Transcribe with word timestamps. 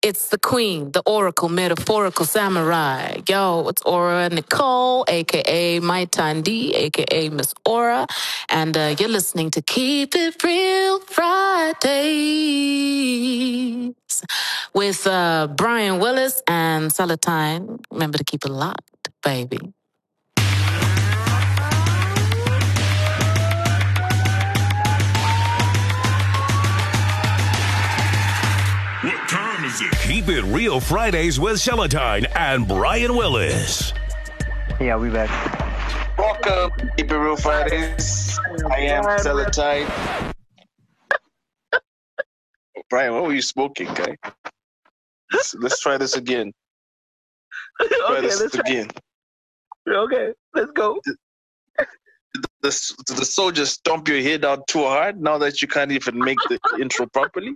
It's 0.00 0.28
the 0.28 0.38
queen, 0.38 0.92
the 0.92 1.02
oracle, 1.06 1.48
metaphorical 1.48 2.24
samurai. 2.24 3.16
Yo, 3.28 3.66
it's 3.66 3.82
Aura 3.82 4.28
Nicole, 4.28 5.04
aka 5.08 5.80
My 5.80 6.06
Tandi, 6.06 6.72
aka 6.72 7.28
Miss 7.30 7.52
Aura, 7.66 8.06
and 8.48 8.76
uh, 8.76 8.94
you're 8.96 9.08
listening 9.08 9.50
to 9.50 9.60
Keep 9.60 10.14
It 10.14 10.40
Real 10.44 11.00
Fridays 11.00 11.82
with 14.72 15.04
uh, 15.08 15.48
Brian 15.56 15.98
Willis 15.98 16.44
and 16.46 16.92
Salatine. 16.92 17.80
Remember 17.90 18.18
to 18.18 18.24
keep 18.24 18.44
it 18.44 18.52
locked, 18.52 19.08
baby. 19.24 19.58
What 29.68 29.74
time 29.74 29.90
is 29.90 29.92
it? 29.92 30.08
Keep 30.08 30.28
it 30.28 30.42
real 30.44 30.80
Fridays 30.80 31.38
with 31.38 31.56
Celatine 31.56 32.26
and 32.34 32.66
Brian 32.66 33.14
Willis. 33.14 33.92
Yeah, 34.80 34.96
we 34.96 35.10
back. 35.10 35.28
Welcome, 36.16 36.70
Keep 36.96 37.10
It 37.10 37.16
Real 37.16 37.36
Fridays. 37.36 38.38
I 38.70 38.80
am 38.80 39.04
Celatine. 39.04 40.32
Brian, 42.88 43.12
what 43.12 43.24
were 43.24 43.34
you 43.34 43.42
smoking, 43.42 43.92
guy? 43.92 44.16
Let's, 45.32 45.54
let's 45.56 45.80
try 45.80 45.98
this 45.98 46.16
again. 46.16 46.52
Try 47.78 47.88
okay, 48.10 48.20
this 48.22 48.40
let's 48.40 48.54
try. 48.54 48.86
Okay, 49.86 50.32
let's 50.54 50.72
go. 50.72 50.98
Did 51.04 51.16
the, 52.62 52.94
did 53.06 53.16
the 53.18 53.24
soldier 53.24 53.66
stomp 53.66 54.08
your 54.08 54.22
head 54.22 54.46
out 54.46 54.66
too 54.66 54.84
hard 54.84 55.20
now 55.20 55.36
that 55.38 55.60
you 55.60 55.68
can't 55.68 55.92
even 55.92 56.18
make 56.18 56.38
the 56.48 56.58
intro 56.80 57.06
properly? 57.06 57.54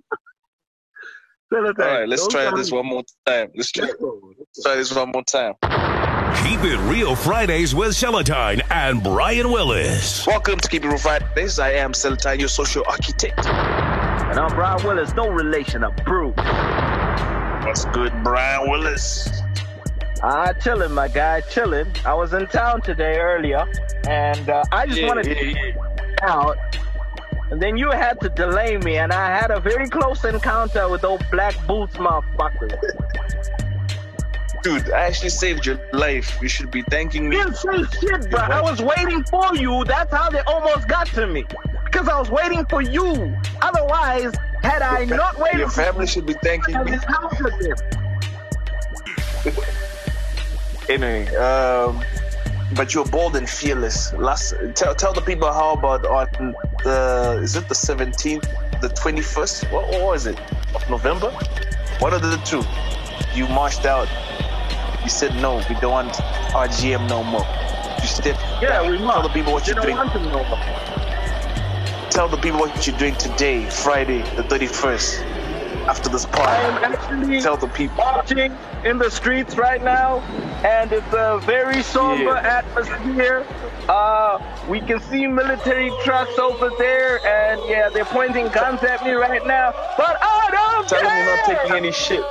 All 1.55 1.61
right, 1.75 2.09
let's 2.09 2.27
try 2.29 2.51
this 2.57 2.73
one 2.73 2.87
more 2.87 3.03
time. 3.27 3.51
Let's 3.55 3.71
try, 3.73 3.85
let's 3.87 4.63
try 4.63 4.75
this 4.77 4.95
one 4.95 5.11
more 5.11 5.23
time. 5.25 5.53
Keep 6.45 6.61
it 6.65 6.79
real 6.91 7.15
Fridays 7.15 7.75
with 7.75 7.91
Celatine 7.91 8.63
and 8.71 9.03
Brian 9.03 9.53
Willis. 9.53 10.27
Welcome 10.27 10.59
to 10.61 10.69
Keep 10.69 10.85
It 10.85 10.89
Real 10.89 10.97
Fridays. 10.97 11.59
I 11.59 11.73
am 11.73 11.93
Celatine, 11.93 12.39
your 12.41 12.49
social 12.49 12.83
architect. 12.89 13.47
And 13.47 14.39
I'm 14.41 14.55
Brian 14.55 14.83
Willis, 14.87 15.15
no 15.15 15.29
relation, 15.29 15.85
a 15.85 15.91
brew. 15.91 16.31
What's 17.67 17.85
good, 17.87 18.15
Brian 18.25 18.71
Willis? 18.71 19.29
Ah, 20.23 20.55
chilling, 20.55 20.93
my 20.93 21.09
guy, 21.09 21.43
chilling. 21.43 21.87
I 22.07 22.15
was 22.15 22.33
in 22.33 22.47
town 22.47 22.81
today 22.81 23.19
earlier, 23.19 23.67
and 24.09 24.49
uh, 24.49 24.65
I 24.73 24.87
just 24.87 25.01
Yeah, 25.03 25.07
wanted 25.09 25.27
yeah, 25.27 25.35
to 25.35 25.47
yeah. 25.51 25.73
out. 26.23 26.57
And 27.53 27.61
then 27.61 27.77
you 27.77 27.91
had 27.91 28.19
to 28.23 28.31
delay 28.31 28.79
me, 28.79 28.97
and 28.97 29.13
I 29.13 29.27
had 29.27 29.51
a 29.51 29.61
very 29.61 29.87
close 29.87 30.25
encounter 30.25 30.89
with 30.89 31.03
those 31.03 31.21
black 31.31 31.55
boots, 31.67 31.95
motherfucker. 31.99 32.73
Dude, 34.63 34.91
I 34.91 35.03
actually 35.03 35.29
saved 35.29 35.67
your 35.67 35.79
life. 35.93 36.39
You 36.41 36.49
should 36.49 36.71
be 36.71 36.81
thanking 36.81 37.29
me. 37.29 37.37
You 37.37 37.45
didn't 37.45 37.57
say 37.59 37.99
shit, 38.01 38.31
bro. 38.31 38.41
I 38.41 38.63
was 38.63 38.81
waiting 38.81 39.23
for 39.25 39.55
you. 39.55 39.85
That's 39.85 40.11
how 40.11 40.31
they 40.31 40.41
almost 40.41 40.89
got 40.89 41.09
to 41.09 41.27
me. 41.27 41.45
Because 41.85 42.09
I 42.09 42.19
was 42.19 42.31
waiting 42.31 42.65
for 42.65 42.81
you. 42.81 43.37
Otherwise, 43.61 44.33
had 44.63 44.81
I 44.81 45.05
not 45.05 45.39
waited 45.39 45.59
Your 45.59 45.69
family 45.69 46.07
should 46.07 46.25
be 46.25 46.35
thanking 46.43 46.83
me. 46.85 46.97
Anyway, 50.89 51.33
um, 51.37 52.03
but 52.75 52.95
you're 52.95 53.05
bold 53.07 53.37
and 53.37 53.49
fearless. 53.49 54.13
Last, 54.15 54.55
tell 54.75 54.95
tell 54.95 55.13
the 55.13 55.21
people 55.21 55.53
how 55.53 55.73
about 55.75 56.05
on 56.07 56.55
the 56.85 57.41
is 57.43 57.57
it 57.57 57.69
the 57.69 57.75
17th, 57.75 58.81
the 58.81 58.89
21st? 58.89 59.71
What, 59.73 59.89
what 59.89 60.03
was 60.03 60.27
it? 60.27 60.39
November? 60.89 61.31
What 61.99 62.13
are 62.13 62.19
the 62.19 62.37
two. 62.45 62.63
You 63.35 63.47
marched 63.49 63.87
out. 63.87 64.09
You 65.03 65.09
said 65.09 65.35
no, 65.37 65.57
we 65.69 65.75
don't 65.81 65.93
want 65.93 66.13
RGM 66.55 67.09
no 67.09 67.25
more. 67.25 67.47
You 68.01 68.07
stepped. 68.07 68.41
Yeah, 68.63 68.89
we 68.89 68.97
Tell 68.99 69.07
must. 69.07 69.23
the 69.29 69.35
people 69.35 69.53
what 69.53 69.65
They 69.65 69.73
you're 69.73 69.83
doing. 69.83 69.97
know. 69.97 70.45
Tell 72.11 72.29
the 72.29 72.37
people 72.37 72.61
what 72.61 72.87
you're 72.87 72.99
doing 72.99 73.15
today, 73.17 73.65
Friday, 73.71 74.19
the 74.37 74.43
31st. 74.45 75.42
After 75.89 76.09
this 76.09 76.27
I 76.27 76.29
party, 76.31 76.63
am 76.65 76.79
actually 76.95 77.41
tell 77.43 77.57
the 77.57 77.67
people. 77.69 77.97
marching 77.97 78.57
in 78.85 78.99
the 78.99 79.11
streets 79.11 79.57
right 79.57 79.83
now, 79.83 80.21
and 80.65 80.93
it's 80.93 81.13
a 81.13 81.41
very 81.45 81.83
somber 81.83 82.35
Yeah. 82.35 82.59
atmosphere. 82.65 83.45
Uh, 83.89 84.39
we 84.69 84.81
can 84.81 85.01
see 85.01 85.27
military 85.27 85.91
trucks 86.05 86.39
over 86.39 86.71
there, 86.79 87.25
and 87.27 87.61
yeah, 87.69 87.89
they're 87.89 88.05
pointing 88.05 88.49
guns 88.49 88.83
at 88.85 89.05
me 89.05 89.13
right 89.13 89.45
now. 89.47 89.75
But 89.99 90.19
I 90.23 90.49
don't 90.53 90.89
Tell 90.89 91.01
them 91.01 91.09
care. 91.11 91.17
you're 91.25 91.37
not 91.37 91.45
taking 91.45 91.77
any 91.77 91.93
shit. 91.93 92.25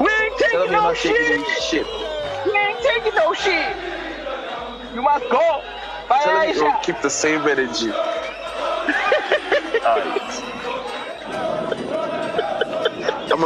We 0.00 0.08
ain't 0.08 0.36
Tell 0.38 0.48
taking 0.50 0.58
them 0.60 0.70
you're 0.72 0.80
no 0.82 0.88
not 0.88 0.96
taking 0.96 1.32
any 1.32 1.44
shit. 1.60 1.86
We 2.44 2.58
ain't 2.58 2.80
taking 2.82 3.14
no 3.14 3.32
shit. 3.34 3.76
You 4.94 5.02
must 5.02 5.28
go. 5.30 5.62
Bye, 6.08 6.20
Tell 6.24 6.34
them 6.34 6.72
Aisha. 6.72 6.82
keep 6.82 7.00
the 7.02 7.10
same 7.10 7.46
energy. 7.46 7.92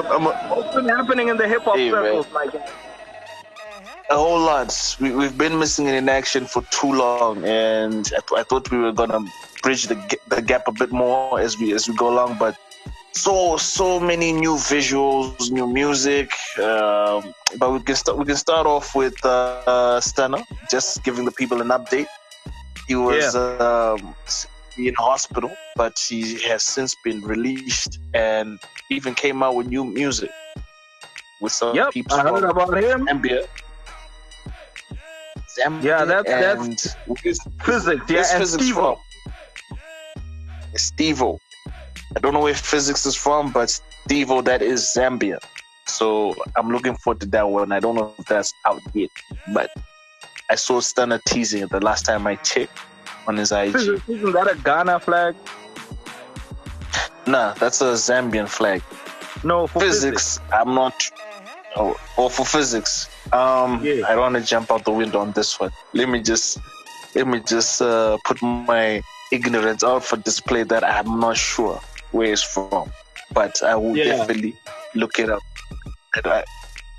I'm 0.06 0.26
a, 0.26 0.30
I'm 0.30 0.52
a, 0.52 0.54
What's 0.54 0.74
been 0.76 0.88
happening 0.88 1.28
in 1.28 1.36
the 1.36 1.48
hip 1.48 1.62
hop 1.62 1.76
Hey, 1.76 1.90
man. 1.90 2.04
circles, 2.04 2.26
my 2.32 2.46
guy? 2.46 2.64
a 4.10 4.14
whole 4.16 4.40
lot. 4.40 4.96
We, 5.00 5.10
we've 5.12 5.36
been 5.36 5.58
missing 5.58 5.86
it 5.86 5.94
in 5.94 6.08
action 6.08 6.46
for 6.46 6.62
too 6.70 6.92
long, 6.92 7.44
and 7.44 8.06
I, 8.06 8.20
th- 8.26 8.38
I 8.38 8.42
thought 8.42 8.70
we 8.70 8.78
were 8.78 8.92
gonna 8.92 9.20
bridge 9.62 9.84
the 9.86 9.96
ga- 9.96 10.24
the 10.28 10.40
gap 10.40 10.66
a 10.66 10.72
bit 10.72 10.92
more 10.92 11.40
as 11.40 11.58
we 11.58 11.74
as 11.74 11.88
we 11.88 11.94
go 11.96 12.08
along. 12.08 12.38
But 12.38 12.56
so 13.12 13.56
so 13.58 14.00
many 14.00 14.32
new 14.32 14.54
visuals, 14.54 15.50
new 15.50 15.66
music. 15.66 16.32
Um, 16.58 17.34
but 17.58 17.70
we 17.72 17.80
can 17.80 17.96
start 17.96 18.16
we 18.18 18.24
can 18.24 18.36
start 18.36 18.66
off 18.66 18.94
with 18.94 19.14
uh, 19.26 19.62
uh, 19.66 20.00
Stunner, 20.00 20.42
just 20.70 21.04
giving 21.04 21.24
the 21.26 21.32
people 21.32 21.60
an 21.60 21.68
update. 21.68 22.06
He 22.86 22.94
was 22.96 23.34
um, 23.36 24.14
in 24.86 24.94
hospital, 24.94 25.50
but 25.74 25.98
he 26.08 26.38
has 26.42 26.62
since 26.62 26.94
been 27.02 27.20
released 27.22 27.98
and 28.14 28.58
even 28.90 29.14
came 29.14 29.42
out 29.42 29.56
with 29.56 29.66
new 29.66 29.84
music 29.84 30.30
with 31.40 31.52
some 31.52 31.74
Yep, 31.74 31.92
people 31.92 32.16
I 32.16 32.22
heard 32.22 32.44
about 32.44 32.76
him. 32.78 33.06
Zambia. 33.06 33.44
Zambia 35.58 35.82
Yeah, 35.82 36.04
that's- 36.04 36.24
that's 36.38 36.96
Physics, 37.62 38.04
yeah, 38.08 38.18
and 38.18 38.38
physics 38.38 38.70
Stevo. 40.76 41.38
I 42.16 42.20
don't 42.20 42.32
know 42.34 42.40
where 42.40 42.54
physics 42.54 43.04
is 43.06 43.16
from, 43.16 43.50
but 43.50 43.68
Stevo, 44.08 44.44
that 44.44 44.62
is 44.62 44.92
Zambia. 44.96 45.38
So 45.86 46.34
I'm 46.56 46.70
looking 46.70 46.94
forward 46.96 47.20
to 47.20 47.26
that 47.28 47.48
one. 47.48 47.72
I 47.72 47.80
don't 47.80 47.94
know 47.96 48.14
if 48.18 48.26
that's 48.26 48.52
out 48.66 48.80
yet, 48.94 49.10
but 49.54 49.70
I 50.50 50.54
saw 50.54 50.80
Stunner 50.80 51.20
teasing 51.26 51.62
it 51.62 51.70
the 51.70 51.80
last 51.80 52.04
time 52.04 52.26
I 52.26 52.36
checked 52.36 52.78
on 53.28 53.36
his 53.36 53.52
IG. 53.52 53.72
Physics, 53.72 54.08
isn't 54.08 54.32
that 54.32 54.50
a 54.50 54.56
Ghana 54.64 54.98
flag? 55.00 55.36
Nah, 57.26 57.52
that's 57.54 57.80
a 57.82 57.92
Zambian 57.92 58.48
flag. 58.48 58.82
No, 59.44 59.66
for 59.66 59.80
physics, 59.80 60.40
I'm 60.52 60.74
not. 60.74 60.94
Oh, 61.76 61.94
or 62.16 62.30
for 62.30 62.44
physics, 62.46 63.08
um, 63.32 63.84
Yeah. 63.84 64.06
I 64.08 64.14
don't 64.14 64.32
want 64.32 64.34
to 64.36 64.40
jump 64.40 64.72
out 64.72 64.84
the 64.84 64.90
window 64.90 65.20
on 65.20 65.32
this 65.32 65.60
one. 65.60 65.70
Let 65.92 66.08
me 66.08 66.20
just, 66.22 66.58
let 67.14 67.26
me 67.28 67.40
just 67.40 67.82
uh, 67.82 68.16
put 68.24 68.40
my 68.42 69.02
ignorance 69.30 69.84
out 69.84 70.02
for 70.02 70.16
display 70.16 70.62
that 70.64 70.82
I'm 70.82 71.20
not 71.20 71.36
sure 71.36 71.78
where 72.12 72.32
it's 72.32 72.42
from, 72.42 72.90
but 73.32 73.62
I 73.62 73.76
will 73.76 73.94
Yeah. 73.96 74.04
definitely 74.16 74.56
look 74.94 75.18
it 75.18 75.28
up. 75.28 75.42
I, 76.24 76.42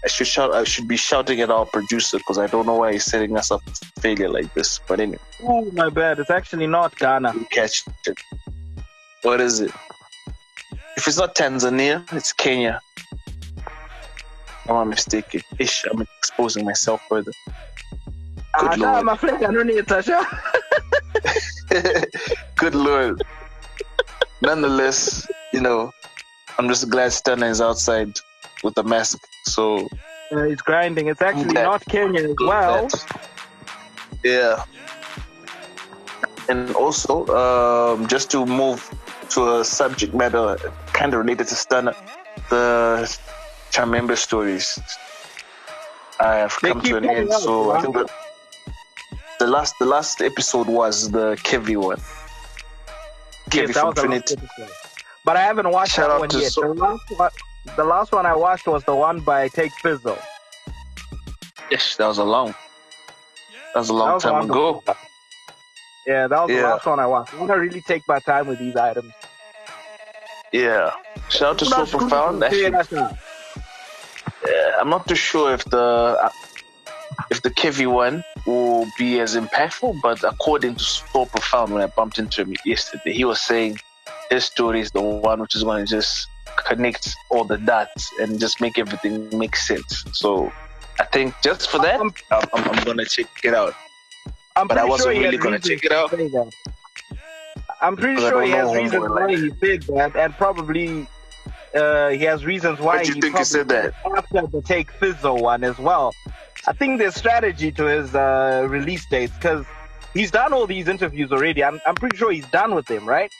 I 0.04 0.08
should 0.08 0.28
shout. 0.28 0.54
I 0.56 0.64
should 0.64 0.88
be 0.88 0.96
shouting 0.98 1.42
at 1.42 1.50
our 1.50 1.66
producer 1.66 2.18
because 2.20 2.38
I 2.38 2.48
don't 2.48 2.66
know 2.66 2.76
why 2.76 2.94
he's 2.94 3.04
setting 3.06 3.36
us 3.38 3.52
up 3.52 3.62
for 3.64 4.02
failure 4.02 4.30
like 4.30 4.54
this. 4.54 4.80
But 4.88 5.00
anyway, 5.02 5.20
Oh, 5.44 5.70
my 5.72 5.90
bad. 5.90 6.20
It's 6.20 6.30
actually 6.30 6.68
not 6.68 6.96
Ghana. 6.98 7.34
we'll 7.36 7.46
catch 7.46 7.84
it. 8.08 8.18
What 9.24 9.42
is 9.42 9.60
it? 9.60 9.72
If 10.96 11.08
it's 11.08 11.18
not 11.18 11.36
Tanzania, 11.36 12.06
it's 12.14 12.32
Kenya. 12.32 12.80
Am 14.70 14.76
I 14.78 14.84
mistaken? 14.86 15.42
Ish, 15.58 15.86
I'm 15.92 16.02
exposing 16.20 16.64
myself 16.64 17.02
further. 17.10 17.32
Ah, 18.56 18.70
Good 18.70 18.80
nah, 18.80 18.92
lord. 18.94 19.06
my 19.06 19.18
flag, 19.18 19.44
I 19.44 19.52
don't 19.52 19.68
need 19.68 19.84
Tasha. 19.86 20.24
Good 22.56 22.76
lord. 22.76 23.22
Nonetheless, 24.42 25.28
you 25.54 25.60
know, 25.62 25.92
I'm 26.58 26.68
just 26.70 26.90
glad 26.90 27.12
Stunner 27.12 27.48
is 27.48 27.62
outside 27.62 28.12
with 28.64 28.76
the 28.76 28.84
mask. 28.84 29.20
So 29.46 29.88
Uh, 30.32 30.44
it's 30.44 30.62
grinding. 30.62 31.08
It's 31.08 31.22
actually 31.22 31.50
Okay. 31.58 31.64
not 31.64 31.84
Kenya 31.86 32.22
as 32.30 32.36
well. 32.40 32.88
that- 32.88 33.06
yeah. 34.24 34.64
And 36.50 36.76
also, 36.76 37.26
um, 37.42 38.08
just 38.08 38.30
to 38.32 38.46
move 38.46 38.80
to 39.30 39.60
a 39.60 39.66
subject 39.66 40.14
matter 40.14 40.58
kind 40.94 41.14
of 41.14 41.20
related 41.20 41.48
to 41.48 41.56
Stunner, 41.56 41.96
the 42.50 42.66
Chamembe 43.72 44.16
stories 44.18 44.80
I 46.20 46.36
have 46.36 46.58
They 46.62 46.70
come 46.72 46.82
to 46.82 46.98
an 46.98 47.10
end. 47.10 47.32
out, 47.32 47.42
So 47.42 47.72
I 47.72 47.82
think 47.82 47.96
that 47.96 48.10
the 49.40 49.48
last 49.48 49.74
the 49.80 49.86
last 49.86 50.22
episode 50.22 50.68
was 50.68 51.10
the 51.12 51.38
Kevi 51.48 51.78
one. 51.78 52.02
Kevi 53.50 53.68
Yes, 53.70 53.78
from 53.78 53.94
the 53.94 54.02
Trinity. 54.02 54.36
But 55.26 55.38
I 55.38 55.42
haven't 55.42 55.70
watched 55.72 55.94
Shout 55.94 56.10
that 56.10 56.20
one 56.20 56.30
to 56.30 56.40
yet. 56.40 56.52
So- 56.52 56.62
the, 56.62 56.74
last 56.74 57.02
one, 57.18 57.30
the 57.76 57.84
last 57.84 58.12
one 58.12 58.26
I 58.26 58.36
watched 58.36 58.68
was 58.68 58.84
the 58.84 58.96
one 58.96 59.20
by 59.22 59.48
Take 59.50 59.72
Fizzle. 59.82 60.18
Yes, 61.72 61.96
that 61.98 62.08
was 62.08 62.18
a 62.18 62.24
long. 62.24 62.56
That 63.74 63.80
was 63.80 63.90
a 63.90 63.94
long 63.94 64.14
was 64.14 64.24
time 64.24 64.44
ago. 64.44 64.84
Yeah, 66.08 66.28
that 66.28 66.40
was 66.42 66.50
the 66.50 66.62
last 66.62 66.86
one 66.86 67.00
I 67.00 67.06
watched. 67.06 67.34
I'm 67.34 67.46
gonna 67.46 67.60
really 67.60 67.82
take 67.82 68.02
my 68.08 68.20
time 68.20 68.48
with 68.48 68.60
these 68.60 68.76
items. 68.76 69.14
Yeah. 70.52 70.92
Shout 71.30 71.50
out 71.50 71.60
to 71.60 71.66
So 71.66 71.86
Profound. 71.86 72.44
Actually, 72.44 73.02
Yeah, 74.48 74.72
I'm 74.80 74.90
not 74.90 75.08
too 75.08 75.16
sure 75.16 75.54
if 75.54 75.64
the 75.66 75.80
uh, 75.80 76.30
if 77.30 77.42
the 77.44 77.52
Kevy 77.52 77.86
one 77.86 78.24
will 78.48 78.88
be 78.98 79.20
as 79.20 79.36
impactful, 79.36 80.00
but 80.02 80.24
according 80.24 80.76
to 80.76 80.84
So 80.84 81.26
Profound, 81.26 81.74
when 81.74 81.84
I 81.84 81.88
bumped 81.88 82.18
into 82.18 82.42
him 82.42 82.56
yesterday, 82.66 83.14
he 83.14 83.26
was 83.26 83.42
saying 83.42 83.78
his 84.32 84.46
story 84.46 84.80
is 84.80 84.92
the 84.92 85.02
one 85.02 85.40
which 85.42 85.56
is 85.56 85.64
going 85.64 85.86
to 85.86 85.90
just 85.90 86.28
connect 86.70 87.16
all 87.30 87.44
the 87.44 87.58
dots 87.58 88.12
and 88.20 88.40
just 88.40 88.62
make 88.62 88.78
everything 88.78 89.16
make 89.38 89.56
sense. 89.56 90.04
So 90.14 90.52
I 91.00 91.06
think 91.06 91.34
just 91.44 91.70
for 91.70 91.80
that, 91.80 92.00
I'm, 92.00 92.12
I'm, 92.32 92.48
I'm 92.54 92.98
to 92.98 93.06
check 93.06 93.28
it 93.44 93.54
out. 93.54 93.74
I'm 94.56 94.68
But 94.68 94.78
I 94.78 94.86
wasn't 94.86 95.16
sure 95.16 95.24
really 95.24 95.38
gonna 95.38 95.60
check 95.60 95.84
it 95.84 95.92
out. 95.92 96.12
to 96.12 96.18
say 96.18 96.28
that. 96.28 96.52
I'm 97.82 97.96
pretty 97.96 98.20
sure 98.22 98.44
he 98.44 98.52
has 98.52 98.76
reasons 98.76 99.10
why 99.10 99.26
like 99.26 99.38
he 99.38 99.50
said 99.62 99.84
that, 99.84 100.16
and 100.16 100.34
probably 100.34 101.08
uh, 101.74 102.10
he 102.10 102.24
has 102.26 102.46
reasons 102.46 102.80
why 102.80 103.02
you 103.02 103.14
he 103.14 103.22
think 103.22 103.38
he 103.38 103.44
said 103.44 103.70
that? 103.70 103.94
after 104.18 104.48
the 104.48 104.62
Take 104.62 104.92
Fizzle 104.92 105.38
one 105.38 105.64
as 105.64 105.78
well. 105.78 106.14
I 106.68 106.74
think 106.74 107.00
there's 107.00 107.16
strategy 107.16 107.72
to 107.72 107.86
his 107.86 108.14
uh, 108.14 108.68
release 108.70 109.06
dates 109.10 109.34
because 109.34 109.66
he's 110.14 110.32
done 110.32 110.52
all 110.52 110.68
these 110.68 110.88
interviews 110.90 111.32
already. 111.32 111.64
I'm, 111.64 111.80
I'm 111.88 111.96
pretty 111.96 112.18
sure 112.18 112.32
he's 112.32 112.48
done 112.48 112.76
with 112.76 112.86
them, 112.88 113.08
right? 113.08 113.32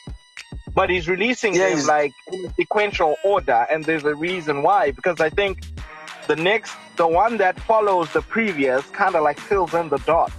But 0.74 0.90
he's 0.90 1.08
releasing 1.08 1.54
Yeah, 1.54 1.68
them 1.68 1.72
he's- 1.78 1.86
like 1.88 2.12
in 2.32 2.52
sequential 2.54 3.16
order, 3.24 3.66
and 3.70 3.84
there's 3.84 4.04
a 4.04 4.14
reason 4.14 4.62
why. 4.62 4.92
Because 4.92 5.20
I 5.20 5.30
think 5.30 5.60
the 6.26 6.36
next, 6.36 6.74
the 6.96 7.06
one 7.06 7.36
that 7.38 7.58
follows 7.60 8.12
the 8.12 8.22
previous, 8.22 8.84
kind 8.90 9.14
of 9.14 9.22
like 9.22 9.38
fills 9.40 9.74
in 9.74 9.88
the 9.88 9.98
dots. 9.98 10.32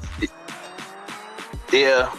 Yeah, 1.71 2.11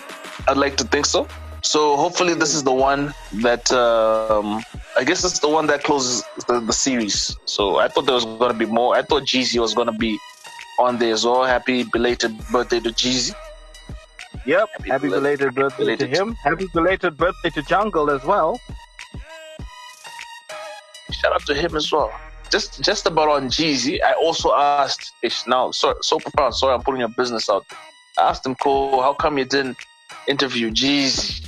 I'd 0.49 0.57
like 0.57 0.77
to 0.79 0.85
think 0.85 1.07
so. 1.07 1.29
So 1.63 1.97
hopefully 1.97 2.35
this 2.35 2.55
is 2.55 2.65
the 2.65 2.73
one 2.73 3.15
that 3.43 3.71
um, 3.73 4.63
I 4.97 5.05
guess 5.05 5.25
it's 5.25 5.39
the 5.39 5.49
one 5.49 5.67
that 5.69 5.85
closes 5.85 6.25
the, 6.49 6.59
the 6.61 6.73
series. 6.73 7.37
So 7.45 7.77
I 7.79 7.89
thought 7.89 8.07
there 8.07 8.15
was 8.15 8.25
gonna 8.25 8.53
be 8.55 8.67
more. 8.67 8.97
I 8.97 9.03
thought 9.03 9.23
Jeezy 9.23 9.61
was 9.61 9.73
gonna 9.73 9.93
be 9.93 10.19
on 10.79 10.99
there 10.99 11.13
as 11.13 11.25
well. 11.25 11.45
Happy 11.45 11.85
belated 11.85 12.37
birthday 12.51 12.81
to 12.81 12.91
Jeezy. 12.91 13.35
Yep. 14.45 14.69
Happy 14.73 14.89
Happy, 14.91 15.09
belated- 15.09 15.39
belated 15.39 15.55
birthday 15.55 15.85
belated- 15.85 16.13
to 16.13 16.19
him. 16.19 16.35
Happy 16.35 16.67
belated 16.75 17.17
birthday 17.17 17.51
to 17.51 17.63
Jungle 17.63 18.11
as 18.11 18.25
well. 18.25 18.61
Shout 21.11 21.33
out 21.33 21.47
to 21.47 21.55
him 21.55 21.77
as 21.77 21.93
well. 21.93 22.11
Just 22.51 22.83
just 22.83 23.07
about 23.07 23.29
on 23.29 23.49
Jeezy, 23.49 24.03
I 24.03 24.13
also 24.15 24.53
asked 24.55 25.13
Ish 25.23 25.47
now, 25.47 25.71
so 25.71 25.95
so 26.03 26.19
profound, 26.19 26.55
sorry 26.55 26.75
I'm 26.75 26.83
putting 26.83 27.01
your 27.01 27.09
business 27.17 27.49
out. 27.49 27.65
I 28.19 28.29
asked 28.29 28.45
him, 28.45 28.55
Cole, 28.57 29.01
how 29.01 29.15
come 29.15 29.39
you 29.39 29.45
didn't 29.45 29.79
interview 30.27 30.71
Jeezy? 30.71 31.47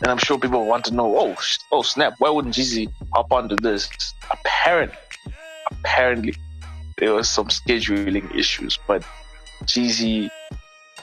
And 0.00 0.10
I'm 0.10 0.18
sure 0.18 0.38
people 0.38 0.64
want 0.66 0.84
to 0.86 0.94
know, 0.94 1.16
oh, 1.18 1.34
sh- 1.36 1.58
oh 1.72 1.82
snap, 1.82 2.14
why 2.18 2.30
wouldn't 2.30 2.54
Jeezy 2.54 2.90
hop 3.12 3.32
onto 3.32 3.56
this? 3.56 3.90
Apparently, 4.30 4.96
apparently, 5.70 6.34
there 6.98 7.12
was 7.14 7.28
some 7.28 7.48
scheduling 7.48 8.34
issues, 8.34 8.78
but 8.86 9.02
Jeezy, 9.64 10.30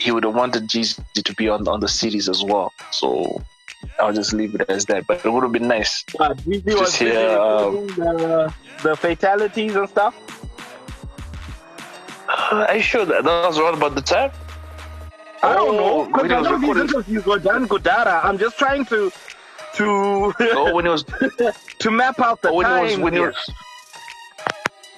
he 0.01 0.09
would 0.11 0.23
have 0.23 0.35
wanted 0.35 0.63
Jeezy 0.67 1.23
to 1.29 1.33
be 1.35 1.47
on 1.55 1.67
on 1.67 1.79
the 1.79 1.87
series 1.87 2.27
as 2.27 2.43
well. 2.43 2.73
So 2.89 3.41
I'll 3.99 4.13
just 4.21 4.33
leave 4.33 4.55
it 4.55 4.63
as 4.69 4.85
that. 4.87 5.05
But 5.07 5.23
it 5.25 5.29
would 5.31 5.43
have 5.43 5.51
been 5.59 5.67
nice 5.67 6.03
Uh, 6.19 6.33
DZ 6.33 6.79
was 6.79 6.95
here, 6.95 7.29
um, 7.39 7.85
the, 7.99 8.53
the 8.83 8.95
fatalities 8.97 9.75
and 9.75 9.87
stuff. 9.89 10.15
Uh, 12.29 12.65
Are 12.69 12.75
you 12.75 12.81
sure 12.81 13.05
that 13.05 13.23
that 13.23 13.47
was 13.47 13.57
around 13.59 13.75
about 13.75 13.95
the 13.95 14.01
time? 14.01 14.31
I 15.43 15.53
don't 15.55 15.75
Oh, 15.75 15.77
know 15.81 16.05
because 16.05 16.31
I 16.31 16.41
know 16.41 16.57
these 16.57 16.77
interviews 16.85 17.25
were 17.25 17.39
done 17.39 17.67
Godara. 17.67 18.23
I'm 18.23 18.37
just 18.37 18.57
trying 18.57 18.85
to 18.85 19.11
to 19.77 19.85
Oh, 20.59 20.73
when 20.75 20.85
it 20.85 20.89
was 20.89 21.03
to 21.83 21.91
map 21.91 22.19
out 22.19 22.41
the 22.41 22.49
oh, 22.49 22.55
when 22.57 22.67
it 22.67 22.81
was 22.81 22.91
time. 22.93 23.01
when 23.01 23.13
it 23.15 23.21
was 23.21 23.49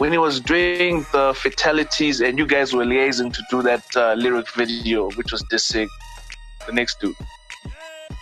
when 0.03 0.11
he 0.11 0.17
was 0.17 0.41
doing 0.41 1.05
the 1.13 1.33
fatalities 1.33 2.19
and 2.19 2.37
you 2.37 2.45
guys 2.45 2.73
were 2.73 2.83
liaising 2.83 3.31
to 3.33 3.41
do 3.49 3.61
that 3.61 3.85
uh, 3.95 4.13
lyric 4.15 4.49
video, 4.51 5.09
which 5.11 5.31
was 5.31 5.41
dissing 5.43 5.87
the 6.67 6.73
next 6.73 6.99
dude. 6.99 7.15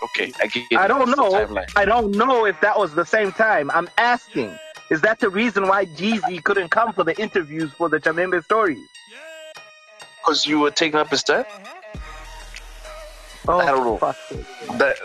Okay, 0.03 0.31
I 0.39 0.45
get. 0.45 0.65
I 0.77 0.87
don't 0.87 1.09
know. 1.17 1.65
I 1.75 1.85
don't 1.85 2.11
know 2.11 2.45
if 2.45 2.61
that 2.61 2.77
was 2.77 2.93
the 2.93 3.03
same 3.03 3.31
time. 3.31 3.71
I'm 3.71 3.89
asking. 3.97 4.55
Is 4.91 5.01
that 5.01 5.19
the 5.19 5.29
reason 5.31 5.67
why 5.67 5.87
Jeezy 5.87 6.43
couldn't 6.43 6.69
come 6.69 6.93
for 6.93 7.03
the 7.03 7.19
interviews 7.19 7.71
for 7.71 7.89
the 7.89 7.99
Chamembe 7.99 8.43
stories? 8.43 8.87
Because 10.19 10.45
you 10.45 10.59
were 10.59 10.69
taking 10.69 10.99
up 10.99 11.09
his 11.09 11.23
time. 11.23 11.45
Oh, 13.47 13.57
I 13.57 13.65
don't 13.65 13.85
know. 13.87 13.97
That 14.77 14.97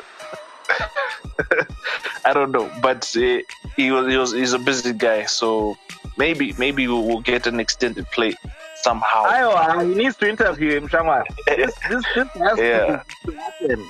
I 2.27 2.35
don't 2.35 2.51
know, 2.51 2.71
but 2.83 3.01
uh, 3.17 3.41
he 3.77 3.91
was 3.91 4.07
he 4.13 4.17
was 4.19 4.33
he's 4.33 4.53
a 4.53 4.59
busy 4.59 4.93
guy, 4.93 5.25
so 5.25 5.79
maybe 6.17 6.55
maybe 6.59 6.87
we'll, 6.89 7.21
get 7.21 7.47
an 7.47 7.61
extended 7.61 8.07
play 8.11 8.35
somehow. 8.83 9.25
Iowa, 9.25 9.85
he 9.85 9.95
needs 9.95 10.17
to 10.17 10.29
interview 10.29 10.77
him, 10.77 10.89
Shangwa. 10.89 11.25
This, 11.47 11.75
this, 11.89 12.05
this 12.15 12.29
has 12.29 12.59
Yeah. 12.59 13.03
to 13.25 13.33
happen. 13.33 13.85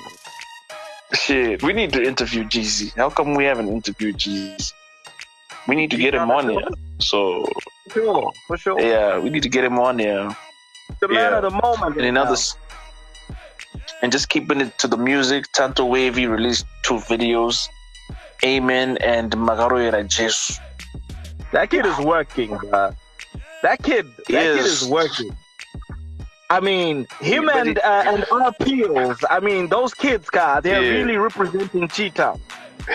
Shit, 1.14 1.62
we 1.62 1.73
need 1.73 1.93
to 1.93 2.02
interview 2.02 2.44
Jeezy. 2.44 2.94
How 2.96 3.11
come 3.11 3.34
we 3.34 3.44
haven't 3.44 3.69
interviewed 3.69 4.17
Jeezy? 4.19 4.73
We 5.69 5.76
need 5.76 5.90
to 5.90 5.96
get 5.96 6.14
him 6.14 6.31
on 6.31 6.49
here. 6.49 6.62
So 6.99 7.46
For 7.90 8.00
sure, 8.00 8.32
for 8.46 8.56
sure. 8.56 8.81
yeah, 8.81 9.19
we 9.19 9.31
need 9.31 9.43
to 9.43 9.49
get 9.49 9.64
him 9.64 9.79
on 9.79 9.99
here. 9.99 10.29
the 11.00 11.08
man 11.08 11.32
yeah. 11.32 11.38
of 11.38 11.43
the 11.43 11.50
moment. 11.50 11.96
And 11.96 12.06
another, 12.06 12.37
and 14.02 14.11
just 14.12 14.29
keeping 14.29 14.61
it 14.61 14.79
to 14.79 14.88
the 14.88 14.96
music. 14.96 15.50
Tanto 15.52 15.84
Wavy 15.84 16.26
released 16.26 16.67
two 16.82 16.94
videos. 16.94 17.69
Amen 18.44 18.96
and 18.99 19.31
Magaroera 19.32 20.06
Jesus. 20.08 20.58
That 21.56 21.70
kid 21.70 21.87
is 21.87 21.99
working, 22.00 22.55
bro. 22.55 22.94
That 23.62 23.82
kid, 23.82 24.14
that 24.19 24.26
kid 24.29 24.58
is 24.58 24.87
working. 24.91 25.35
I 26.50 26.61
mean, 26.61 27.06
him 27.19 27.44
Yeah, 27.44 27.61
and 27.62 27.79
uh, 27.79 28.03
and 28.12 28.26
our 28.31 28.53
peers. 28.53 29.17
I 29.31 29.41
mean, 29.41 29.69
those 29.69 29.94
kids, 29.94 30.29
God, 30.29 30.64
they're 30.64 30.82
Yeah. 30.82 30.99
really 31.00 31.17
representing 31.17 31.88
Cheetah. 31.88 32.38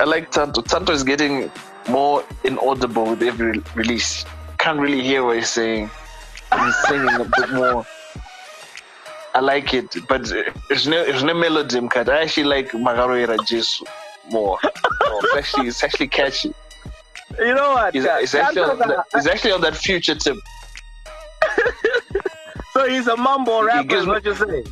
I 0.00 0.04
like 0.06 0.30
Tanto. 0.30 0.62
Tanto 0.62 0.92
is 0.94 1.02
getting 1.04 1.50
more 1.90 2.24
inaudible 2.42 3.04
with 3.04 3.22
every 3.22 3.60
release. 3.74 4.24
Can't 4.56 4.80
really 4.80 5.02
hear 5.02 5.22
what 5.26 5.36
he's 5.36 5.50
saying. 5.50 5.90
He's 6.58 6.76
singing 6.88 7.16
a 7.20 7.26
bit 7.36 7.50
more. 7.52 7.84
I 9.34 9.40
like 9.40 9.74
it, 9.74 9.94
but 10.08 10.22
it's 10.70 10.86
no, 10.86 11.02
it's 11.02 11.22
no 11.22 11.34
melody. 11.34 11.86
Kat. 11.88 12.08
I 12.08 12.22
actually 12.22 12.44
like 12.44 12.70
Magaroera 12.70 13.36
Jesus 13.46 13.82
more. 14.30 14.58
So 14.62 14.70
it's 15.22 15.36
actually, 15.36 15.68
it's 15.68 15.84
actually 15.84 16.08
catchy. 16.08 16.54
You 17.38 17.54
know 17.54 17.72
what? 17.72 17.94
He's, 17.94 18.04
he's 18.20 18.34
actually, 18.34 18.62
on 18.62 18.78
that, 18.78 19.04
he's 19.14 19.26
actually 19.26 19.52
on 19.52 19.60
that 19.62 19.76
future 19.76 20.14
tip. 20.14 20.36
so 22.72 22.88
he's 22.88 23.06
a 23.08 23.16
mumble 23.16 23.60
He 23.60 23.66
rapper. 23.66 23.88
gives 23.88 24.00
Is 24.02 24.06
me- 24.06 24.12
what 24.12 24.24
you're 24.24 24.34
saying? 24.36 24.66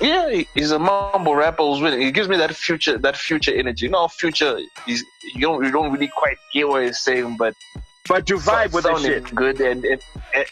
Yeah, 0.00 0.42
he's 0.54 0.70
a 0.72 0.78
mumble 0.78 1.36
rapper 1.36 1.62
who's 1.62 1.80
winning. 1.80 2.00
He 2.00 2.10
gives 2.10 2.28
me 2.28 2.36
that 2.38 2.54
future, 2.56 2.98
that 2.98 3.16
future 3.16 3.54
energy. 3.54 3.86
You 3.86 3.92
know, 3.92 4.08
future. 4.08 4.58
He's, 4.84 5.04
you 5.34 5.42
don't, 5.42 5.64
you 5.64 5.70
don't 5.70 5.92
really 5.92 6.08
quite 6.08 6.38
hear 6.50 6.66
what 6.66 6.82
he's 6.82 6.98
saying, 7.00 7.36
but 7.38 7.54
But 8.08 8.28
you 8.28 8.38
vibe 8.38 8.72
with 8.72 8.82
the 8.84 8.98
shit. 8.98 9.32
good, 9.32 9.60
and 9.60 9.84
and 9.84 10.00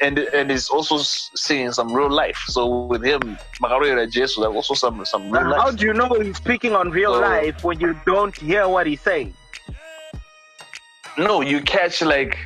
and 0.00 0.18
and 0.18 0.50
he's 0.52 0.68
also 0.68 0.98
seeing 1.34 1.72
some 1.72 1.92
real 1.92 2.08
life. 2.10 2.38
So 2.46 2.84
with 2.86 3.02
him, 3.02 3.20
Magaroera 3.60 4.08
Jesus, 4.08 4.36
there's 4.36 4.54
also 4.54 4.74
some 4.74 5.04
some 5.04 5.30
real 5.32 5.48
life. 5.50 5.60
How 5.60 5.70
do 5.72 5.84
you 5.84 5.94
know 5.94 6.08
he's 6.20 6.36
speaking 6.36 6.74
on 6.76 6.90
real 6.90 7.14
Oh. 7.14 7.20
life 7.20 7.64
when 7.64 7.80
you 7.80 7.96
don't 8.06 8.36
hear 8.36 8.68
what 8.68 8.86
he's 8.86 9.00
saying? 9.00 9.34
No, 11.20 11.42
you 11.42 11.60
catch 11.60 12.00
like 12.00 12.38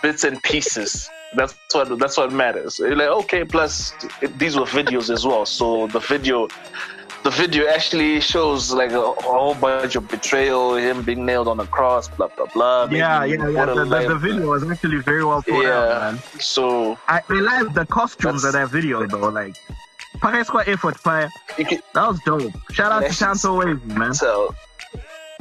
bits 0.00 0.22
and 0.22 0.40
pieces. 0.44 1.10
That's 1.34 1.56
what 1.72 1.98
that's 1.98 2.16
what 2.16 2.32
matters. 2.32 2.78
You're 2.78 2.94
like 2.94 3.08
okay, 3.24 3.44
plus 3.44 3.92
it, 4.22 4.38
these 4.38 4.56
were 4.56 4.66
videos 4.66 5.10
as 5.10 5.26
well. 5.26 5.44
So 5.44 5.88
the 5.88 5.98
video, 5.98 6.46
the 7.24 7.30
video 7.30 7.66
actually 7.66 8.20
shows 8.20 8.72
like 8.72 8.92
a, 8.92 9.00
a 9.00 9.22
whole 9.22 9.56
bunch 9.56 9.96
of 9.96 10.06
betrayal, 10.06 10.76
him 10.76 11.02
being 11.02 11.26
nailed 11.26 11.48
on 11.48 11.58
a 11.58 11.66
cross, 11.66 12.06
blah 12.06 12.28
blah 12.36 12.46
blah. 12.54 12.88
Yeah, 12.88 13.20
maybe 13.20 13.32
yeah, 13.32 13.48
yeah. 13.48 13.66
The, 13.66 13.84
the, 13.84 14.08
the 14.14 14.14
video 14.14 14.50
was 14.50 14.62
actually 14.70 15.00
very 15.00 15.24
well 15.24 15.42
thought 15.42 15.64
Yeah. 15.64 15.70
out, 15.70 16.12
man. 16.12 16.22
So 16.38 16.96
I, 17.08 17.20
I 17.28 17.40
like 17.50 17.74
the 17.74 17.86
costumes 17.86 18.44
of 18.44 18.52
that 18.52 18.68
video 18.70 19.04
though. 19.08 19.28
Like, 19.28 19.56
effort 20.68 20.96
fire. 21.00 21.30
That 21.58 21.82
was 21.94 22.20
dope. 22.24 22.52
Shout 22.70 22.92
out 22.92 23.10
to. 23.10 23.18
Tanto 23.18 23.58
Wavy, 23.58 23.94
man. 23.94 24.12
tell 24.12 24.54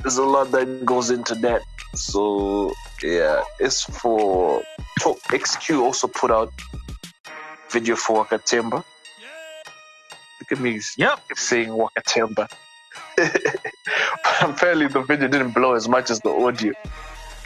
there's 0.06 0.18
a 0.18 0.24
lot 0.24 0.52
that 0.52 0.86
goes 0.86 1.10
into 1.10 1.34
that. 1.36 1.62
So 1.96 2.72
yeah, 3.04 3.42
it's 3.60 3.84
for 3.84 4.62
so 5.00 5.16
XQ 5.30 5.82
also 5.82 6.08
put 6.08 6.32
out 6.32 6.52
video 7.72 7.96
for 7.96 8.26
Wakatemba. 8.26 8.84
Look 10.40 10.52
at 10.52 10.60
me 10.60 10.80
Yep. 10.98 11.20
saying 11.36 11.70
Wakatemba. 11.70 12.48
but 13.18 13.40
apparently 14.42 14.88
the 14.88 15.02
video 15.02 15.28
didn't 15.28 15.52
blow 15.54 15.74
as 15.76 15.88
much 15.88 16.10
as 16.10 16.20
the 16.22 16.30
audio. 16.30 16.74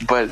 But 0.08 0.30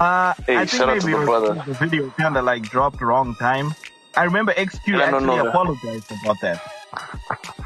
Uh, 0.00 0.34
Hey, 0.46 0.56
I 0.56 0.66
think 0.66 0.70
shout 0.70 0.88
out 0.90 1.00
to 1.00 1.06
maybe 1.06 1.18
the 1.18 1.24
brother. 1.24 1.54
the 1.66 1.74
video 1.74 2.10
kind 2.18 2.36
of 2.36 2.44
like 2.44 2.62
dropped 2.64 3.00
wrong 3.00 3.34
time. 3.36 3.74
I 4.16 4.24
remember 4.24 4.52
XQ 4.52 5.00
actually 5.00 5.38
apologized 5.38 6.10
about 6.22 6.40
that. 6.42 6.60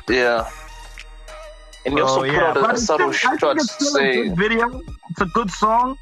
yeah. 0.09 0.49
And 1.89 1.97
he 1.97 2.03
also 2.03 2.23
Oh, 2.23 2.29
put 2.29 2.43
out 2.43 2.57
a, 2.59 2.67
a 2.67 2.71
it's 2.73 2.85
subtle 2.85 3.13
still- 3.15 3.31
I 3.33 3.37
shot 3.39 3.57
it's 3.57 3.73
still 3.73 3.89
a 3.89 3.99
saying, 3.99 4.29
good 4.29 4.37
video. 4.37 4.65
It's 5.11 5.21
a 5.23 5.27
good 5.39 5.51
song. 5.51 5.97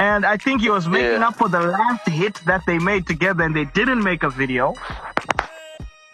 And 0.00 0.26
I 0.26 0.36
think 0.36 0.60
he 0.62 0.70
was 0.70 0.88
making 0.88 1.20
Yeah. 1.20 1.28
up 1.28 1.36
for 1.36 1.48
the 1.48 1.60
last 1.60 2.08
hit 2.08 2.34
that 2.46 2.62
they 2.66 2.78
made 2.78 3.06
together 3.06 3.44
and 3.44 3.54
they 3.54 3.66
didn't 3.66 4.02
make 4.02 4.22
a 4.24 4.30
video. 4.30 4.74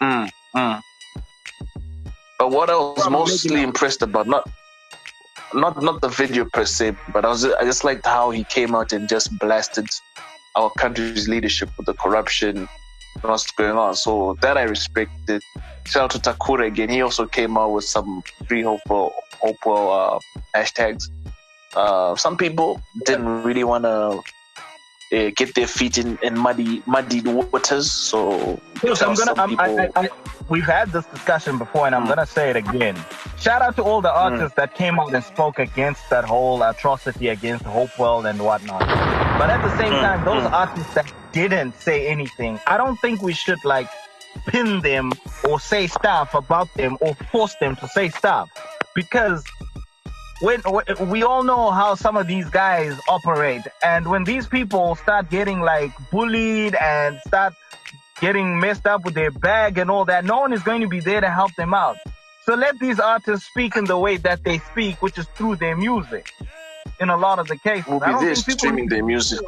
mm, 0.03 0.29
mm. 0.55 0.81
But 2.39 2.51
what 2.51 2.69
I 2.69 2.77
was 2.77 3.09
mostly 3.09 3.63
impressed 3.63 4.03
about, 4.03 4.27
not 4.27 4.45
not 5.55 5.81
not 5.83 6.01
the 6.03 6.09
video 6.09 6.45
per 6.45 6.67
se, 6.67 6.95
but 7.15 7.25
I 7.25 7.29
was 7.29 7.45
I 7.47 7.65
just 7.65 7.83
liked 7.85 8.05
how 8.05 8.31
he 8.31 8.45
came 8.45 8.75
out 8.75 8.93
and 8.93 9.09
just 9.09 9.29
blasted 9.39 9.89
our 10.57 10.71
country's 10.83 11.29
leadership 11.29 11.71
with 11.79 11.87
the 11.87 11.95
corruption 11.95 12.69
what's 13.23 13.51
going 13.53 13.77
on. 13.77 13.95
So 13.95 14.37
that 14.43 14.57
I 14.57 14.63
respected. 14.63 15.43
Shout 15.85 16.05
out 16.05 16.11
to 16.13 16.19
Takura 16.19 16.67
again. 16.67 16.89
He 16.89 17.01
also 17.03 17.27
came 17.27 17.57
out 17.57 17.73
with 17.73 17.85
some 17.85 18.23
free 18.47 18.63
Hopewell 18.63 19.13
Hopewell 19.41 19.93
uh, 19.93 20.19
hashtags. 20.55 21.09
Uh, 21.75 22.17
some 22.17 22.37
people 22.37 22.81
didn't 23.05 23.43
really 23.43 23.65
want 23.65 23.85
to 23.85 24.23
uh, 25.13 25.31
get 25.37 25.55
their 25.55 25.67
feet 25.67 25.99
in, 25.99 26.19
in 26.23 26.39
muddy 26.39 26.83
muddied 26.87 27.27
waters. 27.27 27.91
So 27.91 28.61
I'm 28.83 29.15
gonna. 29.15 29.35
I'm, 29.37 29.51
people- 29.51 29.81
I, 29.81 29.91
I, 29.97 30.09
we've 30.49 30.65
had 30.65 30.91
this 30.91 31.07
discussion 31.07 31.59
before, 31.59 31.87
and 31.87 31.95
I'm 31.95 32.05
Mm. 32.07 32.09
gonna 32.09 32.27
say 32.27 32.51
it 32.51 32.57
again. 32.57 32.97
Shout 33.39 33.63
out 33.63 33.77
to 33.77 33.83
all 33.85 34.01
the 34.01 34.13
artists 34.13 34.57
that 34.57 34.75
came 34.75 34.99
out 34.99 35.15
and 35.15 35.23
spoke 35.23 35.59
against 35.59 36.09
that 36.11 36.25
whole 36.25 36.63
atrocity 36.63 37.29
against 37.29 37.65
Hopewell 37.65 38.27
and 38.27 38.41
whatnot. 38.43 38.81
But 39.39 39.51
at 39.51 39.63
the 39.63 39.77
same 39.77 39.93
Mm, 39.93 40.01
time, 40.03 40.25
those 40.25 40.43
mm. 40.45 40.53
artists 40.53 40.95
that 40.95 41.13
didn't 41.33 41.77
say 41.77 42.07
anything, 42.09 42.59
I 42.67 42.77
don't 42.77 42.97
think 43.01 43.23
we 43.23 43.33
should 43.35 43.65
like 43.65 43.89
pin 44.47 44.81
them 44.81 45.13
or 45.49 45.61
say 45.61 45.87
stuff 45.87 46.35
about 46.35 46.73
them 46.75 46.97
or 47.01 47.15
force 47.31 47.55
them 47.61 47.77
to 47.77 47.89
say 47.89 48.09
stuff 48.09 48.49
because 48.95 49.45
when, 50.41 50.61
when 50.61 51.11
we 51.11 51.23
all 51.23 51.43
know 51.43 51.71
how 51.71 51.95
some 51.95 52.17
of 52.17 52.27
these 52.27 52.49
guys 52.49 52.99
operate. 53.09 53.63
And 53.83 54.09
when 54.09 54.25
these 54.25 54.47
people 54.47 54.95
start 54.97 55.31
getting 55.31 55.61
like 55.61 55.93
bullied 56.11 56.75
and 56.75 57.19
start 57.27 57.55
getting 58.21 58.59
messed 58.61 58.87
up 58.87 59.05
with 59.05 59.15
their 59.15 59.31
bag 59.31 59.79
and 59.79 59.91
all 59.91 60.05
that 60.07 60.25
no 60.25 60.41
one 60.41 60.53
is 60.53 60.63
going 60.63 60.81
to 60.81 60.89
be 60.89 61.01
there 61.01 61.21
to 61.21 61.31
help 61.31 61.55
them 61.57 61.75
out. 61.75 61.97
So 62.45 62.55
let 62.55 62.79
these 62.79 63.01
artists 63.01 63.47
speak 63.47 63.77
in 63.77 63.85
the 63.85 63.99
way 63.99 64.17
that 64.19 64.45
they 64.45 64.59
speak 64.59 65.03
which 65.03 65.19
is 65.19 65.27
through 65.35 65.57
their 65.57 65.77
music 65.77 66.33
in 67.01 67.11
a 67.11 67.17
lot 67.17 67.39
of 67.39 67.49
the 67.49 67.57
cases. 67.57 67.87
Will 67.87 68.01
be 68.01 68.13
there 68.13 68.35
streaming 68.35 68.89
their 68.89 69.05
music. 69.05 69.41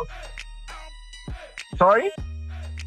sorry? 1.76 2.10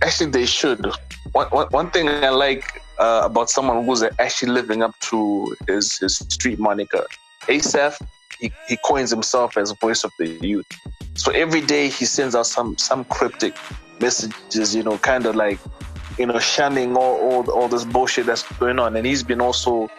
Actually, 0.02 0.32
they 0.32 0.46
should. 0.46 0.86
One, 1.32 1.48
one, 1.48 1.68
one 1.68 1.92
thing 1.92 2.10
I 2.10 2.30
like 2.30 2.82
uh, 3.00 3.22
about 3.24 3.50
someone 3.50 3.86
who's 3.86 4.04
actually 4.20 4.52
living 4.52 4.84
up 4.84 4.98
to 5.02 5.56
his, 5.68 6.00
his 6.00 6.18
street 6.18 6.60
moniker, 6.60 7.06
ASAP, 7.48 8.00
he, 8.40 8.52
he 8.68 8.78
coins 8.86 9.10
himself 9.12 9.58
as 9.58 9.72
voice 9.74 10.04
of 10.04 10.12
the 10.18 10.28
youth. 10.28 10.66
So 11.16 11.32
every 11.32 11.62
day 11.62 11.90
he 11.90 12.06
sends 12.06 12.36
out 12.36 12.48
some 12.48 12.78
some 12.78 13.04
cryptic 13.06 13.56
messages, 14.00 14.74
you 14.76 14.84
know, 14.84 14.98
kind 14.98 15.26
of 15.26 15.36
like, 15.36 15.60
you 16.18 16.26
know, 16.26 16.40
shunning 16.40 16.96
all, 16.96 17.18
all 17.18 17.52
all 17.52 17.68
this 17.68 17.84
bullshit 17.84 18.26
that's 18.26 18.44
going 18.58 18.80
on. 18.80 18.96
And 18.96 19.06
he's 19.06 19.24
been 19.24 19.42
also 19.42 19.90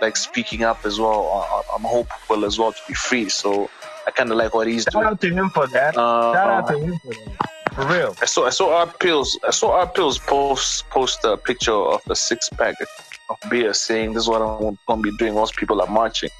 like 0.00 0.16
speaking 0.16 0.64
up 0.64 0.84
as 0.84 0.98
well. 0.98 1.64
I'm 1.74 1.82
Hopewell 1.82 2.44
as 2.44 2.58
well 2.58 2.72
to 2.72 2.78
be 2.88 2.94
free. 2.94 3.28
So 3.28 3.70
I 4.06 4.10
kind 4.10 4.30
of 4.30 4.36
like 4.36 4.54
what 4.54 4.66
he's 4.66 4.84
shout 4.84 4.92
doing. 4.94 5.04
out 5.06 5.20
to 5.20 5.30
him 5.30 5.50
for 5.50 5.66
that 5.68 5.96
Uh, 5.96 6.32
shout 6.32 6.50
out 6.50 6.68
to 6.68 6.78
him 6.78 6.98
for 6.98 7.12
that 7.14 7.48
for 7.74 7.86
real 7.86 8.14
I 8.20 8.26
saw 8.26 8.46
I 8.46 8.50
saw 8.50 8.76
R 8.76 8.86
Peels 8.98 9.38
I 9.46 9.50
saw 9.50 9.72
R 9.78 9.86
Peels 9.86 10.18
post 10.18 10.88
post 10.90 11.24
a 11.24 11.36
picture 11.36 11.72
of 11.72 12.02
a 12.10 12.16
six 12.16 12.48
pack 12.50 12.74
of 12.80 13.38
beer 13.48 13.72
saying 13.72 14.12
this 14.12 14.24
is 14.24 14.28
what 14.28 14.42
I'm 14.42 14.76
gonna 14.88 15.02
be 15.02 15.16
doing 15.18 15.34
whilst 15.34 15.56
people 15.56 15.80
are 15.80 15.86
marching. 15.86 16.30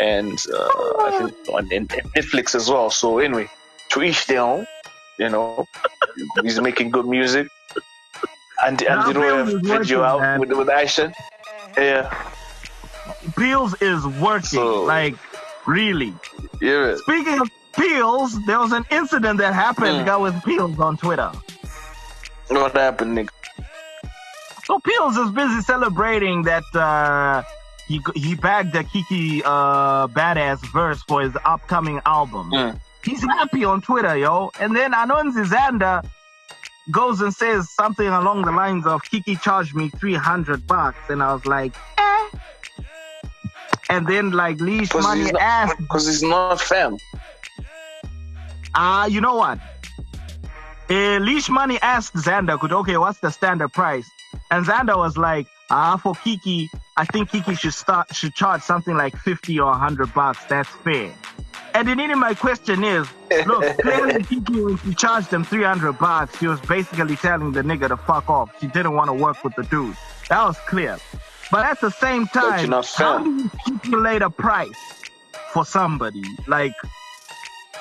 And 0.00 0.38
uh, 0.54 0.92
I 1.06 1.10
think 1.18 1.48
on 1.54 1.68
Netflix 1.68 2.54
as 2.54 2.70
well. 2.70 2.90
So 2.90 3.18
anyway, 3.18 3.48
to 3.90 4.02
each 4.02 4.26
their 4.26 4.40
own, 4.40 4.66
you 5.18 5.28
know. 5.28 5.66
he's 6.42 6.60
making 6.60 6.90
good 6.90 7.06
music. 7.06 7.46
And 8.64 8.82
and 8.82 9.14
Peels 9.14 9.48
is 9.54 9.60
video 9.60 10.02
out 10.02 10.20
man. 10.20 10.40
with 10.40 10.52
with 10.52 10.68
Aisha. 10.68 11.12
Yeah, 11.76 12.12
Peels 13.36 13.74
is 13.80 14.06
working 14.20 14.60
So- 14.60 14.82
like 14.84 15.14
really 15.66 16.12
yeah. 16.60 16.96
Speaking 16.96 17.40
of 17.40 17.48
Peels, 17.72 18.36
there 18.46 18.58
was 18.58 18.72
an 18.72 18.84
incident 18.90 19.38
that 19.38 19.54
happened 19.54 19.98
Mm. 20.02 20.06
got 20.06 20.20
with 20.20 20.36
Peels 20.44 20.78
on 20.78 20.96
Twitter. 20.96 21.30
What 22.48 22.72
happened, 22.76 23.16
nigga? 23.16 23.30
So 24.64 24.78
Peels 24.80 25.16
is 25.16 25.30
busy 25.30 25.60
celebrating 25.62 26.42
that 26.42 26.64
uh, 26.74 27.42
he 27.90 28.00
he 28.14 28.34
bagged 28.36 28.72
the 28.72 28.84
Kikky 28.84 29.42
uh, 29.44 30.06
badass 30.06 30.60
verse 30.72 31.02
for 31.08 31.22
his 31.22 31.36
upcoming 31.44 32.00
album. 32.06 32.50
Mm. 32.52 32.80
He's 33.02 33.22
happy 33.22 33.64
on 33.64 33.82
Twitter, 33.82 34.16
yo. 34.16 34.50
And 34.60 34.76
then 34.76 34.92
Anonzi 34.92 35.44
Zander 35.52 36.04
goes 36.92 37.20
and 37.20 37.34
says 37.34 37.68
something 37.70 38.06
along 38.06 38.42
the 38.42 38.52
lines 38.52 38.86
of 38.86 39.02
Kikky 39.02 39.40
charged 39.40 39.74
me 39.74 39.88
300 39.88 40.66
bucks. 40.66 40.98
And 41.08 41.20
I 41.22 41.32
was 41.34 41.44
like, 41.46 41.74
eh. 41.98 42.28
And 43.88 44.06
then 44.06 44.30
like 44.30 44.60
Leash 44.60 44.94
Money 44.94 45.24
not- 45.32 45.42
asked 45.42 45.88
'cause 45.88 46.06
he's 46.06 46.22
not 46.22 46.60
fam. 46.60 46.96
Ah, 48.74 49.06
you 49.06 49.20
know 49.20 49.34
what? 49.34 49.58
Uh, 50.88 51.18
Leash 51.18 51.48
Money 51.48 51.78
asked 51.82 52.14
Xander, 52.14 52.58
"Good, 52.60 52.72
okay, 52.72 52.96
what's 52.96 53.18
the 53.20 53.30
standard 53.30 53.72
price?" 53.72 54.08
And 54.52 54.64
Xander 54.66 54.96
was 54.96 55.16
like, 55.16 55.46
"Ah, 55.70 55.96
for 55.96 56.14
Kikky, 56.14 56.68
I 56.96 57.04
think 57.04 57.30
Kikky 57.30 57.58
should 57.58 57.74
start 57.74 58.14
should 58.14 58.34
charge 58.34 58.62
something 58.62 58.96
like 58.96 59.16
fifty 59.16 59.58
or 59.60 59.72
hundred 59.74 60.12
bucks. 60.14 60.44
That's 60.46 60.68
fair." 60.68 61.12
And 61.74 61.86
then 61.86 62.00
even 62.00 62.18
my 62.18 62.34
question 62.34 62.82
is, 62.82 63.06
look, 63.46 63.62
clearly 63.82 64.22
Kikky 64.24 64.64
when 64.64 64.76
she 64.78 64.94
charged 64.94 65.32
him 65.32 65.44
three 65.44 65.62
hundred 65.62 65.94
bucks, 65.98 66.38
she 66.38 66.46
was 66.46 66.60
basically 66.62 67.16
telling 67.16 67.52
the 67.52 67.62
nigga 67.62 67.88
to 67.88 67.96
fuck 67.96 68.28
off. 68.28 68.50
She 68.60 68.66
didn't 68.66 68.94
want 68.94 69.08
to 69.08 69.14
work 69.14 69.42
with 69.44 69.54
the 69.54 69.62
dude. 69.62 69.96
That 70.28 70.44
was 70.44 70.58
clear. 70.66 70.98
But 71.50 71.66
at 71.66 71.80
the 71.80 71.90
same 71.90 72.26
time, 72.28 72.70
how 72.70 73.18
do 73.18 73.30
you 73.30 73.50
stipulate 73.62 74.22
a 74.22 74.30
price 74.30 74.78
for 75.52 75.64
somebody? 75.64 76.22
Like, 76.46 76.74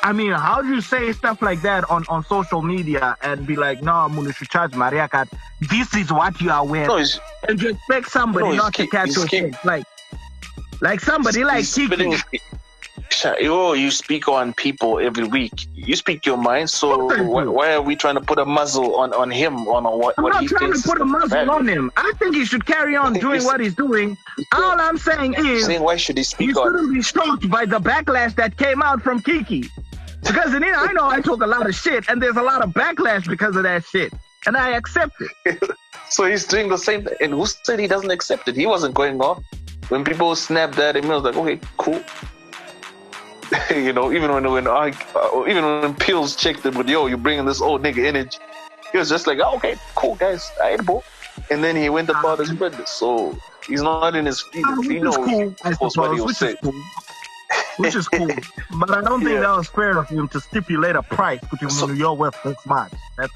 I 0.01 0.13
mean, 0.13 0.31
how 0.31 0.61
do 0.61 0.69
you 0.69 0.81
say 0.81 1.11
stuff 1.11 1.41
like 1.41 1.61
that 1.61 1.89
on, 1.89 2.05
on 2.07 2.23
social 2.25 2.61
media 2.61 3.17
and 3.21 3.45
be 3.45 3.55
like, 3.55 3.81
no, 3.81 3.93
I'm 3.93 4.15
gonna 4.15 4.33
charge 4.33 4.73
Maria 4.73 5.07
card. 5.07 5.29
This 5.59 5.93
is 5.93 6.11
what 6.11 6.39
you 6.39 6.51
are 6.51 6.65
wearing. 6.65 6.87
No, 6.87 7.03
and 7.47 7.61
you 7.61 7.69
expect 7.69 8.09
somebody 8.09 8.49
No, 8.49 8.53
not 8.53 8.73
to 8.75 8.87
catch 8.87 9.15
your 9.15 9.27
shit. 9.27 9.55
Like, 9.65 9.85
like 10.81 10.99
somebody 11.01 11.43
like 11.43 11.63
Kikky. 11.65 12.39
Yo, 13.41 13.73
you 13.73 13.91
speak 13.91 14.27
on 14.27 14.53
people 14.53 14.99
every 14.99 15.25
week. 15.25 15.67
You 15.73 15.95
speak 15.95 16.25
your 16.25 16.37
mind. 16.37 16.69
So 16.69 17.05
why, 17.23 17.43
why 17.43 17.73
are 17.73 17.81
we 17.81 17.95
trying 17.95 18.15
to 18.15 18.21
put 18.21 18.39
a 18.39 18.45
muzzle 18.45 18.95
on, 18.95 19.13
on 19.13 19.31
him 19.31 19.67
on 19.67 19.83
what, 19.99 20.15
I'm 20.17 20.23
what 20.23 20.33
not 20.33 20.41
he 20.43 20.47
trying 20.47 20.71
to 20.71 20.81
put 20.81 21.01
a 21.01 21.05
muzzle 21.05 21.27
value? 21.27 21.51
on 21.51 21.67
him. 21.67 21.91
I 21.97 22.13
think 22.19 22.35
he 22.35 22.45
should 22.45 22.65
carry 22.65 22.95
on 22.95 23.13
doing 23.13 23.43
what 23.43 23.59
he's 23.59 23.75
doing. 23.75 24.17
All 24.53 24.79
I'm 24.79 24.97
saying 24.97 25.35
is 25.37 25.65
Saying 25.65 25.81
why 25.81 25.97
should 25.97 26.17
he 26.17 26.21
you 26.21 26.25
speak 26.25 26.55
on? 26.55 26.71
shouldn't 26.71 26.93
be 26.93 27.01
shocked 27.01 27.49
by 27.49 27.65
the 27.65 27.79
backlash 27.79 28.35
that 28.35 28.55
came 28.57 28.81
out 28.81 29.01
from 29.01 29.21
Kikky. 29.21 29.69
Because 30.21 30.53
in 30.53 30.63
it, 30.63 30.73
I 30.75 30.91
know 30.93 31.09
I 31.09 31.21
talk 31.21 31.41
a 31.41 31.47
lot 31.47 31.67
of 31.67 31.75
shit, 31.75 32.09
and 32.09 32.21
there's 32.21 32.37
a 32.37 32.41
lot 32.41 32.63
of 32.63 32.71
backlash 32.71 33.27
because 33.27 33.55
of 33.55 33.63
that 33.63 33.83
shit. 33.85 34.13
And 34.45 34.55
I 34.55 34.71
accept 34.71 35.13
it. 35.45 35.61
So 36.09 36.25
he's 36.25 36.45
doing 36.45 36.69
the 36.69 36.77
same 36.77 37.03
thing. 37.03 37.13
And 37.21 37.33
who 37.33 37.45
said 37.45 37.79
he 37.79 37.85
doesn't 37.85 38.09
accept 38.09 38.47
it? 38.47 38.55
He 38.55 38.65
wasn't 38.65 38.95
going 38.95 39.21
off. 39.21 39.43
When 39.89 40.03
people 40.03 40.35
snapped 40.35 40.79
at 40.79 40.95
him, 40.95 41.03
he 41.03 41.09
was 41.09 41.23
like, 41.23 41.37
okay, 41.37 41.59
cool. 41.77 42.03
you 43.75 43.93
know, 43.93 44.11
even 44.11 44.31
when 44.31 44.51
when 44.51 44.67
I, 44.67 44.91
uh, 45.15 45.45
even 45.47 45.63
when 45.63 45.93
Peels 45.95 46.35
checked 46.35 46.65
him 46.65 46.75
with, 46.75 46.89
yo, 46.89 47.05
you're 47.05 47.17
bringing 47.17 47.45
this 47.45 47.61
old 47.61 47.83
nigga 47.83 48.05
energy. 48.05 48.39
He 48.91 48.97
was 48.97 49.09
just 49.09 49.27
like, 49.27 49.39
oh, 49.39 49.55
okay, 49.57 49.75
cool, 49.95 50.15
guys, 50.15 50.49
I 50.61 50.71
ain't 50.71 50.85
bro. 50.85 51.03
And 51.51 51.63
then 51.63 51.75
he 51.75 51.89
went 51.89 52.09
about 52.09 52.39
his 52.39 52.51
business. 52.51 52.89
So 52.89 53.37
he's 53.65 53.81
not 53.81 54.15
in 54.15 54.25
his 54.25 54.41
feelings. 54.41 54.87
He 54.87 54.97
is 54.97 55.03
knows, 55.03 55.15
cool, 55.15 55.55
I 55.63 55.73
what 55.73 56.13
he'll 56.15 56.25
which 56.25 56.37
say. 56.37 56.53
is 56.53 56.57
cool. 56.63 56.73
Which 57.79 57.95
is 57.95 58.07
cool. 58.07 58.27
But 58.79 58.91
I 58.91 59.01
don't 59.01 59.21
think 59.21 59.35
Yeah. 59.35 59.45
that 59.47 59.57
was 59.57 59.67
fair 59.69 59.97
of 59.97 60.07
him 60.09 60.27
to 60.29 60.39
stipulate 60.41 60.95
a 60.95 61.03
price 61.03 61.39
between 61.51 61.69
So- 61.69 61.89
your 62.03 62.15
worth 62.15 62.37
this 62.43 62.57
much. 62.65 62.91
That's 63.17 63.33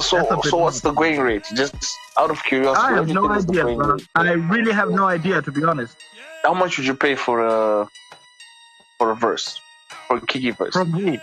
So, 0.00 0.16
That's 0.30 0.50
so 0.50 0.56
what's 0.64 0.80
the 0.80 0.92
going 0.92 1.20
rate? 1.20 1.44
Just 1.54 1.74
out 2.16 2.30
of 2.30 2.42
curiosity, 2.44 2.86
I 2.86 2.92
have 2.94 3.08
no 3.08 3.22
think 3.26 3.38
is 3.40 3.46
the 3.46 3.60
idea. 3.62 4.06
I 4.14 4.32
really 4.54 4.72
have 4.72 4.90
no 4.90 5.04
idea 5.06 5.42
to 5.42 5.50
be 5.52 5.62
honest. 5.64 5.96
How 6.44 6.54
much 6.54 6.78
would 6.78 6.86
you 6.86 6.94
pay 6.94 7.14
for 7.16 7.36
a 7.44 7.88
for 8.98 9.10
a 9.10 9.16
verse, 9.16 9.60
for 10.06 10.16
a 10.18 10.20
Kikky 10.20 10.56
verse? 10.56 10.74
From 10.74 10.92
who? 10.92 11.18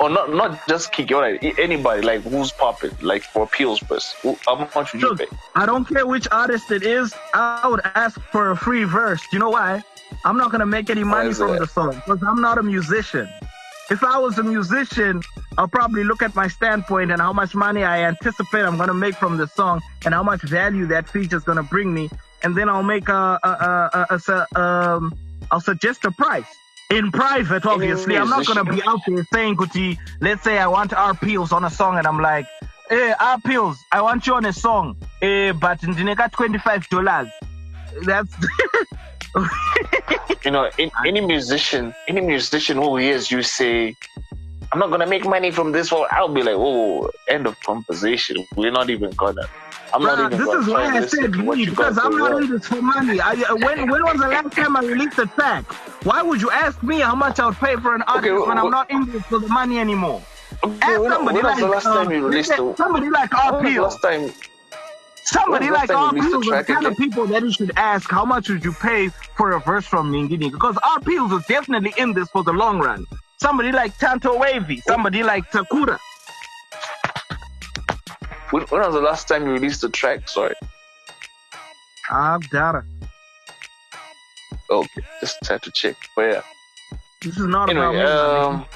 or 0.00 0.08
not 0.10 0.32
not 0.32 0.50
just 0.66 0.92
Kikky, 0.92 1.14
all 1.14 1.20
right, 1.22 1.38
anybody 1.58 2.00
like 2.02 2.22
who's 2.22 2.50
popping, 2.52 2.90
like 3.02 3.22
for 3.22 3.46
Peel's 3.46 3.80
verse. 3.80 4.14
Who- 4.22 4.38
How 4.46 4.54
much 4.74 4.92
would 4.92 5.02
you 5.02 5.08
Look, 5.10 5.18
pay? 5.18 5.28
I 5.54 5.64
don't 5.66 5.84
care 5.84 6.06
which 6.06 6.26
artist 6.32 6.70
it 6.72 6.82
is. 6.82 7.14
I 7.34 7.68
would 7.68 7.82
ask 7.94 8.18
for 8.32 8.50
a 8.50 8.56
free 8.56 8.84
verse. 8.84 9.22
You 9.32 9.38
know 9.38 9.50
why? 9.50 9.84
I'm 10.24 10.36
not 10.36 10.50
gonna 10.52 10.66
make 10.66 10.90
any 10.90 11.04
money 11.04 11.32
from 11.34 11.52
that? 11.52 11.60
the 11.60 11.66
song 11.66 11.94
because 11.94 12.22
I'm 12.22 12.40
not 12.40 12.58
a 12.58 12.62
musician. 12.62 13.28
If 13.90 14.04
I 14.04 14.18
was 14.18 14.38
a 14.38 14.42
musician, 14.42 15.22
I'll 15.58 15.68
probably 15.68 16.04
look 16.04 16.22
at 16.22 16.34
my 16.34 16.48
standpoint 16.48 17.10
and 17.10 17.20
how 17.20 17.32
much 17.32 17.54
money 17.54 17.82
I 17.84 18.04
anticipate 18.04 18.62
I'm 18.62 18.78
gonna 18.78 18.94
make 18.94 19.16
from 19.16 19.36
the 19.36 19.46
song 19.46 19.80
and 20.04 20.14
how 20.14 20.22
much 20.22 20.42
value 20.42 20.86
that 20.86 21.08
feature 21.08 21.36
is 21.36 21.42
gonna 21.42 21.62
bring 21.64 21.92
me, 21.92 22.08
and 22.42 22.56
then 22.56 22.68
I'll 22.68 22.82
make 22.82 23.08
a, 23.08 23.38
a, 23.42 23.48
a, 23.48 24.06
a, 24.10 24.46
a 24.54 24.60
um, 24.60 25.14
I'll 25.50 25.60
suggest 25.60 26.04
a 26.04 26.10
price 26.10 26.46
in 26.90 27.10
private. 27.10 27.66
Obviously, 27.66 28.16
I'm 28.16 28.30
not 28.30 28.46
gonna 28.46 28.64
be 28.64 28.82
out 28.86 29.00
there 29.06 29.26
saying, 29.32 29.56
"Kuti, 29.56 29.98
let's 30.20 30.42
say 30.42 30.58
I 30.58 30.68
want 30.68 30.92
R 30.92 31.14
Peels 31.14 31.52
on 31.52 31.64
a 31.64 31.70
song," 31.70 31.98
and 31.98 32.06
I'm 32.06 32.20
like, 32.20 32.46
"Hey, 32.88 33.12
R 33.18 33.40
Peels, 33.40 33.78
I 33.90 34.00
want 34.02 34.26
you 34.26 34.34
on 34.34 34.44
a 34.44 34.52
song, 34.52 34.96
eh, 35.20 35.52
but 35.52 35.80
ndineka 35.80 36.30
twenty 36.32 36.58
five 36.58 36.88
dollars." 36.88 37.28
That's 38.04 38.34
you 40.44 40.50
know, 40.50 40.70
in, 40.78 40.90
any 41.06 41.20
musician, 41.20 41.94
any 42.08 42.20
musician 42.20 42.76
who 42.76 42.96
hears 42.96 43.30
you 43.30 43.42
say, 43.42 43.96
"I'm 44.72 44.78
not 44.78 44.90
gonna 44.90 45.06
make 45.06 45.24
money 45.24 45.50
from 45.50 45.72
this," 45.72 45.90
well, 45.90 46.06
I'll 46.10 46.28
be 46.28 46.42
like, 46.42 46.56
"Oh, 46.56 47.10
end 47.28 47.46
of 47.46 47.58
conversation. 47.60 48.46
We're 48.56 48.72
not 48.72 48.90
even 48.90 49.10
gonna." 49.12 49.48
I'm 49.94 50.02
not 50.02 50.18
even 50.18 50.38
this 50.38 50.48
is 50.48 50.66
why 50.68 50.86
I 50.86 51.06
said 51.06 51.32
me 51.32 51.66
because 51.66 51.98
I'm 51.98 52.16
not 52.16 52.42
in 52.42 52.50
this 52.50 52.66
for 52.66 52.80
money. 52.80 53.20
I, 53.20 53.32
uh, 53.32 53.56
when 53.56 53.90
when 53.90 54.02
was 54.02 54.18
the 54.20 54.28
last 54.28 54.52
time 54.52 54.76
I 54.76 54.80
released 54.80 55.18
a 55.18 55.26
track? 55.26 55.64
Why 56.04 56.22
would 56.22 56.40
you 56.40 56.50
ask 56.50 56.82
me 56.82 57.00
how 57.00 57.14
much 57.14 57.38
I 57.40 57.46
would 57.46 57.56
pay 57.56 57.76
for 57.76 57.94
an 57.94 58.02
artist 58.02 58.24
okay, 58.24 58.32
well, 58.32 58.48
when 58.48 58.58
I'm 58.58 58.70
not 58.70 58.90
in 58.90 59.10
this 59.12 59.22
for 59.24 59.38
the 59.38 59.48
money 59.48 59.78
anymore? 59.78 60.22
Okay, 60.64 60.78
ask 60.82 61.00
when, 61.00 61.10
somebody 61.10 61.36
when 61.36 61.44
like, 61.44 61.58
the 61.58 61.68
last 61.68 61.84
time 61.84 62.10
you 62.10 62.26
released 62.26 62.52
uh, 62.52 62.74
somebody 62.76 63.10
like 63.10 63.34
R 63.34 63.62
P. 63.62 63.78
Last 63.78 64.00
time 64.00 64.32
Somebody 65.32 65.70
like 65.70 65.90
R 65.90 66.12
Peels 66.12 66.48
are 66.48 66.58
the 66.58 66.64
kind 66.64 66.86
of 66.86 66.96
people 66.96 67.26
that 67.26 67.42
you 67.42 67.50
should 67.50 67.72
ask 67.76 68.10
how 68.10 68.24
much 68.24 68.48
would 68.50 68.62
you 68.62 68.72
pay 68.72 69.08
for 69.36 69.52
a 69.52 69.60
verse 69.60 69.86
from 69.86 70.12
Ningini? 70.12 70.50
Because 70.52 70.76
R 70.84 71.00
Peels 71.00 71.32
is 71.32 71.44
definitely 71.46 71.94
in 71.96 72.12
this 72.12 72.28
for 72.28 72.42
the 72.44 72.52
long 72.52 72.78
run. 72.78 73.06
Somebody 73.38 73.72
like 73.72 73.96
Tanto 73.98 74.38
Wavy, 74.38 74.80
somebody 74.82 75.22
like 75.22 75.50
Takura. 75.50 75.98
When, 78.50 78.62
when 78.64 78.82
was 78.82 78.94
the 78.94 79.00
last 79.00 79.26
time 79.26 79.46
you 79.46 79.54
released 79.54 79.82
a 79.84 79.88
track? 79.88 80.28
Sorry. 80.28 80.54
I've 82.10 82.48
got 82.50 82.74
it. 82.74 82.84
Okay, 84.70 85.02
just 85.20 85.44
had 85.46 85.62
to 85.62 85.70
check. 85.70 85.96
But 86.14 86.22
yeah. 86.22 86.42
This 87.22 87.38
is 87.38 87.46
not 87.46 87.70
anyway, 87.70 88.00
about 88.00 88.52
me. 88.52 88.68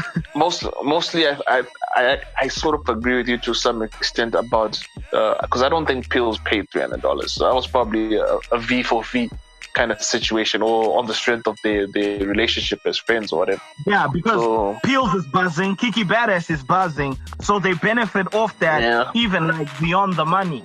Um, 0.00 0.02
mostly, 0.34 0.70
mostly, 0.82 1.26
I, 1.26 1.38
I, 1.46 1.62
I, 1.94 2.22
I 2.38 2.48
sort 2.48 2.74
of 2.74 2.88
agree 2.88 3.16
with 3.16 3.28
you 3.28 3.38
to 3.38 3.54
some 3.54 3.82
extent 3.82 4.34
about 4.34 4.82
because 5.10 5.62
uh, 5.62 5.66
I 5.66 5.68
don't 5.68 5.86
think 5.86 6.10
Peels 6.10 6.38
paid 6.38 6.70
three 6.70 6.80
hundred 6.80 7.02
dollars. 7.02 7.32
So 7.32 7.44
that 7.44 7.54
was 7.54 7.66
probably 7.66 8.16
a, 8.16 8.38
a 8.50 8.58
V 8.58 8.82
for 8.82 9.04
V 9.04 9.30
kind 9.74 9.90
of 9.90 10.02
situation, 10.02 10.62
or 10.62 10.98
on 10.98 11.06
the 11.06 11.14
strength 11.14 11.46
of 11.46 11.56
their 11.62 11.86
their 11.86 12.26
relationship 12.26 12.80
as 12.86 12.98
friends 12.98 13.32
or 13.32 13.40
whatever. 13.40 13.62
Yeah, 13.86 14.06
because 14.06 14.40
so, 14.40 14.78
Peels 14.84 15.14
is 15.14 15.26
buzzing, 15.26 15.76
Kikky 15.76 16.04
Badass 16.04 16.50
is 16.50 16.62
buzzing, 16.62 17.16
so 17.40 17.58
they 17.58 17.74
benefit 17.74 18.34
off 18.34 18.58
that 18.58 18.82
yeah. 18.82 19.10
even 19.14 19.48
like 19.48 19.68
beyond 19.80 20.14
the 20.14 20.24
money. 20.24 20.64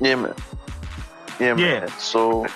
Yeah, 0.00 0.16
man. 0.16 0.34
Yeah, 1.40 1.54
man. 1.54 1.58
Yeah. 1.58 1.86
So 1.98 2.46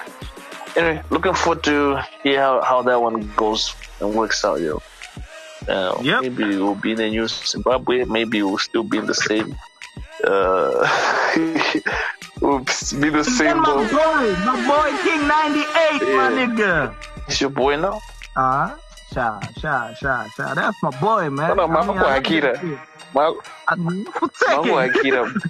anyway, 0.76 1.02
looking 1.10 1.34
forward 1.34 1.62
to 1.64 2.02
hear 2.22 2.40
how, 2.40 2.62
how 2.62 2.82
that 2.82 3.00
one 3.00 3.30
goes 3.36 3.74
and 4.00 4.14
works 4.14 4.44
out, 4.44 4.60
yo. 4.60 4.82
Uh, 5.68 5.98
yep. 6.02 6.22
Maybe 6.22 6.56
we'll 6.56 6.74
be 6.74 6.92
in 6.92 6.98
the 6.98 7.08
new 7.08 7.28
Zimbabwe. 7.28 8.04
Maybe 8.04 8.42
we'll 8.42 8.58
still 8.58 8.82
be 8.82 8.98
in 8.98 9.06
the 9.06 9.14
same. 9.14 9.56
Uh, 10.24 10.86
we'll 12.40 12.58
be 12.58 13.08
the 13.10 13.24
same. 13.24 13.58
My 13.58 13.74
boy, 13.90 14.34
my 14.44 14.56
boy 14.66 14.90
King 15.02 15.26
98, 15.28 15.66
yeah. 15.66 16.16
my 16.16 16.30
nigga. 16.30 16.94
It's 17.28 17.40
your 17.40 17.50
boy 17.50 17.76
now? 17.76 18.00
Uh 18.36 18.68
huh. 18.68 18.76
Sha, 19.12 19.40
sha, 19.60 19.92
sha, 19.94 20.28
sha. 20.28 20.54
That's 20.54 20.82
my 20.82 20.90
boy, 20.98 21.28
man. 21.28 21.56
No, 21.56 21.66
no, 21.66 21.68
my 21.68 21.86
boy 21.86 22.16
Akira. 22.16 22.58
My, 23.14 23.38
my 23.76 24.62
boy 24.62 24.88
Akira. 24.88 25.30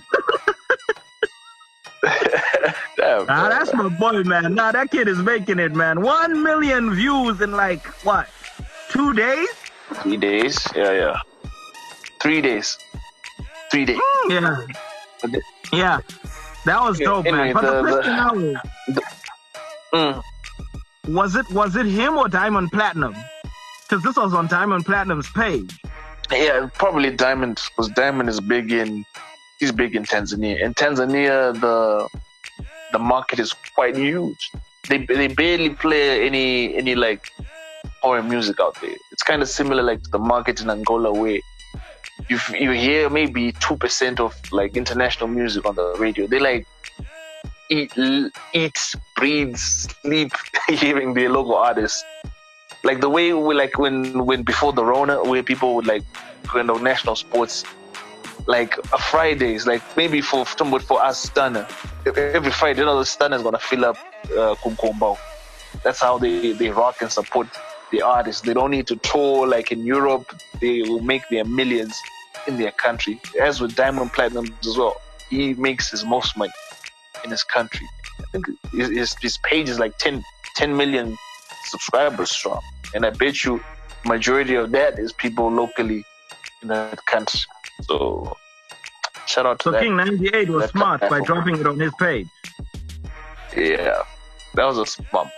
Damn, 2.97 3.27
nah, 3.27 3.49
that's 3.49 3.73
my 3.73 3.89
boy, 3.89 4.25
man. 4.25 4.55
Nah, 4.55 4.73
that 4.73 4.91
kid 4.91 5.07
is 5.07 5.19
making 5.19 5.61
it, 5.61 5.73
man. 5.73 6.03
One 6.03 6.43
million 6.43 6.95
views 6.95 7.41
in 7.41 7.53
like 7.53 7.87
what? 8.05 8.29
Two 8.91 9.13
days? 9.13 9.49
Three 9.95 10.17
days. 10.17 10.67
Yeah, 10.75 10.93
yeah. 10.93 11.17
Three 12.21 12.41
days. 12.41 12.79
Three 13.71 13.85
days. 13.85 14.01
Yeah. 14.29 14.67
Yeah. 15.73 16.01
That 16.65 16.81
was 16.83 16.99
dope, 16.99 17.27
anyway, 17.27 17.53
man. 17.53 17.55
But 17.55 17.63
the, 17.63 17.83
the 17.83 17.93
question 17.93 18.17
now 18.17 18.35
is, 18.35 18.57
the, 18.89 19.03
mm. 19.93 20.23
was 21.09 21.35
it 21.35 21.51
was 21.51 21.75
it 21.75 21.87
him 21.87 22.17
or 22.17 22.29
Diamond 22.29 22.71
Platnumz? 22.71 23.21
Because 23.83 24.05
this 24.05 24.17
was 24.17 24.33
on 24.33 24.47
Diamond 24.47 24.85
Platnumz's 24.85 25.29
page. 25.31 25.81
Yeah, 26.31 26.69
probably 26.75 27.11
Diamond, 27.11 27.61
because 27.71 27.91
Diamond 27.91 28.29
is 28.29 28.41
big 28.41 28.73
in 28.73 29.05
he's 29.59 29.73
big 29.73 29.97
in 29.97 30.05
Tanzania. 30.05 30.61
In 30.61 30.73
Tanzania, 30.75 31.53
the 31.61 32.09
the 32.93 32.99
market 32.99 33.39
is 33.41 33.53
quite 33.75 33.97
huge. 33.97 34.51
They 34.89 34.99
they 35.07 35.29
barely 35.29 35.71
play 35.71 36.25
any 36.27 36.77
any 36.77 36.95
like 36.95 37.33
foreign 38.03 38.29
music 38.29 38.59
out 38.61 38.79
there. 38.81 38.97
It's 39.12 39.23
kind 39.23 39.41
of 39.41 39.49
similar 39.49 39.83
like 39.83 40.03
the 40.11 40.19
market 40.19 40.61
in 40.61 40.69
Angola 40.69 41.12
where 41.12 41.41
you 42.29 42.38
you 42.65 42.71
hear 42.73 43.09
maybe 43.09 43.53
two 43.53 43.77
percent 43.77 44.21
of 44.21 44.35
like 44.53 44.77
international 44.77 45.29
music 45.29 45.65
on 45.65 45.75
the 45.77 45.95
radio. 45.99 46.27
They 46.27 46.41
like 46.41 46.67
eat 47.71 47.93
eat 48.53 48.79
breathe 49.17 49.57
sleep 49.57 50.33
hearing 50.69 51.15
their 51.15 51.31
local 51.31 51.55
artists. 51.55 52.05
Like 52.85 53.01
the 53.01 53.09
way 53.09 53.33
we 53.33 53.55
like 53.55 53.79
when 53.79 54.27
when 54.27 54.43
before 54.43 54.73
the 54.73 54.85
Rona 54.85 55.23
where 55.23 55.43
people 55.43 55.75
would 55.77 55.87
like 55.87 56.05
go 56.53 56.59
into 56.61 56.79
national 56.83 57.17
sports 57.17 57.65
like 58.47 58.77
a 58.93 58.99
Fridays, 58.99 59.67
like 59.67 59.83
maybe 59.97 60.21
for 60.21 60.45
for 60.45 61.03
us 61.03 61.31
every 61.37 62.51
Friday, 62.51 62.81
you 62.81 62.87
know, 62.87 62.99
the 62.99 63.07
Stunner 63.07 63.37
is 63.37 63.43
gonna 63.43 63.59
fill 63.59 63.85
up 63.85 63.97
uh, 64.25 64.55
Kumkombao. 64.62 65.17
That's 65.85 66.01
how 66.01 66.19
they, 66.19 66.53
they 66.53 66.71
rock 66.71 67.01
and 67.01 67.11
support 67.11 67.47
the 67.93 68.03
artists. 68.03 68.43
They 68.43 68.55
don't 68.55 68.73
need 68.73 68.89
to 68.89 68.97
tour 68.97 69.47
like 69.47 69.71
in 69.71 69.87
Europe. 69.87 70.35
They 70.61 70.83
will 70.83 71.01
make 71.01 71.23
their 71.31 71.45
millions 71.45 71.97
in 72.49 72.59
their 72.59 72.73
country. 72.73 73.21
As 73.41 73.61
with 73.61 73.77
Diamond 73.77 74.13
Platnumz 74.13 74.67
as 74.67 74.77
well, 74.77 75.01
he 75.31 75.55
makes 75.55 75.91
his 75.91 76.05
most 76.05 76.37
money 76.37 76.53
in 77.25 77.31
his 77.31 77.45
country. 77.45 77.87
I 78.19 78.25
think 78.33 78.47
his, 78.73 79.15
his 79.21 79.39
page 79.39 79.69
is 79.69 79.79
like 79.79 79.97
10, 79.99 80.25
10 80.57 80.77
million 80.77 81.17
subscribers 81.67 82.31
strong, 82.31 82.61
and 82.95 83.07
I 83.07 83.11
bet 83.11 83.45
you 83.45 83.61
majority 84.05 84.57
of 84.57 84.73
that 84.73 84.99
is 84.99 85.13
people 85.13 85.51
locally 85.51 86.05
in 86.63 86.69
that 86.69 87.05
country. 87.07 87.41
So 87.83 88.37
shout 89.27 89.47
out 89.47 89.61
to 89.61 89.65
so 89.65 89.71
that. 89.73 89.83
King 89.83 89.97
98 89.97 90.49
was 90.49 90.71
smart 90.71 91.01
by 91.03 91.21
dropping 91.21 91.59
it 91.61 91.67
on 91.67 91.79
his 91.79 91.93
page. 91.99 92.27
Yeah, 93.57 94.03
that 94.55 94.65
was 94.65 94.79
a 94.79 94.87
smart. 94.87 95.29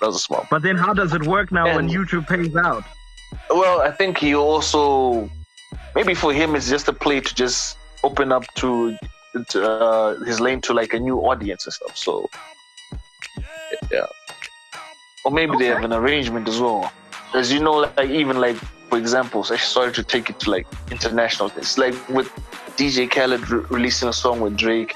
That 0.00 0.06
was 0.06 0.16
a 0.16 0.20
smart. 0.20 0.46
But 0.50 0.62
then, 0.62 0.76
how 0.76 0.94
does 0.94 1.12
it 1.12 1.26
work 1.26 1.52
now 1.52 1.66
and, 1.66 1.76
when 1.76 1.88
YouTube 1.88 2.26
pays 2.26 2.54
out? 2.56 2.84
Well, 3.50 3.80
I 3.82 3.90
think 3.90 4.18
he 4.18 4.34
also 4.34 5.30
maybe 5.94 6.14
for 6.14 6.32
him 6.32 6.54
it's 6.54 6.68
just 6.68 6.88
a 6.88 6.92
play 6.92 7.20
to 7.20 7.34
just 7.34 7.76
open 8.02 8.32
up 8.32 8.44
to, 8.54 8.96
to 9.50 9.70
uh, 9.70 10.24
his 10.24 10.40
lane 10.40 10.60
to 10.62 10.72
like 10.72 10.94
a 10.94 10.98
new 10.98 11.18
audience 11.18 11.66
and 11.66 11.72
stuff. 11.72 11.96
So 11.96 12.28
yeah, 13.90 14.06
or 15.24 15.30
maybe 15.30 15.52
okay. 15.52 15.64
they 15.64 15.70
have 15.74 15.84
an 15.84 15.92
arrangement 15.92 16.48
as 16.48 16.60
well. 16.60 16.92
As 17.34 17.52
you 17.52 17.60
know, 17.60 17.90
like 17.96 18.10
even 18.10 18.40
like 18.40 18.56
for 18.56 18.98
example, 18.98 19.46
I 19.50 19.56
started 19.56 19.94
to 19.94 20.02
take 20.02 20.30
it 20.30 20.40
to 20.40 20.50
like 20.50 20.66
international. 20.90 21.52
It's 21.56 21.78
like 21.78 21.94
with 22.08 22.28
DJ 22.76 23.08
Khaled 23.10 23.48
re- 23.48 23.64
releasing 23.70 24.08
a 24.08 24.12
song 24.12 24.40
with 24.40 24.56
Drake. 24.56 24.94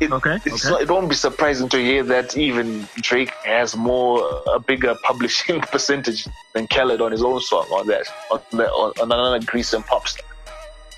It, 0.00 0.10
okay, 0.12 0.36
okay. 0.36 0.70
Not, 0.70 0.82
it 0.82 0.90
won't 0.90 1.08
be 1.08 1.14
surprising 1.14 1.68
to 1.68 1.78
hear 1.78 2.02
that 2.04 2.36
even 2.36 2.88
Drake 2.96 3.30
has 3.44 3.76
more 3.76 4.42
a 4.52 4.58
bigger 4.58 4.94
publishing 5.02 5.60
percentage 5.72 6.26
than 6.52 6.66
Khaled 6.66 7.00
on 7.00 7.12
his 7.12 7.22
own 7.22 7.40
song 7.40 7.66
on 7.72 7.86
that 7.86 8.06
on, 8.30 8.40
the, 8.50 8.68
on, 8.70 8.92
on 9.00 9.12
another 9.12 9.44
Greece 9.44 9.72
and 9.72 9.84
Popstar. 9.84 10.22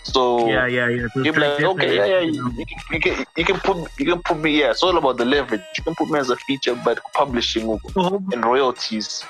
So 0.04 0.48
yeah, 0.48 0.66
yeah, 0.66 0.88
yeah. 0.88 1.08
You're 1.16 1.34
like, 1.34 1.60
okay, 1.60 1.96
yeah, 1.96 2.06
yeah. 2.06 2.20
You, 2.20 2.52
you, 2.52 2.64
can, 2.64 2.78
you, 2.92 3.00
can, 3.00 3.26
you 3.36 3.44
can 3.44 3.56
put 3.58 3.90
you 3.98 4.06
can 4.06 4.22
put 4.22 4.38
me. 4.38 4.60
Yeah, 4.60 4.70
it's 4.70 4.84
all 4.84 4.96
about 4.96 5.16
the 5.16 5.24
leverage. 5.24 5.62
You 5.76 5.82
can 5.82 5.96
put 5.96 6.08
me 6.08 6.20
as 6.20 6.30
a 6.30 6.36
feature, 6.36 6.80
but 6.84 7.00
publishing 7.12 7.76
and 7.96 8.44
royalties 8.44 9.24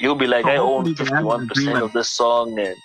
you'll 0.00 0.16
be 0.16 0.26
like, 0.26 0.46
I 0.46 0.56
own 0.56 0.94
fifty 0.94 1.22
one 1.22 1.46
percent 1.46 1.82
of 1.82 1.92
this 1.92 2.10
song, 2.10 2.58
and 2.58 2.76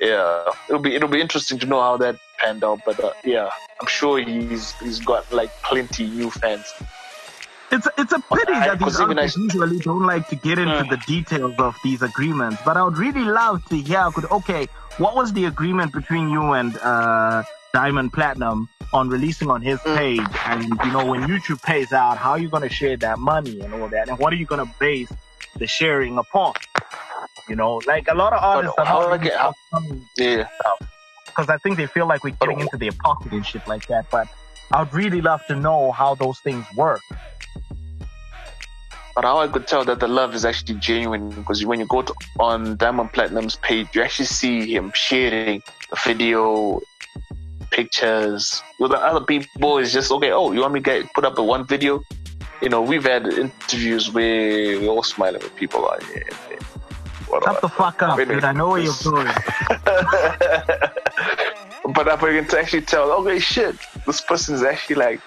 yeah, 0.00 0.44
it'll 0.68 0.80
be 0.80 0.94
it'll 0.94 1.08
be 1.08 1.20
interesting 1.20 1.58
to 1.60 1.66
know 1.66 1.80
how 1.80 1.96
that 1.96 2.16
out. 2.46 2.80
But 2.84 3.02
uh, 3.02 3.12
yeah, 3.24 3.50
I'm 3.80 3.86
sure 3.86 4.18
he's 4.18 4.72
he's 4.80 5.00
got 5.00 5.30
like 5.32 5.50
plenty 5.62 6.06
new 6.06 6.30
fans. 6.30 6.66
It's 7.72 7.88
it's 7.98 8.12
a 8.12 8.20
pity 8.20 8.52
I, 8.52 8.68
that 8.68 8.78
these 8.78 9.00
artists 9.00 9.36
I, 9.36 9.40
usually 9.42 9.78
don't 9.78 10.06
like 10.06 10.28
to 10.28 10.36
get 10.36 10.58
into 10.58 10.84
mm. 10.84 10.90
the 10.90 10.98
details 11.06 11.54
of 11.58 11.74
these 11.82 12.00
agreements. 12.02 12.58
But 12.64 12.76
I 12.76 12.82
would 12.84 12.98
really 12.98 13.24
love 13.24 13.64
to 13.70 13.76
hear. 13.76 14.08
Could 14.14 14.30
okay, 14.30 14.68
what 14.98 15.16
was 15.16 15.32
the 15.32 15.46
agreement 15.46 15.92
between 15.92 16.28
you 16.28 16.52
and 16.52 16.76
uh, 16.78 17.42
Diamond 17.72 18.12
Platnumz 18.12 18.68
on 18.92 19.08
releasing 19.08 19.50
on 19.50 19.60
his 19.62 19.78
Mm. 19.80 19.96
page. 19.96 20.26
And 20.46 20.62
you 20.84 20.92
know, 20.92 21.04
when 21.04 21.22
YouTube 21.22 21.60
pays 21.62 21.92
out, 21.92 22.16
how 22.18 22.30
are 22.32 22.38
you 22.38 22.48
gonna 22.48 22.68
share 22.68 22.96
that 22.98 23.18
money 23.18 23.60
and 23.60 23.74
all 23.74 23.88
that? 23.88 24.08
And 24.08 24.18
what 24.18 24.32
are 24.32 24.36
you 24.36 24.46
gonna 24.46 24.72
base 24.78 25.10
the 25.56 25.66
sharing 25.66 26.16
upon? 26.18 26.54
You 27.48 27.56
know, 27.56 27.80
like 27.86 28.08
a 28.08 28.14
lot 28.14 28.32
of 28.32 28.42
artists 28.42 28.76
are 28.78 28.86
how 28.86 29.00
not 29.00 29.12
I 29.12 29.18
get- 29.18 29.36
how- 29.36 29.54
coming 29.72 30.06
Yeah. 30.16 30.46
Because 31.36 31.50
I 31.50 31.58
think 31.58 31.76
they 31.76 31.86
feel 31.86 32.06
like 32.06 32.24
we're 32.24 32.30
getting 32.30 32.60
into 32.60 32.78
their 32.78 32.92
pocket 32.92 33.32
and 33.32 33.44
shit 33.44 33.66
like 33.68 33.86
that. 33.88 34.08
But 34.10 34.26
I'd 34.72 34.92
really 34.94 35.20
love 35.20 35.44
to 35.48 35.54
know 35.54 35.92
how 35.92 36.14
those 36.14 36.38
things 36.40 36.64
work. 36.74 37.02
But 39.14 39.24
how 39.24 39.38
I 39.40 39.48
could 39.48 39.66
tell 39.66 39.84
that 39.84 40.00
the 40.00 40.08
love 40.08 40.34
is 40.34 40.44
actually 40.46 40.78
genuine 40.78 41.30
because 41.30 41.64
when 41.64 41.78
you 41.80 41.86
go 41.86 42.02
to, 42.02 42.14
on 42.38 42.76
Diamond 42.76 43.12
Platnumz's 43.12 43.56
page, 43.56 43.88
you 43.94 44.02
actually 44.02 44.26
see 44.26 44.74
him 44.74 44.92
sharing 44.94 45.62
the 45.90 45.96
video, 46.04 46.80
pictures 47.70 48.62
with 48.78 48.92
the 48.92 48.98
other 48.98 49.24
people. 49.24 49.78
It's 49.78 49.92
just 49.92 50.10
okay. 50.12 50.32
Oh, 50.32 50.52
you 50.52 50.60
want 50.60 50.72
me 50.72 50.80
to 50.80 50.84
get 50.84 51.12
put 51.14 51.24
up 51.24 51.36
a 51.38 51.42
one 51.42 51.66
video? 51.66 52.02
You 52.62 52.70
know, 52.70 52.80
we've 52.80 53.04
had 53.04 53.26
interviews 53.26 54.10
where 54.10 54.80
we're 54.80 54.88
all 54.88 55.02
smiling 55.02 55.42
with 55.42 55.54
people 55.56 55.82
like, 55.82 56.02
yeah, 56.14 56.22
yeah. 56.50 56.75
What 57.28 57.44
Shut 57.44 57.60
the 57.60 57.68
fuck 57.68 58.02
up, 58.02 58.18
Really? 58.18 58.34
dude. 58.36 58.44
I 58.44 58.52
know 58.52 58.68
where 58.70 58.80
you're 58.82 58.94
going. 59.04 59.26
but 61.94 62.08
I 62.08 62.16
can 62.16 62.46
actually 62.58 62.82
tell, 62.82 63.10
okay, 63.20 63.38
shit, 63.38 63.76
this 64.06 64.20
person 64.20 64.54
is 64.54 64.62
actually 64.62 64.96
like 64.96 65.20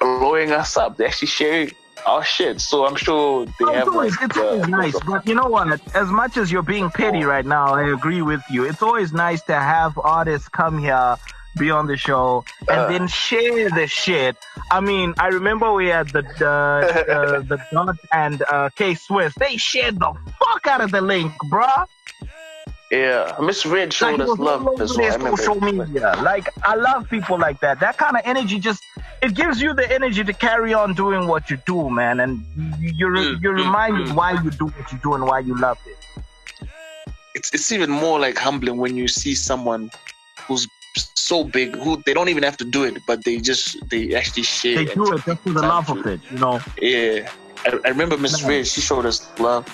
blowing 0.00 0.52
us 0.52 0.76
up. 0.76 0.96
They're 0.96 1.08
actually 1.08 1.28
sharing 1.28 1.70
our 2.06 2.24
shit. 2.24 2.60
So 2.60 2.86
I'm 2.86 2.96
sure 2.96 3.46
they 3.46 3.52
Oh, 3.62 3.72
have 3.72 3.86
it's 3.86 3.88
always, 3.96 4.16
like, 4.20 4.30
it's 4.30 4.38
always 4.38 4.62
uh, 4.62 4.66
nice, 4.66 5.00
but 5.06 5.26
you 5.26 5.34
know 5.34 5.46
what? 5.46 5.80
As 5.94 6.08
much 6.08 6.36
as 6.36 6.50
you're 6.50 6.62
being 6.62 6.90
petty 6.90 7.22
right 7.24 7.46
now, 7.46 7.74
I 7.74 7.90
agree 7.92 8.22
with 8.22 8.42
you. 8.50 8.64
It's 8.64 8.82
always 8.82 9.12
nice 9.12 9.42
to 9.42 9.54
have 9.54 9.96
artists 9.98 10.48
come 10.48 10.78
here, 10.78 11.16
be 11.56 11.70
on 11.70 11.86
the 11.86 11.96
show, 11.96 12.44
and 12.68 12.80
Uh. 12.80 12.88
then 12.88 13.08
share 13.08 13.70
the 13.70 13.86
shit. 13.86 14.36
I 14.70 14.80
mean, 14.80 15.14
I 15.18 15.28
remember 15.28 15.72
we 15.72 15.88
had 15.88 16.06
the 16.12 16.22
the 16.38 17.04
the, 17.06 17.44
the 17.50 17.58
Dot 17.72 17.96
and 18.12 18.42
uh, 18.50 18.70
K 18.74 18.94
Swiss. 18.94 19.34
They 19.38 19.56
shared 19.56 19.98
the 19.98 20.12
fuck 20.38 20.66
out 20.66 20.80
of 20.80 20.90
the 20.90 21.00
link, 21.00 21.32
bruh. 21.50 21.86
Yeah, 22.90 23.34
Miss 23.40 23.64
Red 23.64 23.88
Like 23.88 23.92
showed 23.92 24.20
it 24.20 24.28
us 24.28 24.38
love 24.38 24.68
as 24.80 24.96
well. 24.98 25.36
Social 25.36 25.58
media. 25.60 26.14
Like 26.22 26.46
I 26.62 26.74
love 26.74 27.08
people 27.08 27.38
like 27.38 27.58
that. 27.60 27.80
That 27.80 27.96
kind 27.96 28.16
of 28.16 28.22
energy 28.26 28.58
just 28.58 28.82
it 29.22 29.34
gives 29.34 29.62
you 29.62 29.72
the 29.72 29.90
energy 29.90 30.22
to 30.24 30.32
carry 30.34 30.74
on 30.74 30.92
doing 30.94 31.26
what 31.26 31.48
you 31.48 31.56
do, 31.64 31.88
man. 31.88 32.20
And 32.20 32.44
you- 32.80 32.92
you're 32.98 33.16
Mm, 33.16 33.42
you're 33.42 33.54
mm, 33.54 33.64
reminded 33.64 34.06
mm. 34.08 34.14
why 34.14 34.32
you 34.32 34.50
do 34.50 34.66
what 34.66 34.92
you 34.92 34.98
do 35.02 35.14
and 35.14 35.24
why 35.24 35.38
you 35.38 35.58
love 35.58 35.78
it. 35.86 35.96
It's 37.34 37.48
it's 37.54 37.72
even 37.72 37.90
more 37.90 38.20
like 38.20 38.36
humbling 38.36 38.76
when 38.76 38.94
you 38.96 39.08
see 39.08 39.34
someone 39.34 39.90
who's 40.46 40.66
so 40.94 41.44
big 41.44 41.74
who 41.76 42.02
they 42.04 42.14
don't 42.14 42.28
even 42.28 42.42
have 42.42 42.56
to 42.58 42.64
do 42.64 42.84
it, 42.84 42.98
but 43.06 43.24
they 43.24 43.38
just 43.38 43.76
they 43.90 44.14
actually 44.14 44.42
share. 44.42 44.84
They 44.84 44.94
do 44.94 45.12
it 45.12 45.24
just 45.24 45.42
for 45.42 45.52
the 45.52 45.62
love 45.62 45.88
of 45.88 46.06
it, 46.06 46.20
you 46.30 46.38
know. 46.38 46.60
Yeah, 46.80 47.30
I, 47.64 47.78
I 47.84 47.88
remember 47.90 48.16
Miss. 48.18 48.42
Red. 48.42 48.66
She 48.66 48.80
showed 48.80 49.06
us 49.06 49.26
love. 49.38 49.66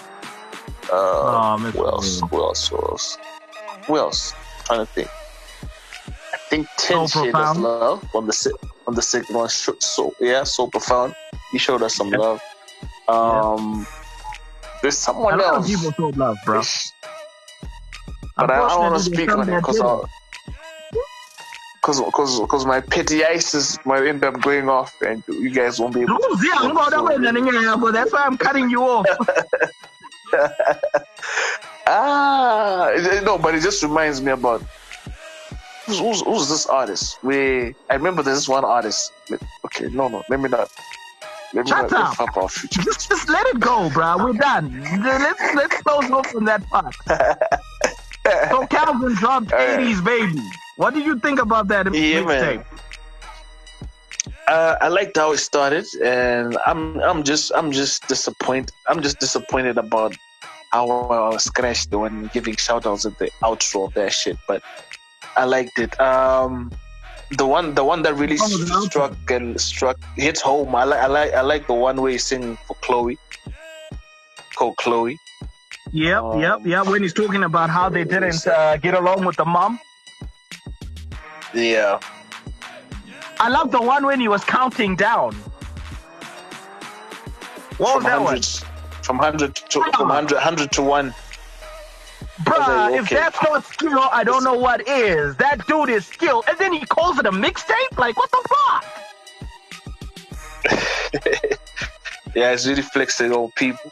Uh, 0.90 0.94
Oh, 0.94 1.58
who 1.58 1.86
else? 1.86 2.20
Who 2.30 2.38
else? 2.38 2.68
Who 2.68 2.76
else? 2.76 3.18
Who 3.86 3.96
else? 3.96 4.34
trying 4.64 4.86
to 4.86 4.92
think. 4.92 5.08
I 6.34 6.38
think 6.50 6.68
So 6.76 6.98
Tin 6.98 7.06
shared 7.08 7.34
us 7.34 7.56
love 7.56 8.04
on 8.14 8.26
the 8.26 8.58
on 8.86 8.94
the 8.94 9.02
second 9.02 9.34
one. 9.34 9.48
So 9.48 10.14
yeah, 10.20 10.44
so 10.44 10.66
profound. 10.68 11.14
He 11.52 11.58
showed 11.58 11.82
us 11.82 11.94
some 11.94 12.10
Yeah. 12.10 12.18
love. 12.18 12.40
Um, 13.08 13.86
there's 14.82 14.98
someone 14.98 15.40
else. 15.40 15.66
people 15.66 15.92
showed 15.92 16.16
love, 16.16 16.36
bro. 16.44 16.62
But 18.36 18.50
I, 18.50 18.54
I 18.66 18.68
don't 18.68 18.80
want 18.80 18.94
to 18.94 19.00
speak 19.00 19.32
on 19.34 19.48
it 19.48 19.56
because 19.56 19.80
didn't. 21.96 22.06
because 22.06 22.40
because 22.40 22.40
because 22.40 22.66
my 22.66 22.80
petty 22.80 23.24
ices 23.24 23.78
might 23.84 24.06
end 24.06 24.24
up 24.24 24.40
going 24.40 24.68
off 24.68 24.94
and 25.02 25.22
you 25.28 25.50
guys 25.50 25.80
won't 25.80 25.94
be 25.94 26.02
able 26.02 26.16
Who's 26.16 26.42
here? 26.42 26.52
I'm 26.56 26.74
going 26.74 26.90
that 26.90 27.04
way, 27.04 27.62
yeah, 27.62 27.76
but 27.80 27.92
That's 27.92 28.12
why 28.12 28.24
I'm 28.24 28.36
cutting 28.38 28.70
you 28.70 28.82
off. 28.82 29.06
Ah, 31.90 32.92
no, 33.24 33.38
but 33.38 33.54
it 33.54 33.62
just 33.62 33.82
reminds 33.82 34.20
me 34.20 34.30
about 34.30 34.62
who's, 35.86 35.98
who's, 35.98 36.20
who's 36.20 36.46
this 36.50 36.66
artist? 36.66 37.18
We 37.24 37.74
I 37.88 37.94
remember 37.94 38.22
there's 38.22 38.40
this 38.40 38.48
one 38.48 38.62
artist. 38.62 39.10
Okay, 39.64 39.88
no, 39.88 40.08
no, 40.08 40.22
let 40.28 40.38
me 40.38 40.50
not. 40.50 40.70
Let 41.54 41.64
me 41.64 41.70
Shut 41.70 41.90
not 41.90 42.10
up. 42.10 42.14
fuck 42.16 42.36
our 42.36 42.48
future. 42.50 42.82
just, 42.82 43.08
just 43.08 43.30
let 43.30 43.46
it 43.46 43.60
go, 43.60 43.88
bro. 43.88 44.18
We're 44.22 44.34
done. 44.34 44.82
Let's 45.02 45.54
let's 45.54 45.80
close 45.82 46.10
off 46.10 46.26
from 46.26 46.44
that 46.44 46.62
part. 46.68 46.94
So 48.50 48.66
Calvin 48.66 49.14
dropped 49.14 49.52
Alright. 49.52 49.80
80s 49.80 50.04
baby. 50.04 50.42
What 50.78 50.94
did 50.94 51.04
you 51.04 51.18
think 51.18 51.40
about 51.40 51.66
that 51.68 51.86
Yeah, 51.92 52.20
mixtape? 52.20 52.62
man. 52.62 52.64
Uh, 54.46 54.76
I 54.80 54.88
liked 54.88 55.16
how 55.16 55.32
it 55.32 55.38
started, 55.38 55.86
and 56.04 56.56
I'm 56.64 57.00
I'm 57.00 57.24
just 57.24 57.50
I'm 57.54 57.72
just 57.72 58.06
disappointed. 58.06 58.70
I'm 58.86 59.02
just 59.02 59.18
disappointed 59.18 59.76
about 59.76 60.14
how 60.70 60.88
I 60.88 61.30
was 61.34 61.42
scratched 61.44 61.92
when 61.92 62.28
giving 62.28 62.54
shout 62.56 62.86
outs 62.86 63.04
at 63.06 63.18
the 63.18 63.28
outro 63.42 63.88
of 63.88 63.94
that 63.94 64.12
shit. 64.12 64.38
But 64.46 64.62
I 65.36 65.44
liked 65.44 65.78
it. 65.80 65.98
Um, 66.00 66.70
the 67.32 67.44
one 67.44 67.74
the 67.74 67.82
one 67.82 68.02
that 68.02 68.14
really 68.14 68.38
Oh, 68.40 68.46
outro. 68.46 68.88
struck 68.88 69.30
and 69.30 69.60
struck 69.60 69.98
hits 70.16 70.40
home. 70.40 70.74
I 70.76 70.84
like 70.84 71.00
I 71.00 71.06
like 71.08 71.34
I 71.34 71.40
like 71.40 71.66
the 71.66 71.74
one 71.74 72.00
where 72.00 72.12
he 72.12 72.18
sing 72.18 72.56
for 72.68 72.76
Chloe, 72.82 73.18
called 74.54 74.76
Chloe. 74.76 75.18
Yep, 75.90 76.22
Um, 76.22 76.40
yep, 76.40 76.60
yep. 76.66 76.86
When 76.86 77.02
he's 77.02 77.14
talking 77.14 77.42
about 77.42 77.68
how 77.68 77.88
they 77.88 78.04
didn't 78.04 78.46
uh, 78.46 78.76
get 78.76 78.94
along 78.94 79.24
with 79.24 79.36
the 79.36 79.44
mom. 79.44 79.80
Yeah, 81.54 82.00
I 83.40 83.48
love 83.48 83.70
the 83.70 83.80
one 83.80 84.04
when 84.06 84.20
he 84.20 84.28
was 84.28 84.44
counting 84.44 84.96
down. 84.96 85.34
What 87.78 87.78
was 87.78 87.92
from 87.94 88.02
that 88.04 88.20
one? 88.22 88.40
from 89.02 89.18
hundred 89.18 89.54
to 89.54 89.80
from 89.96 90.08
100, 90.08 90.34
100 90.34 90.72
to 90.72 90.82
one. 90.82 91.14
Bruh, 92.42 92.88
Okay, 92.88 92.98
if 92.98 93.08
that's 93.08 93.42
not 93.42 93.64
skill, 93.64 93.98
I 94.12 94.22
don't 94.24 94.44
know 94.44 94.54
what 94.54 94.86
is. 94.86 95.36
That 95.36 95.66
dude 95.66 95.88
is 95.88 96.06
skill. 96.06 96.44
And 96.48 96.58
then 96.58 96.72
he 96.72 96.84
calls 96.86 97.18
it 97.18 97.26
a 97.26 97.32
mixtape? 97.32 97.96
Like, 97.96 98.16
what 98.16 98.30
the 98.30 98.48
fuck? 98.52 98.84
Yeah, 102.34 102.52
it's 102.52 102.66
really 102.66 102.82
flexing 102.82 103.32
on 103.32 103.50
people. 103.52 103.90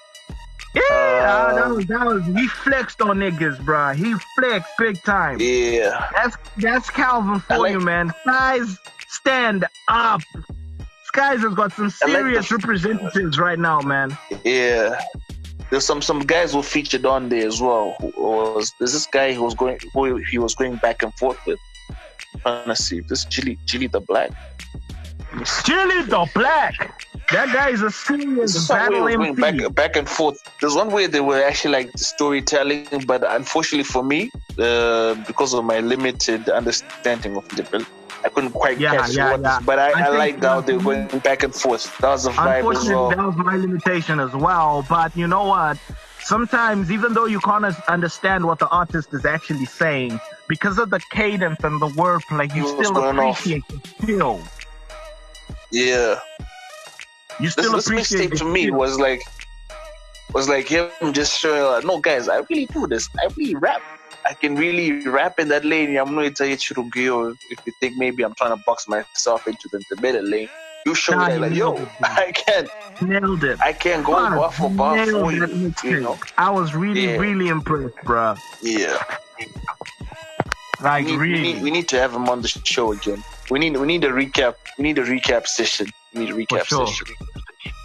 Yeah, 0.77 0.83
Uh, 0.93 1.55
that 1.55 1.69
was, 1.71 1.87
that 1.87 2.07
was, 2.07 2.25
he 2.27 2.47
flexed 2.49 3.01
on 3.01 3.19
niggas, 3.19 3.59
bro. 3.65 3.93
He 3.95 4.15
flexed 4.37 4.71
big 4.79 5.03
time. 5.03 5.39
Yeah. 5.41 6.09
That's 6.15 6.37
that's 6.59 6.91
Calvin 6.91 7.41
for 7.41 7.59
like- 7.59 7.73
you, 7.73 7.81
man. 7.81 8.13
Skies, 8.23 8.79
stand 9.09 9.65
up. 9.89 10.21
Skies 11.05 11.41
has 11.41 11.55
got 11.55 11.73
some 11.73 11.85
I 11.85 11.87
like 11.87 11.93
the- 12.01 12.07
serious 12.13 12.53
representatives 12.53 13.39
right 13.39 13.59
now, 13.59 13.81
man. 13.81 14.17
Yeah. 14.45 15.01
There's 15.71 15.85
some 15.87 16.03
some 16.03 16.21
guys 16.21 16.53
who 16.53 16.63
featured 16.63 17.07
on 17.07 17.29
there 17.29 17.47
as 17.47 17.61
well. 17.61 17.97
Who 18.01 18.13
was 18.23 18.73
there's 18.79 18.93
this 18.93 19.07
guy 19.07 19.33
who 19.33 19.43
was 19.43 19.55
going 19.55 19.79
who 19.95 20.17
he 20.31 20.39
was 20.39 20.55
going 20.55 20.77
back 20.77 21.03
and 21.03 21.13
forth 21.15 21.39
with. 21.47 21.59
trying 22.43 22.67
to 22.69 22.77
see 22.77 22.99
if 22.99 23.09
this 23.09 23.25
Chili 23.25 23.59
Chili 23.67 23.87
the 23.89 24.01
Black. 24.01 24.31
Chili 25.65 26.03
the 26.03 26.29
Black. 26.35 27.07
That 27.33 27.53
guy 27.53 27.71
is 27.71 27.83
a 27.83 27.91
serious 27.91 28.55
is 28.55 28.67
some 28.69 28.79
way 28.79 29.17
battle 29.17 29.35
going 29.35 29.35
back 29.35 29.75
back 29.75 29.97
and 29.97 30.09
forth. 30.09 30.39
There's 30.61 30.75
one 30.75 30.91
way 30.91 31.07
they 31.09 31.21
were 31.21 31.43
actually 31.43 31.73
like 31.73 31.91
storytelling, 31.97 33.05
but 33.07 33.25
unfortunately 33.29 33.85
for 33.85 34.05
me, 34.05 34.31
uh, 34.59 35.15
because 35.27 35.53
of 35.53 35.65
my 35.65 35.81
limited 35.81 36.49
understanding 36.49 37.37
of 37.37 37.49
the 37.51 37.65
bill, 37.65 37.85
I 38.25 38.29
couldn't 38.29 38.53
quite 38.53 38.79
Yeah, 38.79 38.95
catch 38.97 39.17
yeah, 39.17 39.33
what. 39.33 39.41
yeah. 39.43 39.59
But 39.65 39.79
I, 39.81 39.91
I 39.91 40.05
I, 40.07 40.09
liked 40.11 40.45
how 40.45 40.61
they 40.61 40.75
were 40.77 40.83
going 41.07 41.19
back 41.21 41.43
and 41.43 41.53
forth. 41.55 41.97
That 41.99 42.11
was 42.11 42.27
a 42.27 42.31
vibe 42.31 42.49
as 42.49 42.57
Unfortunately, 42.59 42.95
well. 42.95 43.09
that 43.11 43.19
was 43.27 43.37
my 43.37 43.57
limitation 43.57 44.21
as 44.21 44.33
well. 44.33 44.87
But 44.89 45.17
you 45.17 45.27
know 45.27 45.45
what? 45.45 45.79
Sometimes, 46.21 46.91
even 46.91 47.13
though 47.15 47.27
you 47.27 47.41
can't 47.41 47.65
understand 47.89 48.45
what 48.45 48.59
the 48.61 48.69
artist 48.69 49.13
is 49.15 49.25
actually 49.25 49.65
saying, 49.67 50.21
because 50.49 50.79
of 50.79 50.91
the 50.91 51.01
cadence 51.11 51.63
and 51.65 51.81
the 51.81 51.89
wordplay, 51.89 52.53
you 52.55 52.63
What's 52.65 52.87
still 52.89 52.95
going 52.95 53.19
off? 53.19 53.39
appreciate 53.41 53.63
the 53.69 53.81
skill. 54.03 54.41
Yeah. 55.71 56.19
You 57.39 57.47
this, 57.47 57.53
still 57.53 57.73
this 57.73 57.87
appreciate 57.87 58.31
mixtape 58.31 58.39
to 58.39 58.45
me 58.45 58.71
was 58.71 58.99
like 58.99 59.23
was 60.33 60.49
like 60.49 60.67
him 60.69 60.91
just 61.13 61.39
showing 61.39 61.63
like, 61.63 61.85
no 61.85 61.99
guys, 62.01 62.29
I 62.29 62.39
really 62.51 62.67
do 62.67 62.87
this. 62.87 63.09
I 63.19 63.29
really 63.37 63.55
rap. 63.55 63.83
I 64.29 64.35
can 64.35 64.57
really 64.57 65.07
rap 65.07 65.39
in 65.39 65.49
that 65.49 65.65
lane. 65.65 65.97
I'm 65.97 66.13
going 66.15 66.29
to 66.29 66.35
tell 66.35 66.47
you 66.49 66.57
Chirugio 66.57 67.37
if 67.51 67.59
you 67.65 67.73
think 67.81 67.97
maybe 67.97 68.25
I'm 68.25 68.35
trying 68.35 68.57
to 68.57 68.63
box 68.67 68.89
myself 68.89 69.47
into 69.47 69.69
the, 69.71 69.81
the 69.91 70.01
middle 70.01 70.25
lane. 70.25 70.49
You 70.85 70.95
show 70.95 71.13
Nah, 71.15 71.29
that, 71.29 71.41
like, 71.41 71.55
yo, 71.55 71.77
it. 71.77 71.89
I 72.03 72.33
can 72.33 72.67
Nailed 73.09 73.45
it. 73.45 73.61
I 73.61 73.73
can't 73.73 74.05
go 74.05 74.13
Fuck, 74.15 74.31
bar 74.37 74.53
for 74.53 74.71
bar 74.71 75.07
for 75.07 75.33
you. 75.33 75.73
You 75.85 76.01
know? 76.01 76.19
I 76.39 76.51
was 76.51 76.75
really, 76.75 77.05
Yeah. 77.05 77.17
really 77.19 77.49
impressed, 77.49 77.97
bruh. 77.99 78.39
Yeah. 78.63 79.03
Like 80.83 81.07
We 81.07 81.13
need, 81.13 81.19
we, 81.19 81.27
really. 81.29 81.41
need, 81.43 81.63
we 81.63 81.71
need 81.71 81.89
to 81.89 81.99
have 81.99 82.13
him 82.13 82.29
on 82.29 82.43
the 82.43 82.49
show 82.49 82.93
again. 82.93 83.23
We 83.51 83.59
need 83.59 83.77
we 83.77 83.87
need 83.87 84.05
a 84.05 84.11
recap. 84.11 84.57
We 84.77 84.83
need 84.85 84.99
a 84.99 85.05
recap 85.05 85.47
session. 85.47 85.87
Need 86.17 86.31
a 86.31 86.35
recap 86.35 86.65
sure. 86.65 86.87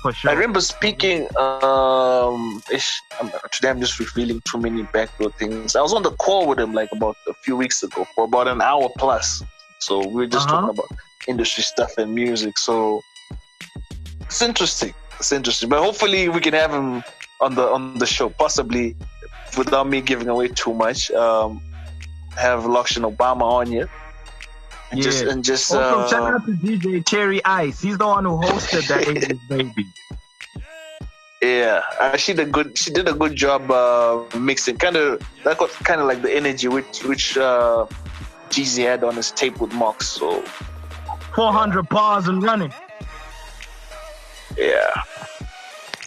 for 0.02 0.14
sure. 0.14 0.32
I 0.32 0.34
remember 0.34 0.62
speaking. 0.62 1.28
Um, 1.38 2.62
ish, 2.72 3.02
I'm, 3.20 3.30
today 3.52 3.70
I'm 3.70 3.80
just 3.82 4.00
revealing 4.00 4.42
too 4.50 4.58
many 4.60 4.84
backdoor 4.94 5.32
things. 5.32 5.76
I 5.76 5.82
was 5.82 5.94
on 5.94 6.04
the 6.04 6.12
call 6.12 6.48
with 6.48 6.60
him 6.60 6.74
like 6.74 6.90
about 6.94 7.16
a 7.28 7.34
few 7.44 7.56
weeks 7.58 7.84
ago 7.84 8.06
for 8.16 8.24
about 8.26 8.48
an 8.48 8.62
hour 8.62 8.90
plus. 8.98 9.44
So 9.80 10.08
we 10.08 10.24
are 10.24 10.28
just 10.28 10.48
Uh-huh. 10.48 10.62
talking 10.62 10.80
about 10.80 10.90
industry 11.28 11.64
stuff 11.64 11.92
and 11.98 12.14
music. 12.16 12.58
So 12.58 13.02
it's 14.22 14.42
interesting. 14.42 14.94
It's 15.20 15.32
interesting. 15.32 15.70
But 15.70 15.84
hopefully 15.84 16.30
we 16.30 16.40
can 16.40 16.54
have 16.54 16.72
him 16.74 17.04
on 17.42 17.56
the 17.56 17.64
on 17.64 17.98
the 18.00 18.06
show, 18.06 18.30
possibly 18.30 18.96
without 19.58 19.88
me 19.88 20.00
giving 20.02 20.30
away 20.30 20.48
too 20.48 20.74
much. 20.74 21.12
Um, 21.12 21.62
have 22.38 22.64
Lakshan 22.64 23.04
Obama 23.14 23.44
on 23.44 23.68
here. 23.68 23.90
And 24.92 25.00
Yeah. 25.00 25.04
just 25.04 25.24
and 25.24 25.44
just 25.44 25.72
Also, 25.72 26.00
uh, 26.00 26.10
shout 26.10 26.34
out 26.34 26.46
to 26.46 26.52
DJ 26.52 27.06
Cherry 27.06 27.44
Ice. 27.46 27.80
He's 27.82 27.98
the 27.98 28.06
one 28.08 28.26
who 28.26 28.38
hosted 28.38 28.88
that 28.88 29.04
80s 29.08 29.48
baby. 29.48 29.88
Yeah, 31.42 31.82
uh, 32.00 32.18
she 32.18 32.34
did 32.34 32.48
a 32.48 32.52
good. 32.52 32.78
She 32.78 32.92
did 32.92 33.08
a 33.08 33.14
good 33.14 33.36
job 33.36 33.72
uh, 33.72 34.24
mixing. 34.38 34.78
Kind 34.78 34.96
of 34.96 35.22
that 35.44 35.58
got 35.58 35.72
kind 35.84 36.00
of 36.00 36.08
like 36.08 36.22
the 36.22 36.32
energy 36.36 36.68
which 36.68 37.04
which 37.04 37.36
uh, 37.38 37.88
Jeezy 38.50 38.84
had 38.84 39.04
on 39.04 39.16
his 39.16 39.32
tape 39.32 39.60
with 39.60 39.74
Mox. 39.74 40.08
So 40.10 40.44
400 41.34 41.90
bars 41.90 42.28
and 42.28 42.44
running. 42.44 42.72
yeah. 44.58 44.94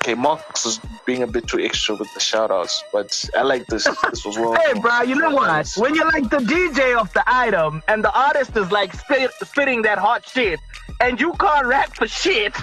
Okay, 0.04 0.12
Mox 0.12 0.66
was 0.66 0.80
being 1.06 1.22
a 1.22 1.26
bit 1.26 1.48
too 1.48 1.58
extra 1.58 1.94
with 1.94 2.12
the 2.12 2.20
shout 2.20 2.50
outs, 2.50 2.84
but 2.92 3.24
I 3.34 3.40
like 3.40 3.66
this. 3.68 3.84
This 4.10 4.22
was 4.22 4.36
well. 4.36 4.52
Hey, 4.60 4.78
bro, 4.78 5.00
you 5.00 5.14
know 5.14 5.30
what? 5.30 5.72
When 5.78 5.94
you're 5.94 6.04
like 6.12 6.28
the 6.28 6.40
DJ 6.40 6.94
of 6.94 7.10
the 7.14 7.24
item 7.26 7.82
and 7.88 8.04
the 8.04 8.12
artist 8.12 8.54
is 8.54 8.70
like 8.70 8.92
spit, 8.92 9.30
spitting 9.42 9.80
that 9.80 9.96
hot 9.96 10.28
shit 10.28 10.60
and 11.00 11.18
you 11.18 11.32
can't 11.40 11.66
rap 11.66 11.96
for 11.96 12.06
shit, 12.06 12.54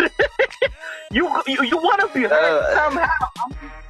you 1.12 1.28
you, 1.48 1.64
you 1.64 1.78
want 1.78 2.02
to 2.02 2.10
be 2.14 2.28
heard 2.28 2.32
Uh, 2.32 2.76
somehow. 2.76 3.26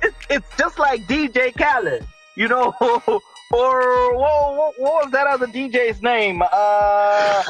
It's, 0.02 0.18
it's 0.30 0.58
just 0.58 0.80
like 0.80 1.02
DJ 1.02 1.54
Khaled, 1.54 2.08
you 2.38 2.48
know, 2.48 2.74
or 2.80 4.16
whoa, 4.16 4.56
what, 4.56 4.80
what 4.80 5.04
was 5.04 5.12
that 5.12 5.28
other 5.28 5.48
DJ's 5.48 6.02
name? 6.02 6.42
Uh, 6.42 7.44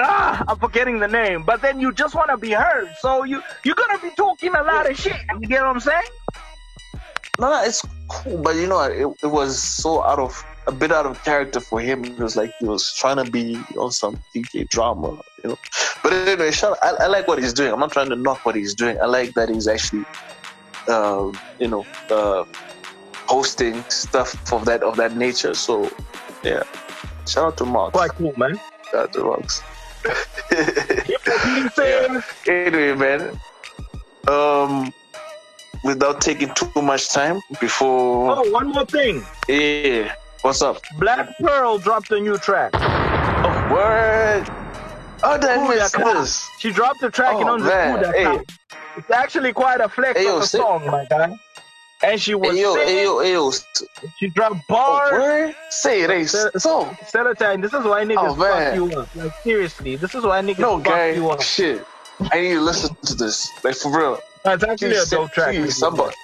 ah, 0.00 0.44
I'm 0.48 0.58
forgetting 0.58 0.98
the 1.00 1.08
name. 1.08 1.42
But 1.42 1.62
then 1.62 1.80
you 1.80 1.92
just 1.92 2.14
want 2.14 2.30
to 2.30 2.36
be 2.36 2.50
heard, 2.52 2.88
so 3.00 3.24
you 3.24 3.42
you're 3.64 3.74
gonna 3.74 3.98
be 3.98 4.10
talking 4.10 4.54
a 4.54 4.62
lot 4.62 4.90
of 4.90 4.98
shit. 4.98 5.16
You 5.40 5.48
get 5.48 5.62
what 5.62 5.70
I'm 5.70 5.80
saying? 5.80 6.06
No, 7.38 7.50
no, 7.50 7.64
it's 7.64 7.82
cool, 8.08 8.42
but 8.42 8.54
you 8.54 8.66
know, 8.66 8.80
it, 8.82 9.06
it 9.22 9.26
was 9.26 9.60
so 9.60 10.02
out 10.04 10.18
of 10.18 10.44
a 10.66 10.72
bit 10.72 10.92
out 10.92 11.06
of 11.06 11.22
character 11.24 11.60
for 11.60 11.80
him. 11.80 12.04
It 12.04 12.18
was 12.18 12.36
like 12.36 12.52
he 12.58 12.66
was 12.66 12.92
trying 12.94 13.22
to 13.24 13.30
be 13.30 13.56
on 13.76 13.90
some 13.90 14.22
DJ 14.34 14.68
drama, 14.68 15.20
you 15.42 15.50
know. 15.50 15.58
But 16.02 16.12
anyway, 16.12 16.50
shout, 16.52 16.78
I, 16.82 16.90
I 17.00 17.06
like 17.06 17.28
what 17.28 17.38
he's 17.38 17.52
doing. 17.52 17.72
I'm 17.72 17.80
not 17.80 17.92
trying 17.92 18.10
to 18.10 18.16
knock 18.16 18.44
what 18.46 18.54
he's 18.54 18.74
doing. 18.74 19.00
I 19.00 19.06
like 19.06 19.34
that 19.34 19.48
he's 19.48 19.66
actually, 19.66 20.04
uh, 20.88 21.32
you 21.58 21.68
know, 21.68 21.84
uh, 22.10 22.44
hosting 23.26 23.82
stuff 23.88 24.52
of 24.52 24.64
that 24.66 24.82
of 24.82 24.96
that 24.96 25.16
nature. 25.16 25.54
So, 25.54 25.90
yeah, 26.42 26.62
shout 27.26 27.44
out 27.44 27.56
to 27.58 27.64
Mark. 27.64 27.92
Quite 27.92 28.12
cool, 28.12 28.34
man. 28.36 28.60
Shout 28.90 29.08
out 29.08 29.12
to 29.14 29.24
Marks. 29.24 29.62
He 31.44 31.68
said, 31.70 32.22
anyway, 32.46 32.94
man. 32.94 33.40
Um, 34.28 34.92
without 35.84 36.20
taking 36.20 36.52
too 36.54 36.70
much 36.82 37.08
time 37.10 37.40
before, 37.60 38.36
Oh, 38.38 38.50
one 38.50 38.68
more 38.68 38.86
thing. 38.86 39.24
yeah, 39.48 40.14
what's 40.42 40.62
up? 40.62 40.80
Black 40.98 41.28
Pearl 41.38 41.78
dropped 41.78 42.10
a 42.12 42.20
new 42.20 42.38
track. 42.38 42.70
Oh, 42.74 43.68
word. 43.72 44.44
Oh, 45.22 45.38
did 45.38 45.50
I 45.50 45.56
Kuda 45.88 46.20
miss 46.20 46.48
She 46.58 46.70
dropped 46.70 47.00
the 47.00 47.10
track 47.10 47.36
in 47.40 47.44
Oh, 47.48 47.52
on 47.54 47.60
the 47.60 47.66
man. 47.68 47.98
Kuda 47.98 48.12
Hey. 48.14 48.44
It's 48.96 49.10
actually 49.10 49.52
quite 49.52 49.80
a 49.80 49.88
flex 49.88 50.18
Hey, 50.18 50.26
yo, 50.26 50.36
of 50.36 50.42
a 50.42 50.46
say- 50.46 50.58
song, 50.58 50.86
my 50.86 51.04
guy. 51.06 51.34
And 52.04 52.20
she 52.20 52.34
was 52.34 52.54
Hey 52.54 52.60
yo, 52.62 52.74
singing. 52.74 52.88
hey 52.88 53.02
yo, 53.04 53.18
hey 53.20 53.32
yo. 53.32 53.50
st- 53.50 53.90
She 54.18 54.28
dropped 54.28 54.56
Oh, 54.68 54.74
bars. 54.74 55.12
word? 55.12 55.54
Say 55.70 56.02
it. 56.02 56.28
Say- 56.28 56.50
So, 56.58 56.84
Celatine, 57.10 57.62
this 57.62 57.72
is 57.72 57.84
why 57.84 58.04
niggas 58.04 58.30
Oh, 58.30 58.34
fuck 58.34 58.74
you 58.74 59.00
up. 59.00 59.08
Like 59.16 59.32
seriously, 59.42 59.96
this 59.96 60.14
is 60.14 60.22
why 60.24 60.40
niggas 60.42 60.58
no, 60.58 60.76
fuck 60.78 60.84
guy. 60.84 61.10
you 61.12 61.30
up. 61.30 61.40
Shit. 61.42 61.84
I 62.32 62.40
need 62.40 62.54
to 62.54 62.60
listen 62.60 62.94
to 63.06 63.14
this. 63.14 63.50
Like, 63.64 63.74
for 63.76 63.96
real. 63.96 64.18
It's 64.44 64.62
actually 64.62 64.90
Please, 64.90 65.12
a 65.12 65.16
dope 65.16 65.32
track. 65.32 65.54
please, 65.54 65.76
somebody. 65.78 66.14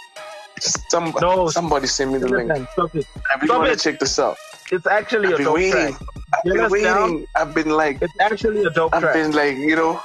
Some, 0.91 1.15
No. 1.21 1.49
somebody 1.49 1.87
send 1.87 2.13
me 2.13 2.19
the 2.19 2.29
link. 2.29 2.53
Stop 2.73 2.95
it. 2.95 3.07
I 3.35 3.45
Stop 3.45 3.59
want 3.61 3.73
to 3.73 3.79
check 3.79 3.99
this 3.99 4.19
out. 4.19 4.37
It's 4.71 4.87
actually 4.87 5.33
I've 5.33 5.41
a 5.41 5.45
dope 5.45 5.55
waiting. 5.55 5.73
track. 5.95 5.95
I've 6.35 6.45
been 6.45 6.71
waiting. 6.71 6.85
down. 6.85 7.27
I've 7.35 7.55
been 7.55 7.71
like, 7.71 8.03
It's 8.03 8.13
actually 8.21 8.65
a 8.65 8.71
dope 8.71 8.95
I've 8.95 9.01
track. 9.03 9.15
been 9.15 9.33
like, 9.33 9.57
you 9.57 9.75
know, 9.75 10.01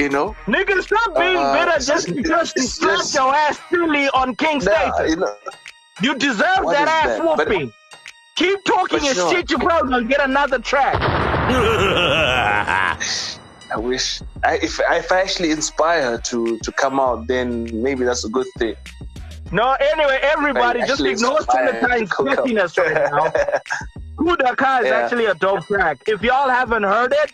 you 0.00 0.08
know, 0.08 0.34
Niggas, 0.46 0.84
stop 0.84 1.14
being 1.18 1.36
Uh, 1.36 1.52
bitter 1.52 1.78
just 1.84 2.06
because 2.14 2.52
she 2.56 2.62
slapped 2.62 2.98
just- 3.02 3.14
your 3.14 3.34
ass 3.34 3.58
silly 3.68 4.08
on 4.10 4.34
King 4.36 4.58
nah, 4.58 4.62
Status. 4.62 5.10
you 5.10 5.16
know, 5.16 5.34
You 6.02 6.14
deserve 6.14 6.64
that 6.74 6.88
ass 6.88 7.06
that? 7.18 7.18
But- 7.36 7.38
whooping. 7.48 7.72
Keep 8.36 8.64
talking 8.64 9.00
But 9.00 9.16
you 9.16 9.30
shit, 9.30 9.50
you 9.50 9.58
probably 9.58 9.90
gonna 9.90 10.04
get 10.08 10.20
another 10.24 10.58
track. 10.58 10.94
I 13.72 13.76
wish 13.76 14.22
I, 14.42 14.54
if 14.56 14.80
if 14.80 15.12
I 15.12 15.20
actually 15.20 15.50
inspire 15.50 16.02
her 16.12 16.18
to 16.30 16.58
to 16.58 16.72
come 16.72 16.98
out, 16.98 17.26
then 17.26 17.68
maybe 17.82 18.04
that's 18.04 18.24
a 18.24 18.28
good 18.30 18.46
thing. 18.58 18.74
No, 19.52 19.72
anyway, 19.92 20.18
everybody, 20.22 20.80
just 20.86 21.00
ignore 21.02 21.36
inspired 21.38 21.80
Celatine's 21.80 22.08
to 22.10 22.14
cook 22.16 22.28
up. 22.30 22.38
sweatiness 22.46 22.78
right 22.78 22.94
now. 22.94 23.32
Kuda 24.18 24.56
Ka 24.56 24.78
is 24.80 24.86
Yeah. 24.86 24.98
actually 25.00 25.26
a 25.26 25.34
dope 25.34 25.66
track. 25.66 25.98
If 26.06 26.22
y'all 26.22 26.48
haven't 26.48 26.84
heard 26.84 27.12
it, 27.12 27.32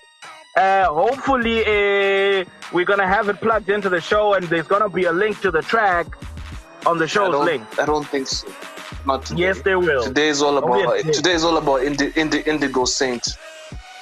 uh, 0.56 0.86
hopefully 0.86 1.60
uh, 1.60 2.44
we're 2.72 2.84
gonna 2.84 3.06
have 3.06 3.28
it 3.28 3.40
plugged 3.40 3.68
into 3.68 3.88
the 3.88 4.00
show, 4.00 4.34
and 4.34 4.44
there's 4.46 4.66
gonna 4.66 4.88
be 4.88 5.04
a 5.04 5.12
link 5.12 5.40
to 5.40 5.50
the 5.50 5.62
track 5.62 6.06
on 6.86 6.98
the 6.98 7.06
show's 7.06 7.32
don't, 7.32 7.44
link. 7.44 7.78
I 7.78 7.86
don't 7.86 8.06
think 8.06 8.26
so. 8.26 8.48
Not 9.04 9.26
today. 9.26 9.40
Yes, 9.42 9.62
there 9.62 9.78
will. 9.78 10.02
Today 10.04 10.28
is 10.28 10.42
all 10.42 10.58
about 10.58 11.04
yes. 11.04 11.16
today 11.16 11.32
is 11.32 11.44
all 11.44 11.56
about 11.58 11.82
Indi, 11.82 12.12
Indi, 12.16 12.40
Indigo 12.46 12.84
Saint. 12.84 13.26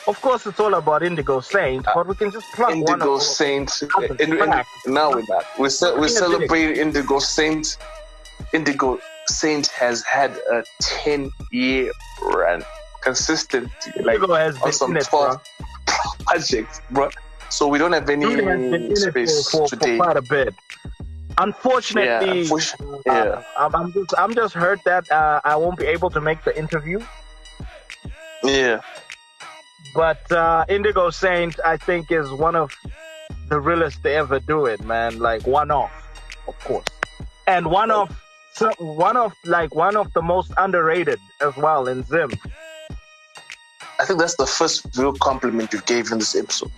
Of 0.06 0.20
course, 0.20 0.46
it's 0.46 0.60
all 0.60 0.74
about 0.74 1.02
Indigo 1.02 1.40
Saint, 1.40 1.86
but 1.94 2.06
we 2.06 2.14
can 2.14 2.30
just 2.30 2.46
plug 2.52 2.68
one 2.68 2.78
Indigo 2.78 3.14
of 3.14 3.22
Saint. 3.22 3.82
Other 3.96 4.14
In, 4.16 4.32
in, 4.34 4.62
now 4.86 5.10
we're 5.10 5.24
not. 5.28 5.46
We're, 5.58 5.70
ce- 5.70 5.96
we're 5.96 6.08
celebrating 6.08 6.76
Indigo 6.76 7.18
Saint. 7.18 7.78
Indigo 8.52 9.00
Saint 9.26 9.66
has 9.68 10.02
had 10.02 10.32
a 10.52 10.62
ten 10.80 11.30
year 11.50 11.90
run, 12.22 12.62
consistent 13.04 13.70
like 14.00 14.20
on 14.22 14.72
some 14.72 14.92
in 14.92 14.96
it, 14.96 15.08
bro. 15.10 15.36
12 15.36 15.42
projects, 16.26 16.80
bro. 16.90 17.10
So 17.50 17.68
we 17.68 17.78
don't 17.78 17.92
have 17.92 18.08
any 18.08 18.24
has 18.24 18.36
been 18.36 18.74
in 18.74 18.96
space 18.96 19.50
for, 19.50 19.68
for, 19.68 19.68
for 19.68 19.76
today. 19.76 19.96
quite 19.96 20.16
a 20.16 20.22
bit. 20.22 20.54
Unfortunately, 21.38 22.42
Yeah, 22.42 22.44
unfortu- 22.44 22.94
uh, 22.94 23.00
yeah. 23.06 23.42
I'm, 23.58 23.74
I'm 23.74 23.92
just 23.92 24.14
I'm 24.16 24.34
just 24.34 24.54
hurt 24.54 24.80
that 24.84 25.10
uh, 25.10 25.40
I 25.44 25.56
won't 25.56 25.78
be 25.78 25.86
able 25.86 26.10
to 26.10 26.20
make 26.20 26.42
the 26.44 26.56
interview. 26.58 27.00
Yeah, 28.42 28.80
But 29.94 30.30
uh, 30.30 30.66
Indigo 30.68 31.08
Saint, 31.10 31.58
I 31.64 31.76
think, 31.78 32.10
is 32.10 32.30
one 32.30 32.54
of 32.56 32.70
the 33.48 33.58
realest 33.58 34.02
to 34.02 34.12
ever 34.12 34.38
do 34.38 34.66
it, 34.66 34.84
man. 34.84 35.18
Like 35.18 35.46
one 35.46 35.70
off, 35.70 35.92
of 36.46 36.58
course, 36.60 36.86
and 37.46 37.66
one 37.66 37.90
of 37.90 38.14
so, 38.54 38.70
one 38.78 39.16
of 39.16 39.32
like 39.44 39.74
one 39.74 39.96
of 39.96 40.12
the 40.12 40.22
most 40.22 40.52
underrated 40.56 41.18
as 41.40 41.56
well 41.56 41.88
in 41.88 42.04
Zim. 42.04 42.30
I 44.04 44.06
think 44.06 44.20
that's 44.20 44.36
the 44.36 44.44
first 44.44 44.84
real 44.98 45.14
compliment 45.14 45.72
you 45.72 45.80
gave 45.86 46.12
in 46.12 46.18
this 46.18 46.36
episode. 46.36 46.70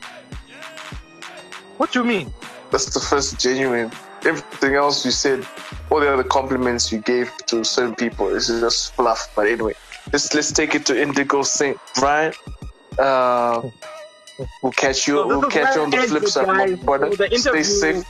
What 1.77 1.91
do 1.91 1.99
you 1.99 2.05
mean? 2.05 2.33
That's 2.71 2.95
the 2.95 3.01
first 3.01 3.41
genuine. 3.41 3.91
Everything 4.25 4.77
else 4.77 5.05
you 5.05 5.11
said, 5.11 5.45
all 5.91 5.99
the 5.99 6.13
other 6.13 6.23
compliments 6.23 6.93
you 6.93 7.01
gave 7.01 7.33
to 7.47 7.65
certain 7.65 7.97
people, 7.97 8.29
is 8.29 8.47
just 8.47 8.95
fluff. 8.95 9.29
But 9.35 9.49
anyway, 9.49 9.75
let's 10.13 10.33
let's 10.35 10.53
take 10.53 10.77
it 10.77 10.87
to 10.87 11.03
Indigo 11.03 11.43
Saint 11.43 11.77
Brian. 11.97 12.33
Uh, 12.97 13.71
we'll 14.63 14.71
catch 14.71 15.09
you. 15.09 15.17
So 15.17 15.27
we'll 15.27 15.51
catch 15.51 15.75
you 15.75 15.83
on 15.83 15.91
the 15.91 15.97
flip 15.97 16.27
side, 16.29 16.47
my 16.47 16.75
brother. 16.77 17.11
Stay 17.37 17.65
safe. 17.65 18.05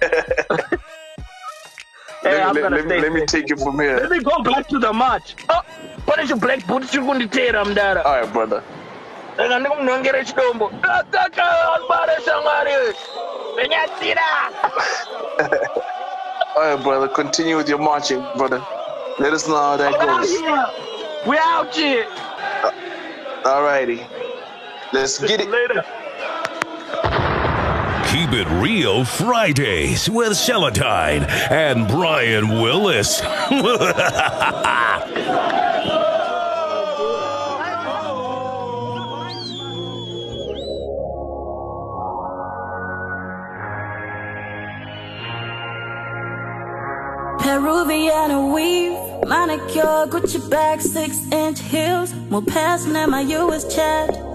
Hey, 2.22 2.44
let 2.44 2.54
gonna 2.54 2.76
let, 2.76 2.86
me, 2.86 3.00
let 3.00 3.12
me 3.12 3.26
take 3.26 3.48
you 3.48 3.56
from 3.56 3.80
here. 3.80 3.96
Let 3.96 4.10
me 4.10 4.20
go 4.20 4.42
back 4.42 4.68
to 4.68 4.78
the 4.78 4.92
match. 4.92 5.34
Oh, 5.48 5.60
punish 6.06 6.28
your 6.28 6.38
black 6.38 6.64
boots, 6.66 6.94
you're 6.94 7.04
going 7.04 7.18
to 7.20 7.26
tear 7.26 7.52
them 7.52 7.74
down. 7.74 7.98
All 7.98 8.20
right, 8.20 8.32
brother. 8.32 8.62
Ngani 9.38 9.66
kumnongere 9.66 10.24
chidombo. 10.24 10.70
Tataka 10.82 11.42
albare 11.42 12.16
sangari. 12.20 12.94
Benyatira. 13.56 14.30
All 16.56 16.76
right, 16.76 16.82
brother. 16.84 17.08
Continue 17.08 17.56
with 17.56 17.68
your 17.68 17.78
marching, 17.78 18.20
brother. 18.36 18.64
Let 19.18 19.32
us 19.32 19.48
know 19.48 19.56
how 19.56 19.76
that 19.78 19.92
We 19.92 19.98
out 19.98 20.20
goes. 20.20 20.30
here. 20.30 20.66
We 21.26 21.38
out 21.38 21.74
here. 21.74 22.06
All 23.44 23.62
righty. 23.62 24.06
Let's 24.92 25.18
get 25.18 25.40
it. 25.40 25.48
Later. 25.48 25.84
Keep 28.12 28.32
It 28.32 28.46
Real 28.60 29.06
Fridays 29.06 30.10
with 30.10 30.32
Celatine 30.32 31.26
and 31.50 31.88
Brian 31.88 32.60
Willis. 32.60 33.22
Peruvian 47.40 48.52
weave, 48.52 48.98
manicure, 49.26 50.06
Gucci 50.08 50.50
bag, 50.50 50.82
six 50.82 51.16
inch 51.32 51.60
heels. 51.60 52.12
More 52.28 52.42
past 52.42 52.86
my 52.88 53.22
US 53.22 53.74
chat. 53.74 54.31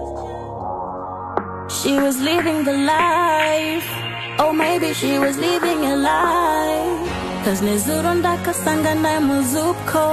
She 1.80 1.92
was 1.98 2.16
living 2.20 2.64
the 2.64 2.72
life. 2.72 3.88
Oh, 4.40 4.52
maybe 4.52 4.92
she 4.94 5.18
was 5.18 5.36
living 5.38 5.80
a 5.92 5.96
lie. 5.96 7.42
Cause 7.44 7.60
nezuro 7.62 8.14
ndakasangana 8.14 9.20
muzupko. 9.20 10.04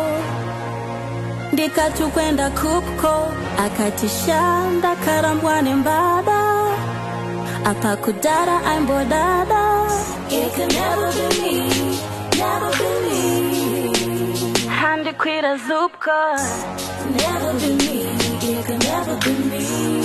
Ndikati 1.53 2.03
kwenda 2.03 2.49
kupko. 2.49 3.33
Akatisha 3.65 4.69
ndakarambwa 4.77 5.61
nembada 5.61 6.41
apa 7.65 7.95
kudara 7.97 8.61
aimbodada 8.65 9.87
It 10.29 10.53
could 10.53 10.73
never 10.73 11.11
be 11.13 11.27
me, 11.41 11.69
never 12.37 12.71
be 12.79 12.89
me. 13.05 13.19
Handikwira 14.69 15.57
zupko. 15.57 16.19
Never 17.17 17.53
be 17.59 17.69
me, 17.81 18.01
it 18.51 18.65
could 18.65 18.83
never 18.83 19.15
be 19.23 19.33
me 19.49 20.04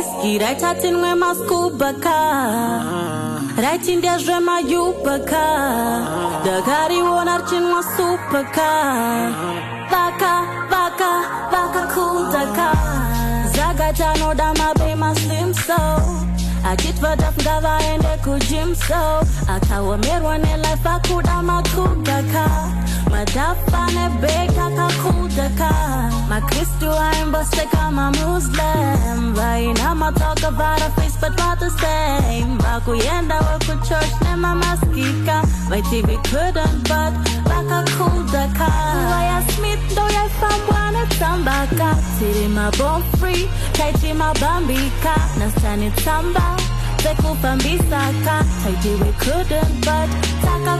rema 0.00 0.20
whisky 0.22 0.38
right 0.38 0.62
atinwe 0.62 1.14
maskubaka 1.14 2.18
right 3.56 3.88
ndezve 3.88 4.40
mayubaka 4.40 5.44
ndakariona 6.42 7.38
richinwa 7.38 7.82
supaka 7.82 8.70
vaka 9.90 10.42
vaka 10.70 11.10
vakakudaka 11.52 12.72
zakatanoda 13.54 14.54
mabe 14.54 14.94
maslimso 16.62 16.68
achitvatafunda 16.68 17.60
vaende 17.60 18.16
kujimso 18.24 19.24
akaomerwa 19.48 20.38
nelife 20.38 20.88
akuda 20.88 21.42
makudaka 21.42 22.46
madafa 23.10 23.86
nebek 23.94 24.50
akakudaka 24.58 25.70
makristu 26.28 26.90
aimboseka 26.92 27.90
mamuslim 27.90 29.34
vaina 29.34 29.94
matoka 29.94 30.50
face 30.96 31.16
but 31.20 31.36
not 31.38 31.58
the 31.58 31.70
same. 31.70 32.58
Vakuyenda 32.58 33.36
wekuchurch 33.40 34.20
nemamaskika 34.22 35.42
vaiti 35.68 36.02
we 36.06 36.16
couldn't 36.16 36.82
but 36.88 37.14
vakakudaka 37.44 38.68
vaya 39.10 39.42
smith 39.48 39.92
ndoyaifambwa 39.92 40.79
netsambaka 41.00 41.90
tiri 42.18 42.46
mabom 42.48 43.02
free. 43.18 43.48
Taiti 43.72 44.12
mabambika 44.12 45.14
nastanitsamba 45.38 46.56
sekufambisaka 47.02 48.36
taiti 48.62 48.92
we 49.00 49.10
couldn't 49.24 49.74
but 49.86 50.10
taka 50.44 50.74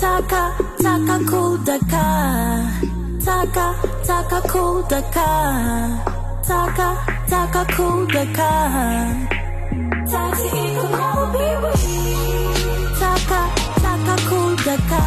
taka 0.00 1.16
kudaka 1.24 2.04
taka 3.24 3.66
taka 4.06 4.40
kudaka 4.52 5.28
taka 6.48 6.88
taka 7.30 7.62
kudaka 7.76 8.50
never 10.12 11.24
be 11.32 11.46
we 11.62 11.72
taka 13.00 13.40
taka 13.82 14.14
kudaka 14.28 15.02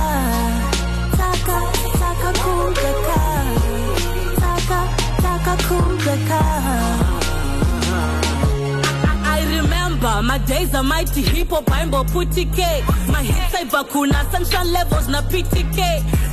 my 10.24 10.38
days 10.46 10.74
are 10.74 10.84
mighty 10.84 11.22
hip 11.22 11.50
hop 11.50 11.66
aimbo 11.66 12.04
putike 12.06 12.84
my 13.12 13.24
hits 13.24 13.56
aibva 13.56 13.84
sunshine 14.32 14.72
levels 14.72 15.08
na 15.08 15.22
ptk 15.22 15.80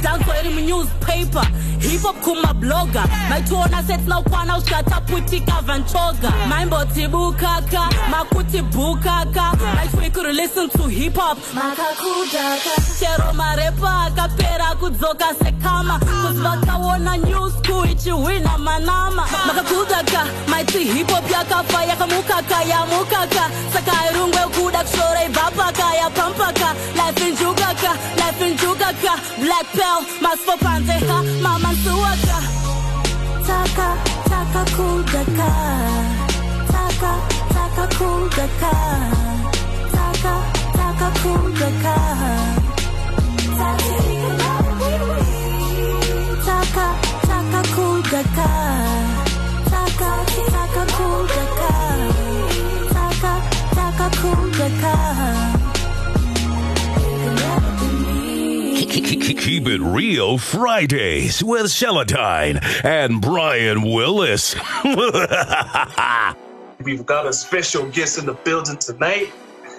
danso 0.03 0.33
iri 0.41 0.51
munewspaper 0.55 1.47
hip 1.83 2.01
hop 2.01 2.17
kuma 2.23 2.55
blogger. 2.55 3.07
Maitiona 3.29 3.83
setinakwana 3.83 4.57
usvika 4.59 5.01
putika 5.07 5.61
vanchoga 5.67 6.33
maimboti 6.49 7.09
bukaka 7.09 7.89
makuti 8.11 8.63
bukaka 8.63 9.53
maiti 9.75 9.97
we 9.97 10.11
could 10.11 10.35
listen 10.35 10.69
to 10.71 10.87
hip 10.89 11.15
hop. 11.17 11.39
Makakudaka 11.55 12.75
chero 12.99 13.33
marepa 13.35 14.05
akapera 14.07 14.75
kudzoka 14.81 15.35
sekama. 15.43 15.99
Kuzi 15.99 16.41
vakaona 16.43 17.17
new 17.17 17.51
school 17.51 17.85
ichiwina 17.91 18.59
manama. 18.59 19.27
Makakudaka 19.47 20.27
maiti 20.49 20.79
hip 20.85 21.11
hop 21.11 21.31
yakafa 21.31 21.85
yakamukaka 21.85 22.63
yamukaka 22.63 23.51
saka 23.73 23.93
irungwe 24.11 24.41
kuda 24.55 24.79
kushora 24.85 25.25
ibvapaka 25.25 25.95
yapampaka 25.95 26.75
life 26.95 27.29
injukaka 27.29 27.93
life 28.17 28.49
injukaka 28.51 29.13
black 29.41 29.67
pel 29.73 30.07
masfo 30.21 30.57
panze 30.59 30.93
ha 30.93 31.23
mama 31.43 31.72
nsuwaka 31.73 32.39
taka 33.47 33.89
taka 34.31 34.63
kudaka 34.77 35.51
taka 36.73 37.13
taka 37.55 37.85
kudaka 37.99 38.73
taka 39.95 40.35
taka 40.79 41.09
kudaka 41.23 41.95
taka 46.47 46.87
taka 47.29 47.61
kudaka 47.75 48.49
taka 49.71 50.11
taka 50.53 50.83
kudaka 50.97 51.73
taka 52.95 53.33
taka 53.77 54.07
kudaka 54.21 54.95
Keep 59.03 59.69
it 59.69 59.81
real 59.81 60.37
Fridays 60.37 61.43
with 61.43 61.63
Celatine 61.69 62.61
and 62.85 63.23
Brian 63.23 63.81
Willis. 63.81 64.55
We've 66.85 67.07
got 67.07 67.25
a 67.27 67.33
special 67.33 67.89
guest 67.89 68.19
in 68.19 68.27
the 68.27 68.35
building 68.45 68.77
tonight. 68.77 69.33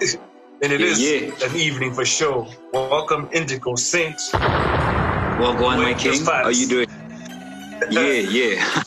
and 0.62 0.72
it 0.72 0.80
Yeah, 0.80 0.86
is 0.86 1.00
yeah. 1.00 1.30
an 1.48 1.54
evening 1.54 1.94
for 1.94 2.04
sure. 2.04 2.48
Welcome, 2.72 3.28
Indigo 3.32 3.76
Saints. 3.76 4.32
Well, 4.32 5.54
go 5.54 5.66
on, 5.66 5.78
my 5.80 5.94
king. 5.94 6.14
vibes. 6.14 6.42
How 6.42 6.48
you 6.48 6.66
doing? 6.66 6.88
Yeah, 7.90 8.10
yeah. 8.28 8.82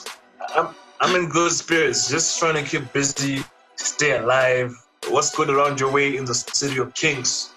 I'm, 0.57 0.75
I'm 0.99 1.15
in 1.15 1.29
good 1.29 1.53
spirits, 1.53 2.09
just 2.09 2.37
trying 2.37 2.55
to 2.55 2.63
keep 2.69 2.91
busy, 2.91 3.45
stay 3.77 4.17
alive. 4.17 4.73
What's 5.07 5.33
good 5.33 5.49
around 5.49 5.79
your 5.79 5.89
way 5.93 6.17
in 6.17 6.25
the 6.25 6.33
city 6.35 6.79
of 6.79 6.93
Kings? 6.95 7.51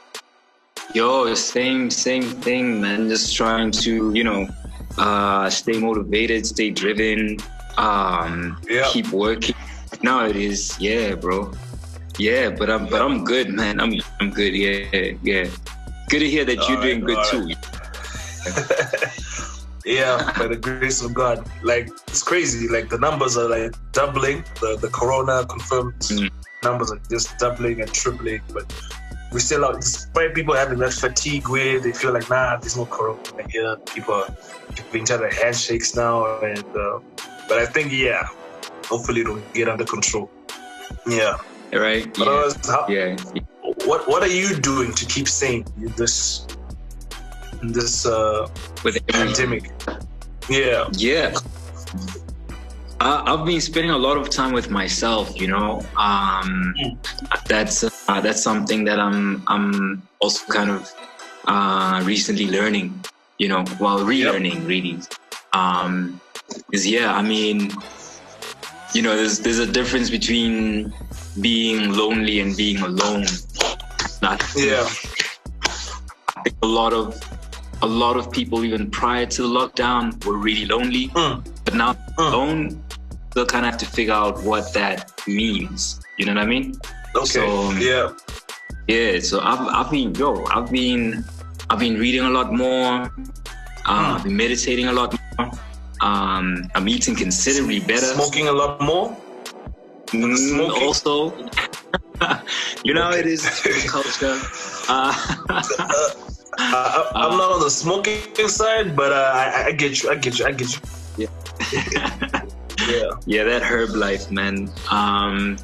Yo, 0.94 1.32
same, 1.34 1.90
same 1.90 2.22
thing, 2.22 2.80
man. 2.80 3.08
Just 3.08 3.36
trying 3.36 3.70
to, 3.70 4.12
you 4.12 4.24
know, 4.24 4.48
uh, 4.98 5.48
stay 5.48 5.78
motivated, 5.78 6.44
stay 6.46 6.70
driven, 6.70 7.38
um, 7.78 8.56
Yeah. 8.68 8.88
keep 8.88 9.10
working. 9.12 9.54
Now 10.02 10.26
it 10.26 10.36
is, 10.36 10.76
yeah, 10.80 11.14
bro. 11.14 11.52
Yeah, 12.18 12.50
but 12.50 12.68
I'm, 12.70 12.86
but 12.88 13.00
I'm 13.00 13.24
good, 13.24 13.50
man. 13.50 13.80
I'm, 13.80 13.94
I'm 14.20 14.30
good. 14.30 14.52
Yeah, 14.54 15.12
yeah. 15.22 15.46
Good 16.08 16.20
to 16.20 16.28
hear 16.28 16.44
that 16.44 16.56
you're 16.68 16.76
All 16.76 16.82
doing 16.82 17.04
right, 17.04 17.06
good 17.06 17.18
all 17.18 17.30
too. 17.30 17.54
Yeah, 19.86 20.30
by 20.36 20.46
the 20.46 20.56
grace 20.56 21.00
of 21.02 21.14
God. 21.14 21.48
Like, 21.62 21.88
it's 22.08 22.22
crazy. 22.22 22.68
Like, 22.68 22.90
the 22.90 22.98
numbers 22.98 23.38
are 23.38 23.48
like 23.48 23.74
doubling. 23.92 24.44
The, 24.60 24.76
the 24.76 24.88
corona 24.88 25.46
confirmed 25.46 25.94
Mm. 26.00 26.30
numbers 26.62 26.92
are 26.92 27.00
just 27.10 27.38
doubling 27.38 27.80
and 27.80 27.90
tripling. 27.92 28.42
But 28.52 28.70
we 29.32 29.40
still 29.40 29.64
out, 29.64 29.80
despite 29.80 30.34
people 30.34 30.54
having 30.54 30.78
that 30.78 30.92
fatigue 30.92 31.48
where 31.48 31.78
they 31.78 31.92
feel 31.92 32.12
like, 32.12 32.28
nah, 32.28 32.56
there's 32.56 32.76
no 32.76 32.86
corona 32.86 33.20
here. 33.48 33.76
People 33.94 34.14
are 34.14 34.34
giving 34.74 35.02
each 35.02 35.10
other 35.10 35.30
handshakes 35.30 35.94
now. 35.94 36.40
And, 36.40 36.64
uh, 36.76 36.98
but 37.48 37.58
I 37.58 37.66
think, 37.66 37.92
yeah, 37.92 38.26
hopefully 38.86 39.20
it'll 39.20 39.38
get 39.54 39.68
under 39.68 39.84
control. 39.84 40.30
Yeah. 41.06 41.36
Right? 41.72 42.06
Yeah. 42.18 42.24
otherwise, 42.24 42.66
how, 42.66 42.86
Yeah. 42.88 43.16
what 43.84 44.08
what 44.08 44.22
are 44.22 44.34
you 44.42 44.56
doing 44.56 44.92
to 44.92 45.06
keep 45.06 45.28
sane 45.28 45.64
in 45.76 45.92
this 45.96 46.44
in 47.62 47.72
this 47.72 48.04
uh, 48.06 48.48
With 48.82 48.98
pandemic? 49.06 49.70
Yeah. 50.48 50.88
Yeah. 50.92 51.34
I, 53.00 53.22
I've 53.32 53.46
been 53.46 53.60
spending 53.60 53.90
a 53.90 53.98
lot 53.98 54.16
of 54.18 54.28
time 54.28 54.52
with 54.52 54.70
myself, 54.70 55.40
you 55.40 55.48
know. 55.48 55.80
Um, 55.96 56.74
that's 57.46 57.82
uh, 57.84 58.20
that's 58.20 58.42
something 58.42 58.84
that 58.84 59.00
I'm 59.00 59.42
I'm 59.46 60.02
also 60.20 60.44
kind 60.52 60.70
of 60.70 60.92
uh, 61.46 62.02
recently 62.04 62.48
learning, 62.50 63.02
you 63.38 63.48
know, 63.48 63.64
while 63.78 64.00
relearning 64.00 64.66
really. 64.66 64.98
Um, 65.52 66.20
is 66.72 66.86
yeah, 66.86 67.14
I 67.14 67.22
mean, 67.22 67.70
you 68.94 69.02
know, 69.02 69.16
there's 69.16 69.40
there's 69.40 69.58
a 69.60 69.66
difference 69.66 70.10
between 70.10 70.92
being 71.40 71.92
lonely 71.92 72.40
and 72.40 72.56
being 72.56 72.80
alone. 72.80 73.24
Not 74.20 74.42
Yeah. 74.54 74.86
I 76.36 76.42
think 76.42 76.56
a 76.62 76.66
lot 76.66 76.92
of 76.92 77.18
a 77.82 77.86
lot 77.86 78.18
of 78.18 78.30
people 78.30 78.62
even 78.64 78.90
prior 78.90 79.24
to 79.24 79.42
the 79.42 79.48
lockdown 79.48 80.22
were 80.26 80.36
really 80.36 80.66
lonely, 80.66 81.08
Mm. 81.08 81.42
but 81.64 81.74
now 81.74 81.94
Mm. 82.18 82.32
alone, 82.32 82.82
they'll 83.34 83.46
kind 83.46 83.64
of 83.66 83.72
have 83.72 83.80
to 83.80 83.86
figure 83.86 84.14
out 84.14 84.42
what 84.42 84.72
that 84.74 85.12
means. 85.26 86.00
You 86.18 86.26
know 86.26 86.34
what 86.34 86.42
I 86.42 86.46
mean? 86.46 86.74
Okay. 87.14 87.24
So- 87.26 87.70
yeah. 87.72 88.12
Yeah, 88.88 89.20
so 89.20 89.40
I've 89.40 89.60
I've 89.60 89.90
been 89.90 90.14
yo, 90.16 90.44
I've 90.46 90.70
been 90.70 91.24
I've 91.68 91.78
been 91.78 91.96
reading 91.98 92.22
a 92.22 92.30
lot 92.30 92.52
more. 92.52 93.06
Uh, 93.86 94.16
I've 94.16 94.24
been 94.24 94.36
meditating 94.36 94.88
a 94.88 94.92
lot 94.92 95.16
more. 95.38 95.50
Um, 96.00 96.68
I'm 96.74 96.88
eating 96.88 97.14
considerably 97.14 97.78
better. 97.78 98.06
Smoking 98.18 98.48
a 98.48 98.52
lot 98.52 98.80
more. 98.80 99.16
Mm, 100.08 100.36
smoking? 100.36 100.82
also, 100.82 101.30
you 102.84 102.94
know 102.94 103.04
how 103.04 103.12
it 103.12 103.26
is 103.26 103.46
culture. 103.86 104.40
Uh, 104.88 105.14
Uh, 106.58 107.10
I, 107.14 107.26
I'm 107.26 107.38
not 107.38 107.52
on 107.52 107.60
the 107.60 107.70
smoking 107.70 108.48
side, 108.48 108.94
but 108.94 109.12
uh, 109.12 109.32
I, 109.34 109.66
I 109.68 109.72
get 109.72 110.02
you. 110.02 110.10
I 110.10 110.16
get 110.16 110.38
you. 110.38 110.46
I 110.46 110.52
get 110.52 110.74
you. 110.74 111.26
Yeah. 111.82 112.42
Yeah, 112.90 113.10
yeah, 113.26 113.44
that 113.44 113.62
herb 113.62 113.90
life, 113.90 114.30
man. 114.30 114.70
Um, 114.90 115.56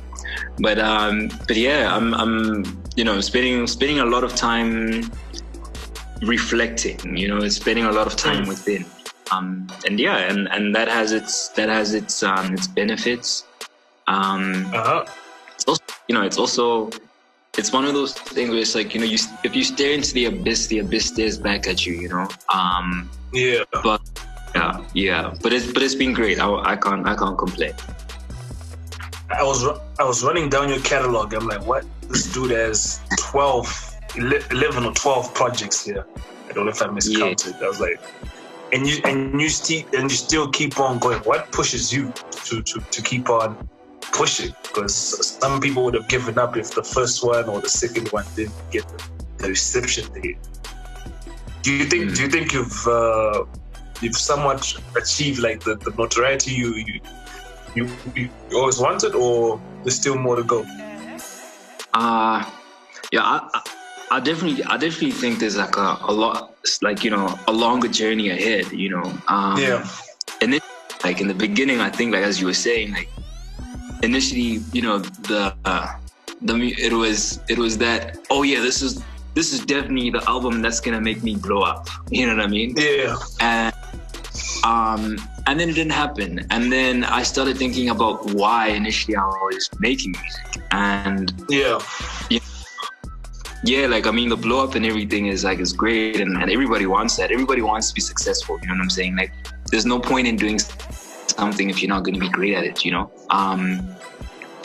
but 0.58 0.78
um, 0.78 1.28
but 1.46 1.56
yeah, 1.56 1.94
I'm 1.94 2.14
I'm 2.14 2.64
you 2.96 3.04
know 3.04 3.20
spending 3.20 3.66
spending 3.66 3.98
a 4.00 4.04
lot 4.06 4.24
of 4.24 4.34
time 4.34 5.10
reflecting. 6.22 7.16
You 7.16 7.28
know, 7.28 7.48
spending 7.48 7.84
a 7.84 7.92
lot 7.92 8.06
of 8.06 8.16
time 8.16 8.44
Mm. 8.44 8.48
within. 8.48 8.84
Um, 9.30 9.66
and 9.84 9.98
yeah, 9.98 10.18
and 10.30 10.48
and 10.52 10.74
that 10.74 10.88
has 10.88 11.12
its 11.12 11.48
that 11.50 11.68
has 11.68 11.94
its 11.94 12.22
um 12.22 12.54
its 12.54 12.66
benefits. 12.68 13.44
Um, 14.06 14.66
Uh 14.72 14.84
huh. 14.84 15.04
it's 15.54 15.64
also 15.66 15.82
you 16.08 16.14
know 16.14 16.22
it's 16.22 16.38
also 16.38 16.90
it's 17.58 17.72
one 17.72 17.84
of 17.84 17.94
those 17.94 18.12
things 18.14 18.50
where 18.50 18.60
it's 18.60 18.74
like 18.74 18.94
you 18.94 19.00
know 19.00 19.06
you 19.06 19.18
if 19.42 19.56
you 19.56 19.64
stare 19.64 19.92
into 19.92 20.12
the 20.14 20.26
abyss, 20.26 20.68
the 20.68 20.78
abyss 20.78 21.06
stares 21.06 21.38
back 21.38 21.66
at 21.66 21.84
you. 21.86 21.94
You 21.94 22.08
know. 22.08 22.28
Um, 22.52 23.10
Yeah. 23.32 23.64
but 23.82 24.00
yeah, 24.56 24.84
yeah. 24.94 25.34
But 25.42 25.52
it's 25.52 25.72
but 25.72 25.82
it's 25.82 25.94
been 25.94 26.12
great. 26.12 26.40
I, 26.40 26.48
I 26.72 26.76
can't 26.76 27.06
I 27.06 27.14
can't 27.14 27.38
complain. 27.38 27.74
I 29.30 29.42
was 29.42 29.64
I 29.98 30.04
was 30.04 30.24
running 30.24 30.48
down 30.48 30.68
your 30.68 30.80
catalog. 30.80 31.34
I'm 31.34 31.46
like, 31.46 31.64
what? 31.66 31.84
This 32.02 32.32
dude 32.32 32.52
has 32.52 33.00
12, 33.18 33.96
11 34.16 34.84
or 34.84 34.92
12 34.92 35.34
projects 35.34 35.84
here. 35.84 36.06
I 36.48 36.52
don't 36.52 36.66
know 36.66 36.70
if 36.70 36.80
I 36.80 36.86
miscounted. 36.86 37.56
I 37.56 37.68
was 37.68 37.80
like, 37.80 38.00
and 38.72 38.86
you 38.86 39.00
and 39.04 39.40
you 39.40 39.48
still 39.48 39.82
and 39.94 40.10
you 40.10 40.16
still 40.16 40.48
keep 40.50 40.78
on 40.78 40.98
going. 40.98 41.18
What 41.20 41.50
pushes 41.52 41.92
you 41.92 42.12
to 42.46 42.62
to, 42.62 42.80
to 42.80 43.02
keep 43.02 43.28
on 43.28 43.68
pushing? 44.00 44.54
Because 44.62 44.94
some 45.40 45.60
people 45.60 45.84
would 45.84 45.94
have 45.94 46.08
given 46.08 46.38
up 46.38 46.56
if 46.56 46.74
the 46.74 46.84
first 46.84 47.24
one 47.24 47.48
or 47.48 47.60
the 47.60 47.68
second 47.68 48.08
one 48.08 48.24
didn't 48.36 48.54
get 48.70 48.86
the, 48.88 49.04
the 49.38 49.48
reception 49.48 50.06
they. 50.14 50.38
Do 51.62 51.72
you 51.72 51.84
think? 51.84 52.14
Do 52.14 52.22
you 52.22 52.28
think 52.28 52.52
you've 52.52 52.86
uh, 52.86 53.44
you've 54.02 54.16
somewhat 54.16 54.74
achieved 54.96 55.40
like 55.40 55.60
the, 55.64 55.76
the 55.76 55.90
notoriety 55.98 56.52
you 56.52 56.74
you 56.74 57.00
you, 57.74 57.90
you 58.14 58.30
always 58.54 58.78
wanted, 58.78 59.14
or 59.14 59.60
there's 59.82 59.96
still 59.96 60.16
more 60.16 60.36
to 60.36 60.42
go? 60.42 60.64
Uh 61.92 62.50
yeah, 63.12 63.22
I, 63.22 63.62
I, 64.10 64.20
definitely, 64.20 64.64
I 64.64 64.76
definitely 64.76 65.12
think 65.12 65.38
there's 65.38 65.56
like 65.56 65.76
a, 65.76 65.98
a 66.02 66.12
lot, 66.12 66.54
like 66.82 67.04
you 67.04 67.10
know, 67.10 67.38
a 67.46 67.52
longer 67.52 67.88
journey 67.88 68.30
ahead. 68.30 68.70
You 68.72 68.90
know, 68.90 69.18
um, 69.28 69.58
Yeah. 69.58 69.88
And 70.40 70.52
then, 70.52 70.60
like 71.04 71.20
in 71.20 71.28
the 71.28 71.34
beginning, 71.34 71.80
I 71.80 71.90
think, 71.90 72.12
like 72.12 72.24
as 72.24 72.40
you 72.40 72.46
were 72.46 72.54
saying, 72.54 72.92
like 72.92 73.08
initially, 74.02 74.60
you 74.72 74.82
know, 74.82 74.98
the 74.98 75.54
uh, 75.64 75.98
the 76.42 76.54
it 76.78 76.92
was 76.92 77.40
it 77.48 77.58
was 77.58 77.78
that 77.78 78.18
oh 78.30 78.42
yeah, 78.42 78.60
this 78.60 78.82
is 78.82 79.02
this 79.34 79.52
is 79.52 79.60
definitely 79.60 80.10
the 80.10 80.24
album 80.28 80.62
that's 80.62 80.80
gonna 80.80 81.00
make 81.00 81.22
me 81.22 81.36
blow 81.36 81.62
up. 81.62 81.88
You 82.10 82.26
know 82.26 82.36
what 82.36 82.44
I 82.44 82.48
mean? 82.48 82.74
Yeah. 82.76 83.16
and 83.40 83.74
um 84.66 85.02
and 85.48 85.54
then 85.60 85.68
it 85.72 85.76
didn't 85.80 85.98
happen. 86.04 86.30
And 86.54 86.64
then 86.76 86.94
i 87.18 87.22
started 87.32 87.54
thinking 87.62 87.86
about 87.96 88.16
why 88.40 88.62
initially 88.80 89.16
i 89.16 89.24
was 89.24 89.64
making 89.88 90.10
music. 90.22 90.46
And 90.72 91.26
Yeah. 91.48 91.78
yeah 92.34 92.40
yeah, 93.72 93.86
like 93.94 94.06
i 94.10 94.12
mean 94.18 94.28
the 94.34 94.40
blow 94.46 94.58
up 94.64 94.72
and 94.78 94.84
everything 94.92 95.24
is 95.34 95.40
like 95.48 95.58
is 95.66 95.72
great 95.84 96.20
and, 96.22 96.32
and 96.40 96.48
everybody 96.56 96.86
wants 96.96 97.12
that. 97.18 97.28
Everybody 97.36 97.62
wants 97.70 97.88
to 97.90 97.94
be 98.00 98.04
successful 98.12 98.52
you 98.62 98.68
know 98.68 98.74
what 98.74 98.82
i'm 98.88 98.90
saying? 99.00 99.14
Like 99.22 99.32
there's 99.70 99.86
no 99.94 99.98
point 100.10 100.26
in 100.30 100.36
doing 100.44 100.58
something 101.40 101.66
if 101.72 101.76
you're 101.80 101.94
not 101.96 102.02
going 102.04 102.14
to 102.20 102.24
be 102.28 102.32
great 102.38 102.54
at 102.58 102.64
it 102.70 102.84
you 102.86 102.92
know? 102.96 103.04
Um 103.38 103.60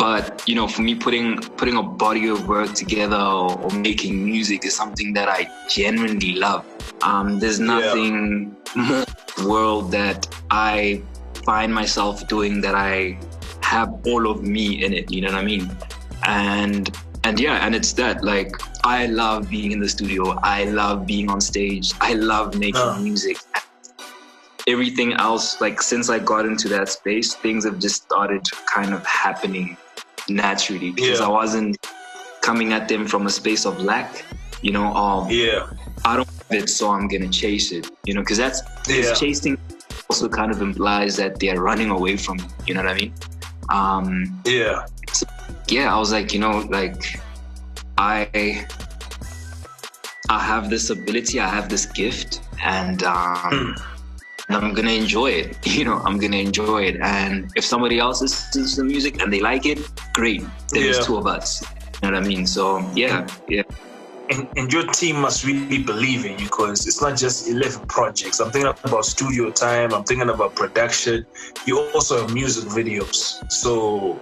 but 0.01 0.41
you 0.49 0.55
know 0.55 0.67
for 0.67 0.81
me 0.81 0.95
putting 0.95 1.37
putting 1.61 1.77
a 1.77 1.83
body 1.83 2.27
of 2.27 2.47
work 2.47 2.73
together 2.73 3.17
or, 3.17 3.55
or 3.61 3.69
making 3.69 4.25
music 4.25 4.65
is 4.65 4.75
something 4.75 5.13
that 5.13 5.29
i 5.29 5.47
genuinely 5.69 6.33
love. 6.33 6.65
Um 7.03 7.37
there's 7.39 7.59
nothing 7.59 8.55
more 8.75 9.01
in 9.01 9.05
the 9.37 9.47
world 9.47 9.91
that 9.91 10.19
i 10.49 10.99
find 11.45 11.71
myself 11.81 12.27
doing 12.27 12.61
that 12.61 12.73
i 12.73 13.15
have 13.61 13.89
all 14.07 14.27
of 14.31 14.41
me 14.55 14.83
in 14.83 14.91
it 14.91 15.11
you 15.11 15.21
know 15.21 15.31
what 15.33 15.43
i 15.43 15.45
mean? 15.45 15.69
And 16.23 16.89
and 17.23 17.39
yeah 17.39 17.63
and 17.63 17.75
it's 17.75 17.93
that 18.01 18.23
like 18.23 18.51
i 18.83 19.05
love 19.05 19.51
being 19.51 19.71
in 19.71 19.79
the 19.79 19.89
studio. 19.97 20.23
I 20.41 20.63
love 20.63 21.05
being 21.05 21.29
on 21.29 21.39
stage. 21.41 21.93
I 22.01 22.13
love 22.13 22.57
making 22.57 23.03
music. 23.03 23.37
Everything 24.67 25.13
else 25.13 25.61
like 25.61 25.79
since 25.91 26.09
i 26.09 26.17
got 26.33 26.45
into 26.51 26.67
that 26.69 26.89
space 26.89 27.35
things 27.45 27.65
have 27.65 27.79
just 27.79 28.03
started 28.09 28.43
kind 28.65 28.93
of 28.95 29.05
happening 29.05 29.77
naturally 30.29 30.91
because 30.91 31.19
Yeah. 31.19 31.25
i 31.25 31.29
wasn't 31.29 31.77
coming 32.41 32.73
at 32.73 32.87
them 32.87 33.05
from 33.07 33.27
a 33.27 33.29
space 33.29 33.65
of 33.65 33.81
lack 33.81 34.23
you 34.61 34.71
know 34.71 34.87
of 34.95 35.31
Yeah. 35.31 35.67
i 36.05 36.15
don't 36.15 36.27
have 36.27 36.63
it 36.63 36.69
so 36.69 36.89
i'm 36.91 37.07
gonna 37.07 37.29
chase 37.29 37.71
it 37.71 37.89
you 38.05 38.13
know 38.13 38.21
because 38.21 38.37
that's 38.37 38.61
Yeah. 38.87 39.13
chasing 39.13 39.57
also 40.09 40.27
kind 40.27 40.51
of 40.51 40.61
implies 40.61 41.15
that 41.17 41.39
they're 41.39 41.61
running 41.61 41.89
away 41.89 42.17
from 42.17 42.37
you 42.39 42.45
you 42.67 42.73
know 42.73 42.83
what 42.83 42.91
i 42.91 42.95
mean 42.95 43.13
um 43.69 44.07
Yeah. 44.45 44.85
yeah, 45.67 45.93
I 45.95 45.97
was 45.97 46.11
like, 46.11 46.33
you 46.33 46.39
know, 46.39 46.59
like 46.69 47.01
I 47.97 48.65
I 50.29 50.39
have 50.39 50.69
this 50.69 50.89
ability, 50.89 51.39
I 51.39 51.47
have 51.47 51.69
this 51.69 51.85
gift, 51.85 52.41
and 52.63 53.03
um, 53.03 53.75
and 54.55 54.65
I'm 54.65 54.73
gonna 54.73 54.91
enjoy 54.91 55.31
it. 55.31 55.57
You 55.81 55.85
know, 55.85 56.01
I'm 56.05 56.17
gonna 56.19 56.37
enjoy 56.37 56.83
it. 56.83 56.97
And 57.01 57.51
if 57.55 57.65
somebody 57.65 57.97
else 57.99 58.21
listens 58.21 58.75
to 58.75 58.81
the 58.81 58.87
music 58.87 59.21
and 59.21 59.31
they 59.31 59.39
like 59.39 59.65
it, 59.65 59.79
great. 60.13 60.41
Then 60.41 60.83
Yeah. 60.83 60.91
there's 60.91 61.05
two 61.05 61.17
of 61.17 61.25
us. 61.25 61.63
You 62.03 62.11
know 62.11 62.17
what 62.17 62.23
I 62.25 62.27
mean? 62.27 62.45
So 62.45 62.79
yeah, 62.93 63.27
yeah. 63.47 63.63
And, 64.29 64.47
and 64.55 64.71
your 64.71 64.85
team 64.87 65.19
must 65.19 65.43
really 65.45 65.83
believe 65.83 66.25
in 66.25 66.39
you 66.39 66.45
because 66.45 66.87
it's 66.87 67.01
not 67.01 67.17
just 67.17 67.49
11 67.49 67.85
projects. 67.87 68.39
I'm 68.39 68.49
thinking 68.51 68.73
about 68.83 69.05
studio 69.05 69.51
time, 69.51 69.93
I'm 69.93 70.03
thinking 70.03 70.29
about 70.29 70.55
production. 70.55 71.25
You 71.65 71.79
also 71.93 72.21
have 72.21 72.33
music 72.33 72.65
videos. 72.65 73.17
So, 73.51 74.21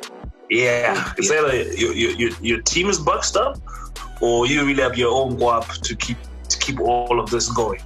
yeah, 0.49 1.13
is 1.17 1.29
that 1.29 1.45
a, 1.45 1.77
your, 1.77 1.93
your, 1.93 2.11
your, 2.11 2.31
your 2.41 2.61
team 2.63 2.87
is 2.89 2.97
boxed 2.97 3.37
up 3.37 3.57
or 4.19 4.47
you 4.47 4.65
really 4.65 4.81
have 4.81 4.97
your 4.97 5.13
own 5.13 5.37
guap 5.37 5.79
to 5.81 5.95
keep 5.95 6.17
to 6.49 6.57
keep 6.57 6.79
all 6.79 7.19
of 7.19 7.29
this 7.29 7.47
going? 7.49 7.81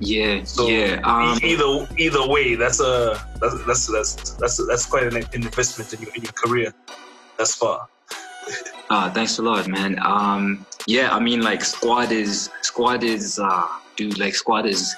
Yeah, 0.00 0.44
So 0.44 0.66
yeah. 0.66 1.00
Um, 1.04 1.38
either 1.42 1.86
either 1.98 2.26
way, 2.26 2.54
that's 2.54 2.80
a 2.80 3.22
that's 3.40 3.64
that's 3.66 3.86
that's 3.86 4.30
that's, 4.34 4.66
that's 4.66 4.86
quite 4.86 5.04
an 5.04 5.16
investment 5.32 5.92
in 5.92 6.00
your 6.00 6.14
in 6.14 6.22
your 6.22 6.32
career 6.32 6.72
thus 7.36 7.54
far. 7.54 7.88
Ah, 8.92 9.08
thanks 9.08 9.38
a 9.38 9.42
lot, 9.42 9.68
man. 9.68 10.00
Um, 10.02 10.66
yeah, 10.88 11.14
I 11.14 11.20
mean, 11.20 11.42
like 11.42 11.64
squad 11.64 12.10
is 12.10 12.50
squad 12.62 13.04
is 13.04 13.38
uh, 13.38 13.68
dude, 13.94 14.18
like 14.18 14.34
squad 14.34 14.66
is 14.66 14.96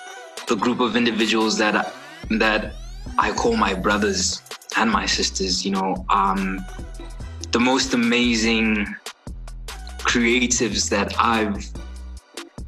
the 0.49 0.57
group 0.57 0.81
of 0.81 0.97
individuals 0.97 1.59
that 1.59 1.77
I, 1.77 1.93
that 2.39 2.73
I 3.19 3.33
call 3.33 3.55
my 3.55 3.75
brothers 3.75 4.41
and 4.79 4.91
my 4.91 5.05
sisters. 5.05 5.63
You 5.67 5.73
know, 5.73 6.07
um, 6.09 6.65
the 7.51 7.61
most 7.61 7.93
amazing 7.93 8.87
creatives 9.99 10.89
that 10.89 11.15
I've 11.19 11.63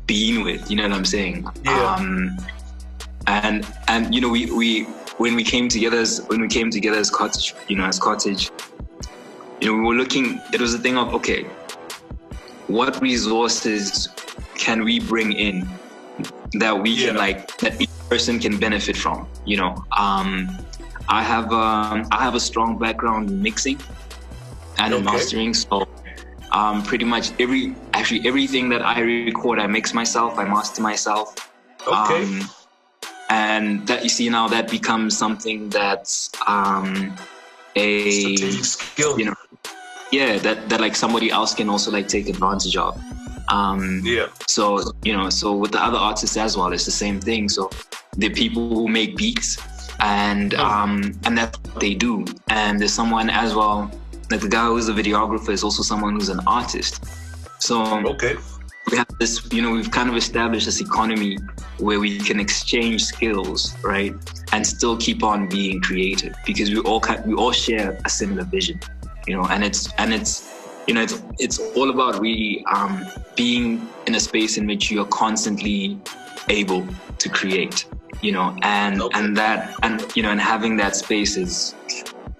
been 0.06 0.44
with. 0.44 0.70
You 0.70 0.76
know 0.76 0.84
what 0.84 0.92
I'm 0.92 1.04
saying? 1.04 1.46
Yeah. 1.64 1.94
Um, 1.94 2.36
and 3.26 3.66
and 3.88 4.14
you 4.14 4.20
know, 4.20 4.28
we 4.28 4.50
we 4.52 4.84
when 5.18 5.34
we 5.34 5.44
came 5.44 5.68
together 5.68 5.98
as 5.98 6.20
when 6.28 6.40
we 6.40 6.48
came 6.48 6.70
together 6.70 6.98
as 6.98 7.10
cottage, 7.10 7.54
you 7.68 7.76
know, 7.76 7.84
as 7.84 7.98
cottage 7.98 8.50
you 9.60 9.68
know, 9.68 9.78
we 9.78 9.86
were 9.86 9.94
looking, 9.94 10.40
it 10.52 10.60
was 10.60 10.74
a 10.74 10.78
thing 10.78 10.98
of, 10.98 11.14
okay, 11.14 11.44
what 12.66 13.00
resources 13.00 14.08
can 14.58 14.84
we 14.84 15.00
bring 15.00 15.32
in 15.32 15.68
that 16.54 16.82
we 16.82 16.96
can 16.96 17.16
like, 17.16 17.56
that 17.58 17.80
each 17.80 17.90
person 18.10 18.38
can 18.38 18.58
benefit 18.58 18.96
from, 18.96 19.26
you 19.46 19.56
know? 19.56 19.74
Um, 19.96 20.48
I 21.08 21.22
have, 21.22 21.52
um, 21.52 22.06
I 22.10 22.22
have 22.22 22.34
a 22.34 22.40
strong 22.40 22.78
background 22.78 23.30
in 23.30 23.42
mixing 23.42 23.80
and 24.78 24.92
in 24.94 25.06
Okay. 25.06 25.16
mastering. 25.16 25.54
So, 25.54 25.83
um, 26.54 26.82
pretty 26.82 27.04
much 27.04 27.32
every, 27.40 27.74
actually 27.92 28.26
everything 28.26 28.68
that 28.70 28.82
I 28.82 29.00
record, 29.00 29.58
I 29.58 29.66
mix 29.66 29.92
myself, 29.92 30.38
I 30.38 30.44
master 30.44 30.80
myself. 30.80 31.34
Okay. 31.86 32.22
Um, 32.22 32.48
and 33.30 33.86
that 33.88 34.02
you 34.02 34.08
see 34.08 34.28
now 34.28 34.46
that 34.48 34.70
becomes 34.70 35.16
something 35.16 35.68
that's 35.68 36.30
um, 36.46 37.14
a 37.74 38.36
skill. 38.62 39.18
You 39.18 39.26
know, 39.26 39.34
yeah, 40.12 40.38
that 40.38 40.68
that 40.68 40.80
like 40.80 40.94
somebody 40.94 41.30
else 41.30 41.54
can 41.54 41.68
also 41.68 41.90
like 41.90 42.06
take 42.08 42.28
advantage 42.28 42.76
of. 42.76 43.00
Um, 43.48 44.00
yeah. 44.04 44.28
So 44.46 44.92
you 45.04 45.14
know, 45.16 45.30
so 45.30 45.56
with 45.56 45.72
the 45.72 45.82
other 45.82 45.98
artists 45.98 46.36
as 46.36 46.56
well, 46.56 46.72
it's 46.72 46.84
the 46.84 46.98
same 47.04 47.20
thing. 47.20 47.48
So 47.48 47.70
the 48.16 48.30
people 48.30 48.68
who 48.68 48.88
make 48.88 49.16
beats, 49.16 49.58
and 50.00 50.54
Oh. 50.54 50.64
um, 50.64 51.18
and 51.24 51.36
that's 51.36 51.58
what 51.58 51.80
they 51.80 51.94
do. 51.94 52.24
And 52.48 52.78
there's 52.78 52.92
someone 52.92 53.30
as 53.30 53.54
well, 53.54 53.90
like 54.34 54.42
the 54.42 54.48
guy 54.48 54.66
who's 54.66 54.88
a 54.88 54.92
videographer 54.92 55.50
is 55.50 55.62
also 55.62 55.82
someone 55.84 56.14
who's 56.14 56.28
an 56.28 56.40
artist. 56.48 57.04
So 57.60 57.82
Okay. 58.14 58.34
we 58.90 58.96
have 58.96 59.06
this, 59.20 59.46
you 59.52 59.62
know, 59.62 59.70
we've 59.70 59.92
kind 59.92 60.10
of 60.10 60.16
established 60.16 60.66
this 60.66 60.80
economy 60.80 61.38
where 61.78 62.00
we 62.00 62.18
can 62.18 62.40
exchange 62.40 63.04
skills, 63.04 63.76
right, 63.84 64.12
and 64.52 64.66
still 64.66 64.96
keep 64.96 65.22
on 65.22 65.48
being 65.48 65.80
creative 65.80 66.34
because 66.44 66.70
we 66.70 66.80
all 66.80 66.98
kind, 66.98 67.24
we 67.24 67.34
all 67.34 67.52
share 67.52 67.96
a 68.04 68.10
similar 68.10 68.42
vision, 68.42 68.80
you 69.28 69.36
know, 69.36 69.44
and 69.50 69.62
it's 69.62 69.92
and 69.98 70.12
it's 70.12 70.50
you 70.88 70.94
know 70.94 71.02
it's 71.02 71.22
it's 71.38 71.60
all 71.76 71.90
about 71.90 72.20
really 72.20 72.64
um, 72.72 73.06
being 73.36 73.88
in 74.08 74.16
a 74.16 74.20
space 74.20 74.58
in 74.58 74.66
which 74.66 74.90
you 74.90 75.00
are 75.00 75.06
constantly 75.08 75.96
able 76.48 76.88
to 77.18 77.28
create, 77.28 77.86
you 78.20 78.32
know, 78.32 78.56
and 78.62 79.00
Okay. 79.00 79.18
and 79.20 79.36
that 79.36 79.74
and 79.84 80.04
you 80.16 80.24
know 80.24 80.30
and 80.32 80.40
having 80.40 80.76
that 80.78 80.96
space 80.96 81.36
is, 81.36 81.74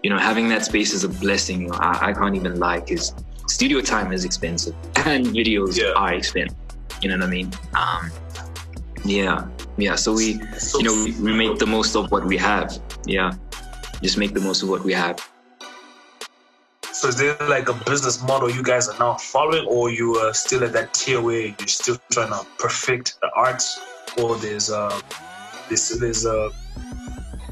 you 0.04 0.10
know, 0.10 0.18
having 0.18 0.50
that 0.50 0.62
space 0.62 0.92
is 0.92 1.02
a 1.02 1.08
blessing. 1.08 1.62
You 1.62 1.68
know, 1.68 1.78
I, 1.80 2.10
I 2.10 2.12
can't 2.12 2.36
even 2.36 2.60
lie 2.60 2.80
because 2.80 3.14
studio 3.48 3.80
time 3.80 4.12
is 4.12 4.26
expensive 4.26 4.74
and 5.06 5.24
videos 5.28 5.78
Yeah. 5.78 5.92
are 5.96 6.12
expensive. 6.12 6.58
You 7.00 7.08
know 7.08 7.16
what 7.16 7.24
I 7.24 7.30
mean? 7.30 7.50
Um, 7.74 8.10
yeah, 9.06 9.46
yeah. 9.78 9.94
So 9.94 10.12
we, 10.12 10.38
you 10.74 10.82
know, 10.82 10.92
we, 11.04 11.12
we 11.22 11.32
make 11.32 11.58
the 11.58 11.66
most 11.66 11.96
of 11.96 12.12
what 12.12 12.26
we 12.26 12.36
have. 12.36 12.78
Yeah, 13.06 13.32
just 14.02 14.18
make 14.18 14.34
the 14.34 14.40
most 14.40 14.62
of 14.62 14.68
what 14.68 14.84
we 14.84 14.92
have. 14.92 15.26
So 16.92 17.08
is 17.08 17.16
there 17.16 17.36
like 17.48 17.70
a 17.70 17.74
business 17.90 18.22
model 18.22 18.50
you 18.50 18.62
guys 18.62 18.88
are 18.90 18.98
now 18.98 19.14
following, 19.14 19.66
or 19.66 19.90
you 19.90 20.16
are 20.18 20.34
still 20.34 20.62
at 20.64 20.74
that 20.74 20.92
tier 20.92 21.20
where 21.22 21.46
you're 21.46 21.66
still 21.66 21.96
trying 22.12 22.28
to 22.28 22.46
perfect 22.58 23.18
the 23.22 23.30
arts, 23.34 23.80
or 24.18 24.36
there's 24.36 24.70
uh 24.70 25.00
there's 25.68 25.88
there's 25.98 26.26
a 26.26 26.50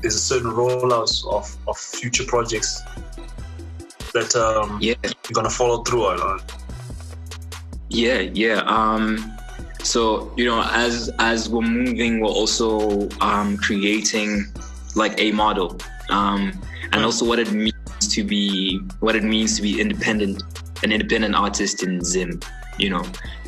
there's 0.03 0.17
a 0.17 0.19
certain 0.19 0.51
rollouts 0.51 1.25
of, 1.27 1.57
of 1.67 1.79
future 1.79 2.25
projects 2.25 2.83
that 4.13 4.35
um 4.37 4.79
Yeah, 4.81 4.95
you're 5.05 5.33
gonna 5.33 5.51
follow 5.51 5.83
through 5.85 6.07
on. 6.07 6.41
yeah, 7.89 8.21
yeah. 8.21 8.61
Um, 8.67 9.33
so 9.83 10.33
you 10.37 10.45
know, 10.45 10.63
as 10.73 11.11
as 11.19 11.49
we're 11.49 11.63
moving, 11.63 12.21
we're 12.21 12.29
also 12.29 13.09
um, 13.21 13.57
creating 13.57 14.45
like 14.95 15.19
a 15.21 15.33
model, 15.33 15.79
um, 16.11 16.53
and 16.93 17.05
also 17.05 17.25
what 17.27 17.39
it 17.39 17.53
means 17.53 17.73
to 18.11 18.23
be 18.25 18.79
what 19.01 19.17
it 19.17 19.25
means 19.25 19.57
to 19.57 19.63
be 19.63 19.81
independent, 19.81 20.43
an 20.83 20.93
independent 20.93 21.35
artist 21.35 21.83
in 21.83 22.03
Zim. 22.05 22.39
You 22.83 22.91
know, 22.95 23.05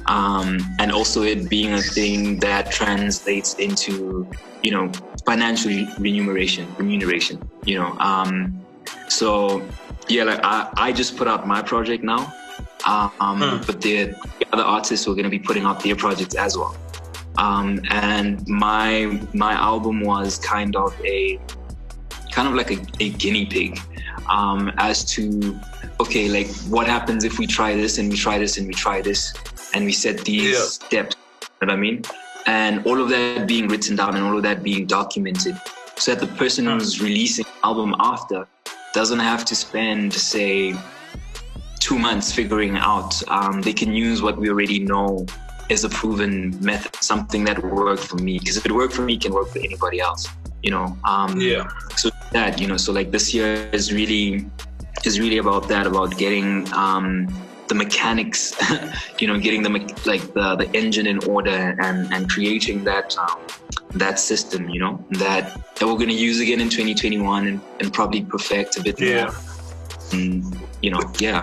um, 0.07 0.49
and 0.79 0.89
also 0.93 1.23
it 1.23 1.41
being 1.51 1.73
a 1.73 1.83
thing 1.97 2.39
that 2.47 2.71
translates 2.71 3.51
into 3.67 4.27
you 4.63 4.71
know 4.75 4.85
financial 5.27 5.73
remuneration, 5.99 6.65
remuneration. 6.79 7.37
You 7.65 7.77
know, 7.81 7.91
um, 7.99 8.33
so 9.09 9.27
yeah, 10.09 10.25
like 10.31 10.41
I, 10.45 10.71
I 10.87 10.93
just 10.93 11.17
put 11.19 11.27
out 11.33 11.47
my 11.55 11.61
project 11.63 12.03
now. 12.05 12.23
Um, 12.87 13.41
Hmm. 13.41 13.61
but 13.67 13.81
the 13.81 13.97
other 14.53 14.63
artists 14.63 15.07
were 15.07 15.15
going 15.19 15.31
to 15.31 15.37
be 15.39 15.39
putting 15.49 15.65
out 15.65 15.83
their 15.83 15.97
projects 15.97 16.35
as 16.35 16.53
well. 16.59 16.77
Um, 17.39 17.81
and 17.91 18.47
my 18.47 19.19
my 19.33 19.55
album 19.55 19.97
was 20.13 20.39
kind 20.39 20.77
of 20.77 20.93
a 21.03 21.41
kind 22.31 22.47
of 22.47 22.55
like 22.55 22.71
a, 22.77 22.79
a 23.01 23.09
guinea 23.23 23.47
pig 23.47 23.81
um, 24.31 24.73
as 24.79 25.05
to 25.15 25.59
okay, 26.01 26.29
like 26.29 26.49
what 26.69 26.87
happens 26.87 27.25
if 27.25 27.39
we 27.39 27.47
try 27.47 27.75
this 27.75 27.99
and 27.99 28.11
we 28.11 28.17
try 28.17 28.39
this 28.39 28.57
and 28.59 28.67
we 28.67 28.75
try 28.75 29.01
this 29.01 29.33
and 29.75 29.85
we 29.85 29.93
set 29.93 30.25
these 30.25 30.53
Yeah. 30.53 30.65
steps. 30.65 31.17
You 31.61 31.67
know 31.67 31.73
what 31.73 31.79
I 31.79 31.81
mean? 31.81 32.03
And 32.47 32.85
all 32.87 33.01
of 33.01 33.09
that 33.11 33.47
being 33.47 33.69
written 33.69 33.97
down 33.97 34.17
and 34.17 34.25
all 34.25 34.37
of 34.37 34.43
that 34.43 34.63
being 34.63 34.87
documented, 34.87 35.57
so 35.97 36.15
that 36.15 36.21
the 36.21 36.33
person 36.37 36.67
who's 36.67 37.01
releasing 37.01 37.47
album 37.63 37.95
after 38.01 38.47
doesn't 38.93 39.21
have 39.21 39.45
to 39.47 39.55
spend 39.57 40.13
say 40.13 40.75
two 41.81 41.99
months 41.99 42.33
figuring 42.33 42.77
out. 42.77 43.15
Um, 43.29 43.61
they 43.63 43.73
can 43.73 43.93
use 43.95 44.23
what 44.23 44.37
we 44.37 44.49
already 44.51 44.79
know 44.81 45.27
is 45.69 45.85
a 45.85 45.89
proven 45.89 46.57
method, 46.63 46.95
something 46.97 47.45
that 47.45 47.63
worked 47.65 48.05
for 48.05 48.17
me. 48.17 48.39
Because 48.39 48.57
if 48.57 48.67
it 48.67 48.73
worked 48.73 48.95
for 48.95 49.03
me, 49.03 49.15
it 49.15 49.23
can 49.23 49.33
work 49.33 49.49
for 49.49 49.59
anybody 49.59 50.01
else. 50.01 50.29
You 50.65 50.71
know. 50.75 50.87
Um, 51.13 51.31
Yeah. 51.41 51.69
So 52.01 52.07
that 52.37 52.53
you 52.61 52.67
know, 52.71 52.79
so 52.85 52.91
like 52.99 53.09
this 53.17 53.27
year 53.37 53.51
is 53.79 53.93
really 53.93 54.27
is 55.09 55.15
really 55.25 55.39
about 55.45 55.69
that, 55.73 55.85
about 55.87 56.11
getting 56.25 56.49
um, 56.73 57.07
the 57.69 57.75
mechanics, 57.75 58.41
you 59.21 59.27
know, 59.29 59.39
getting 59.47 59.63
the 59.67 59.71
me- 59.77 59.95
like 60.13 60.25
the 60.39 60.47
the 60.63 60.69
engine 60.81 61.07
in 61.15 61.19
order 61.35 61.61
and 61.87 61.99
and 62.15 62.23
creating 62.35 62.85
that. 62.91 63.09
Um, 63.23 63.39
that 64.05 64.19
system, 64.19 64.69
you 64.75 64.81
know, 64.85 64.95
that 65.23 65.45
that 65.77 65.85
we're 65.87 66.01
gonna 66.03 66.13
use 66.31 66.39
again 66.41 66.61
in 66.61 66.69
2021 66.69 67.47
and, 67.47 67.61
and 67.81 67.93
probably 67.93 68.23
perfect 68.35 68.77
a 68.77 68.83
bit 68.83 68.97
Yeah. 69.01 69.27
more. 69.27 69.35
And, 70.13 70.59
you 70.83 70.91
know, 70.91 71.01
yeah. 71.21 71.41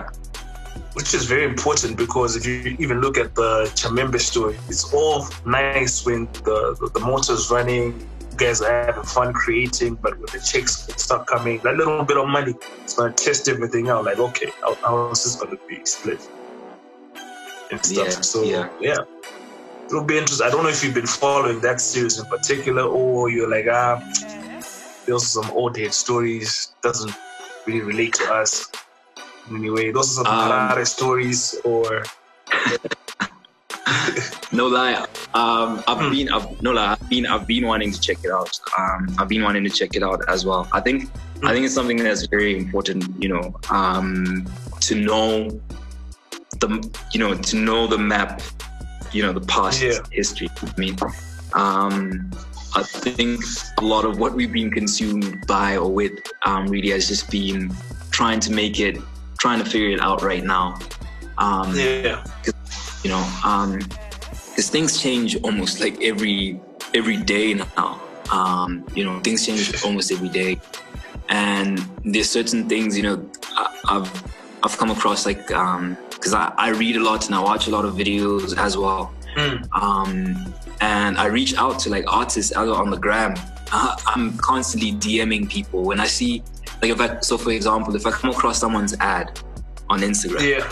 which 0.98 1.14
is 1.14 1.24
very 1.24 1.44
important 1.52 1.96
because 1.96 2.30
if 2.38 2.44
you 2.48 2.76
even 2.84 3.00
look 3.00 3.16
at 3.24 3.34
the 3.34 3.52
Chamembe 3.80 4.20
story, 4.20 4.56
it's 4.68 4.84
all 4.92 5.18
nice 5.46 6.04
when 6.06 6.20
the, 6.48 6.58
the, 6.80 6.86
the 6.96 7.00
motor's 7.12 7.50
running, 7.50 7.86
guys 8.36 8.60
are 8.62 8.86
having 8.86 9.04
fun 9.04 9.32
creating, 9.32 9.96
but 9.96 10.14
when 10.14 10.26
the 10.32 10.40
checks 10.40 10.86
start 10.96 11.26
coming, 11.26 11.58
that 11.60 11.76
little 11.76 12.04
bit 12.04 12.16
of 12.16 12.28
money 12.28 12.54
is 12.84 12.94
going 12.94 13.12
to 13.12 13.24
test 13.24 13.48
everything 13.48 13.88
out. 13.88 14.04
Like, 14.04 14.18
okay, 14.18 14.50
how, 14.60 14.74
how 14.76 15.10
is 15.10 15.24
this 15.24 15.36
going 15.36 15.56
to 15.56 15.60
be 15.68 15.84
split? 15.84 16.20
And 17.70 17.84
stuff. 17.84 18.08
Yeah, 18.08 18.20
so, 18.20 18.42
yeah. 18.42 18.68
yeah. 18.80 18.98
It'll 19.86 20.04
be 20.04 20.18
interesting. 20.18 20.46
I 20.46 20.50
don't 20.50 20.62
know 20.62 20.70
if 20.70 20.82
you've 20.82 20.94
been 20.94 21.06
following 21.06 21.60
that 21.60 21.80
series 21.80 22.18
in 22.18 22.26
particular 22.26 22.82
or 22.82 23.30
you're 23.30 23.48
like, 23.48 23.66
ah, 23.70 24.00
those 25.06 25.24
are 25.24 25.42
some 25.42 25.50
old 25.52 25.76
head 25.76 25.92
stories, 25.92 26.72
doesn't 26.82 27.14
really 27.66 27.80
relate 27.80 28.14
to 28.14 28.32
us. 28.32 28.70
Anyway, 29.50 29.90
those 29.90 30.18
are 30.18 30.24
some 30.24 30.78
Um, 30.78 30.84
stories 30.84 31.56
or 31.64 32.04
No 34.52 34.66
lie. 34.66 34.94
Um, 35.34 35.82
I've 35.88 35.98
Hmm. 35.98 36.10
been, 36.10 36.28
I've, 36.28 36.62
no 36.62 36.72
lie. 36.72 36.92
I've 36.92 37.08
been, 37.08 37.26
I've 37.26 37.46
been 37.46 37.66
wanting 37.66 37.90
to 37.92 38.00
check 38.00 38.18
it 38.22 38.30
out. 38.30 38.58
Um, 38.78 39.14
I've 39.18 39.28
been 39.28 39.42
wanting 39.42 39.64
to 39.64 39.70
check 39.70 39.96
it 39.96 40.02
out 40.02 40.20
as 40.28 40.44
well. 40.44 40.68
I 40.72 40.80
think, 40.80 41.10
I 41.42 41.52
think 41.52 41.64
it's 41.64 41.74
something 41.74 41.96
that's 41.96 42.26
very 42.26 42.56
important. 42.56 43.04
You 43.22 43.30
know, 43.30 43.54
um, 43.70 44.46
to 44.80 44.94
know 44.94 45.48
the, 46.60 46.68
you 47.12 47.20
know, 47.20 47.34
to 47.34 47.56
know 47.56 47.86
the 47.86 47.98
map. 47.98 48.42
You 49.12 49.22
know, 49.22 49.32
the 49.32 49.40
past 49.42 49.82
Yeah. 49.82 49.98
history. 50.10 50.48
I 50.62 50.80
mean, 50.80 50.96
um, 51.54 52.30
I 52.74 52.82
think 52.82 53.42
a 53.78 53.84
lot 53.84 54.04
of 54.06 54.18
what 54.18 54.34
we've 54.34 54.52
been 54.52 54.70
consumed 54.70 55.46
by 55.46 55.76
or 55.76 55.92
with 55.92 56.12
um, 56.46 56.66
really 56.66 56.90
has 56.90 57.08
just 57.08 57.30
been 57.30 57.74
trying 58.10 58.40
to 58.40 58.52
make 58.52 58.80
it, 58.80 58.96
trying 59.38 59.62
to 59.62 59.68
figure 59.68 59.90
it 59.90 60.00
out 60.00 60.22
right 60.22 60.42
now. 60.44 60.78
Um, 61.36 61.74
yeah, 61.76 62.24
you 63.02 63.10
know 63.10 63.24
um 63.44 63.78
because 64.50 64.68
things 64.68 65.00
change 65.00 65.40
almost 65.42 65.80
like 65.80 66.00
every 66.02 66.60
every 66.94 67.16
day 67.16 67.54
now. 67.54 68.00
Um 68.30 68.84
you 68.94 69.04
know 69.04 69.18
things 69.20 69.46
change 69.46 69.82
almost 69.84 70.12
every 70.12 70.28
day. 70.28 70.60
And 71.28 71.78
there's 72.04 72.30
certain 72.30 72.68
things 72.68 72.96
you 72.96 73.02
know 73.02 73.30
I, 73.56 73.78
i've 73.88 74.10
i've 74.62 74.76
come 74.76 74.90
across 74.90 75.24
like 75.24 75.50
um 75.52 75.96
because 76.10 76.34
I, 76.34 76.52
I 76.58 76.70
read 76.70 76.96
a 76.96 77.02
lot 77.02 77.26
and 77.26 77.34
i 77.34 77.40
watch 77.40 77.66
a 77.66 77.70
lot 77.70 77.84
of 77.84 77.94
videos 77.94 78.56
as 78.56 78.76
well. 78.76 79.12
Mm. 79.36 79.66
um 79.72 80.54
and 80.82 81.16
i 81.16 81.24
reach 81.24 81.54
out 81.56 81.78
to 81.80 81.88
like 81.88 82.04
artists 82.12 82.54
out 82.54 82.68
on 82.68 82.90
the 82.90 82.98
gram. 82.98 83.34
Uh, 83.72 83.96
i'm 84.06 84.36
constantly 84.36 84.92
dming 84.92 85.48
people. 85.48 85.82
When 85.84 86.00
i 86.00 86.06
see 86.06 86.42
like 86.82 86.90
if 86.90 87.00
i 87.00 87.18
so 87.20 87.38
for 87.38 87.52
example 87.52 87.96
if 87.96 88.04
i 88.06 88.10
come 88.10 88.30
across 88.30 88.58
someone's 88.58 88.94
ad 89.00 89.40
on 89.88 90.00
instagram 90.00 90.46
yeah, 90.46 90.68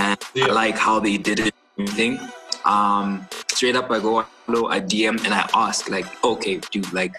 and 0.00 0.18
Yeah. 0.34 0.46
I 0.46 0.52
like 0.64 0.76
how 0.76 1.00
they 1.00 1.16
did 1.16 1.38
it. 1.40 1.54
Thing. 2.00 2.18
Um, 2.66 3.26
straight 3.48 3.74
up, 3.76 3.90
I 3.90 3.98
go 4.00 4.24
hello, 4.46 4.68
I 4.68 4.80
DM 4.80 5.16
and 5.24 5.32
I 5.32 5.48
ask 5.54 5.88
like, 5.88 6.06
okay, 6.22 6.60
dude, 6.70 6.92
like, 6.92 7.14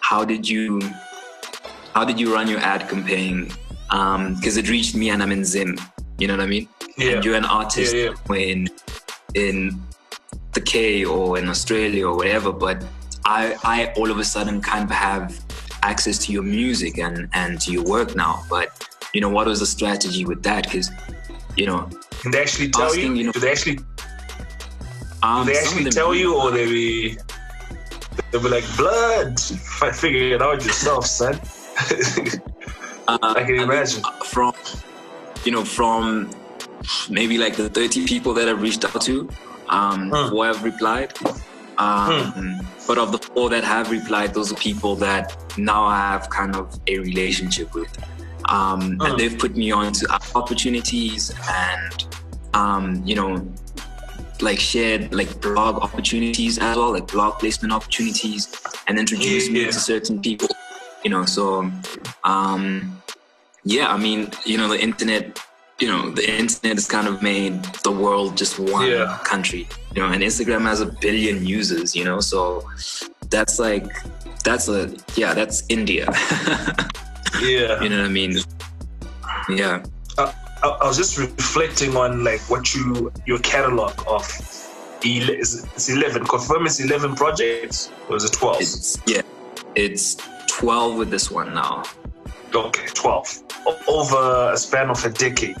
how 0.00 0.22
did 0.24 0.46
you, 0.46 0.80
how 1.94 2.04
did 2.04 2.20
you 2.20 2.34
run 2.34 2.46
your 2.48 2.58
ad 2.60 2.88
campaign? 2.90 3.50
Um, 3.90 4.34
because 4.36 4.56
it 4.58 4.68
reached 4.68 4.94
me 4.94 5.08
and 5.10 5.22
I'm 5.22 5.32
in 5.32 5.44
Zim. 5.44 5.78
You 6.18 6.26
know 6.28 6.36
what 6.36 6.42
I 6.42 6.46
mean? 6.46 6.68
yeah, 6.98 7.12
And 7.12 7.24
you're 7.24 7.36
an 7.36 7.46
artist 7.46 7.94
Yeah, 7.94 8.12
in 8.34 8.68
in 9.34 9.80
the 10.52 10.60
K 10.60 11.04
or 11.06 11.38
in 11.38 11.48
Australia 11.48 12.06
or 12.06 12.14
whatever, 12.16 12.52
but 12.52 12.84
I 13.24 13.56
I 13.64 13.92
all 13.96 14.10
of 14.10 14.18
a 14.18 14.24
sudden 14.24 14.60
kind 14.60 14.84
of 14.84 14.90
have 14.90 15.26
access 15.82 16.18
to 16.26 16.32
your 16.32 16.42
music 16.42 16.98
and 16.98 17.28
and 17.32 17.60
to 17.62 17.72
your 17.72 17.84
work 17.84 18.14
now. 18.14 18.44
But 18.50 18.68
you 19.14 19.20
know, 19.22 19.30
what 19.30 19.46
was 19.46 19.60
the 19.60 19.66
strategy 19.78 20.24
with 20.26 20.42
that? 20.42 20.64
Because 20.64 20.90
you 21.56 21.66
know, 21.66 21.88
Can 22.20 22.30
they 22.30 22.40
actually 22.40 22.70
tell 22.70 22.86
Asking, 22.86 23.16
you? 23.16 23.18
you 23.18 23.24
know- 23.26 23.32
do 23.32 23.40
they 23.40 23.50
actually 23.50 23.76
do 23.76 23.84
um, 25.22 25.46
they 25.46 25.56
actually 25.56 25.88
tell 25.90 26.14
you, 26.14 26.36
or 26.36 26.50
they 26.50 26.66
be 26.66 27.16
they'll 28.30 28.42
be 28.42 28.48
like, 28.48 28.64
blood. 28.76 29.34
If 29.34 29.82
I 29.82 29.92
figure 29.92 30.34
it 30.34 30.42
out 30.42 30.64
yourself, 30.64 31.06
son. 31.06 31.34
uh, 33.08 33.18
I 33.22 33.44
can 33.44 33.60
imagine. 33.60 34.02
From, 34.24 34.52
you 35.44 35.52
know, 35.52 35.64
from 35.64 36.30
maybe 37.08 37.38
like 37.38 37.56
the 37.56 37.68
30 37.68 38.06
people 38.06 38.34
that 38.34 38.48
I've 38.48 38.60
reached 38.60 38.84
out 38.84 39.00
to, 39.02 39.28
um, 39.68 40.10
hmm. 40.10 40.14
who 40.30 40.42
have 40.42 40.64
replied. 40.64 41.12
Um, 41.78 42.32
hmm. 42.32 42.66
But 42.86 42.98
of 42.98 43.12
the 43.12 43.18
four 43.18 43.48
that 43.50 43.62
have 43.62 43.90
replied, 43.90 44.34
those 44.34 44.52
are 44.52 44.56
people 44.56 44.96
that 44.96 45.36
now 45.56 45.84
I 45.84 45.98
have 45.98 46.30
kind 46.30 46.56
of 46.56 46.80
a 46.88 46.98
relationship 46.98 47.72
with. 47.74 47.96
Um, 48.48 48.96
hmm. 48.96 49.00
And 49.02 49.18
they've 49.18 49.38
put 49.38 49.56
me 49.56 49.70
on 49.72 49.92
to 49.92 50.20
opportunities 50.34 51.32
and, 51.48 52.06
um, 52.54 53.02
you 53.04 53.14
know, 53.14 53.46
like 54.40 54.58
shared 54.58 55.14
like 55.14 55.40
blog 55.40 55.76
opportunities 55.82 56.58
as 56.58 56.76
well, 56.76 56.92
like 56.92 57.06
blog 57.06 57.38
placement 57.38 57.72
opportunities, 57.72 58.52
and 58.88 58.98
introduced 58.98 59.50
yeah, 59.50 59.60
yeah. 59.60 59.66
me 59.66 59.72
to 59.72 59.78
certain 59.78 60.20
people. 60.20 60.48
You 61.04 61.10
know, 61.10 61.24
so 61.24 61.70
um, 62.24 63.00
yeah, 63.64 63.92
I 63.92 63.96
mean, 63.96 64.30
you 64.44 64.58
know, 64.58 64.68
the 64.68 64.80
internet 64.80 65.38
you 65.82 65.88
know, 65.88 66.10
the 66.10 66.30
internet 66.30 66.76
has 66.76 66.86
kind 66.86 67.08
of 67.08 67.22
made 67.22 67.60
the 67.82 67.90
world 67.90 68.36
just 68.36 68.56
one 68.56 68.88
yeah. 68.88 69.18
country, 69.24 69.66
you 69.94 70.00
know, 70.00 70.08
and 70.08 70.22
Instagram 70.22 70.62
has 70.62 70.80
a 70.80 70.86
billion 70.86 71.44
users, 71.44 71.96
you 71.96 72.04
know, 72.04 72.20
so 72.20 72.62
that's 73.30 73.58
like, 73.58 73.90
that's 74.44 74.68
a, 74.68 74.94
yeah, 75.16 75.34
that's 75.34 75.64
India. 75.68 76.06
yeah. 77.40 77.82
You 77.82 77.88
know 77.88 77.98
what 77.98 78.06
I 78.06 78.08
mean? 78.08 78.36
Yeah. 79.48 79.84
Uh, 80.18 80.32
I 80.62 80.86
was 80.86 80.96
just 80.96 81.18
reflecting 81.18 81.96
on 81.96 82.22
like 82.22 82.40
what 82.50 82.74
you, 82.74 83.12
your 83.26 83.38
catalog 83.40 83.94
of, 84.06 84.24
it's 85.02 85.88
11, 85.88 86.24
confirm 86.26 86.66
it's 86.66 86.78
11 86.78 87.16
projects 87.16 87.90
or 88.08 88.16
is 88.16 88.24
it 88.24 88.32
12? 88.32 88.60
It's, 88.60 88.98
yeah, 89.06 89.22
it's 89.74 90.16
12 90.48 90.96
with 90.96 91.10
this 91.10 91.30
one 91.30 91.54
now. 91.54 91.82
Okay, 92.54 92.86
12. 92.94 93.42
Over 93.88 94.52
a 94.52 94.56
span 94.56 94.90
of 94.90 95.04
a 95.04 95.10
decade. 95.10 95.56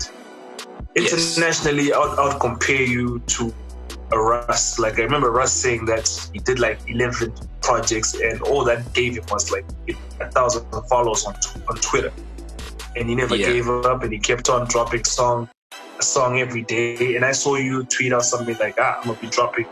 Internationally, 0.94 1.86
yes. 1.86 1.96
I, 1.96 1.98
would, 1.98 2.18
I 2.18 2.28
would 2.28 2.40
compare 2.40 2.82
you 2.82 3.18
to 3.18 3.52
Russ. 4.18 4.78
Like, 4.78 4.98
I 4.98 5.02
remember 5.02 5.30
Russ 5.30 5.52
saying 5.52 5.86
that 5.86 6.08
he 6.32 6.38
did 6.38 6.58
like 6.58 6.78
11 6.88 7.32
projects, 7.60 8.14
and 8.14 8.42
all 8.42 8.64
that 8.64 8.92
gave 8.92 9.16
him 9.16 9.24
was 9.30 9.50
like 9.50 9.64
a 10.20 10.30
thousand 10.30 10.66
followers 10.88 11.24
on, 11.24 11.34
on 11.68 11.76
Twitter. 11.76 12.12
And 12.96 13.08
he 13.08 13.14
never 13.14 13.36
yeah. 13.36 13.46
gave 13.46 13.68
up, 13.68 14.02
and 14.02 14.12
he 14.12 14.18
kept 14.18 14.48
on 14.50 14.68
dropping 14.68 15.04
song 15.04 15.48
a 15.98 16.02
song 16.02 16.40
every 16.40 16.62
day. 16.62 17.16
And 17.16 17.24
I 17.24 17.32
saw 17.32 17.56
you 17.56 17.84
tweet 17.84 18.12
out 18.12 18.24
something 18.24 18.56
like, 18.58 18.76
ah, 18.78 18.98
I'm 18.98 19.08
gonna 19.08 19.18
be 19.18 19.28
dropping 19.28 19.66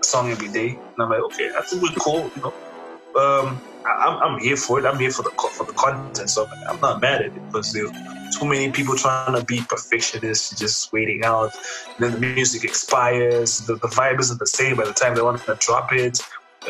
a 0.00 0.04
song 0.04 0.30
every 0.30 0.48
day. 0.48 0.70
And 0.70 0.98
I'm 0.98 1.10
like, 1.10 1.22
okay, 1.24 1.50
that's 1.52 1.72
really 1.74 1.94
cool, 1.98 2.30
you 2.34 2.42
know. 2.42 2.54
Um, 3.20 3.60
I'm, 3.86 4.22
I'm 4.22 4.38
here 4.40 4.56
for 4.56 4.78
it. 4.78 4.86
I'm 4.86 4.98
here 4.98 5.10
for 5.10 5.22
the 5.22 5.30
for 5.30 5.64
the 5.64 5.72
content. 5.72 6.30
So 6.30 6.48
I'm 6.68 6.80
not 6.80 7.00
mad 7.00 7.22
at 7.22 7.26
it 7.26 7.46
because 7.46 7.72
there 7.72 7.86
too 8.32 8.46
many 8.46 8.70
people 8.70 8.96
trying 8.96 9.34
to 9.34 9.44
be 9.44 9.60
perfectionists, 9.68 10.58
just 10.58 10.92
waiting 10.92 11.24
out. 11.24 11.52
And 11.96 11.98
then 11.98 12.12
the 12.12 12.34
music 12.34 12.64
expires. 12.64 13.58
The, 13.66 13.74
the 13.74 13.88
vibe 13.88 14.20
isn't 14.20 14.38
the 14.38 14.46
same 14.46 14.76
by 14.76 14.84
the 14.84 14.92
time 14.92 15.14
they 15.14 15.22
want 15.22 15.42
to 15.42 15.56
drop 15.60 15.92
it. 15.92 16.20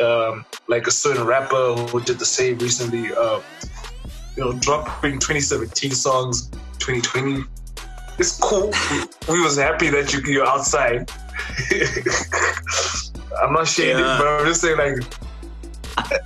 Um, 0.01 0.45
like 0.69 0.87
a 0.87 0.91
certain 0.91 1.27
rapper 1.27 1.75
who 1.75 2.01
did 2.01 2.19
the 2.19 2.27
same 2.27 2.59
recently. 2.59 3.13
Uh, 3.13 3.41
you 4.37 4.45
know, 4.45 4.53
dropping 4.55 5.19
2017 5.19 5.91
songs, 5.93 6.49
2020. 6.79 7.45
It's 8.19 8.39
cool. 8.39 8.73
we 9.29 9.41
was 9.41 9.57
happy 9.57 9.91
that 9.91 10.13
you, 10.13 10.21
you're 10.33 10.47
outside. 10.47 11.11
I'm 13.43 13.53
not 13.53 13.69
shading, 13.69 13.99
yeah. 13.99 14.17
but 14.19 14.27
I'm 14.27 14.47
just 14.47 14.61
saying 14.61 14.79
like 14.79 15.03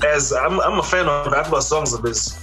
as 0.04 0.32
I'm, 0.32 0.60
I'm 0.60 0.78
a 0.78 0.82
fan 0.82 1.06
of 1.06 1.32
I've 1.32 1.50
got 1.50 1.60
songs 1.60 1.92
of 1.92 2.02
his 2.02 2.38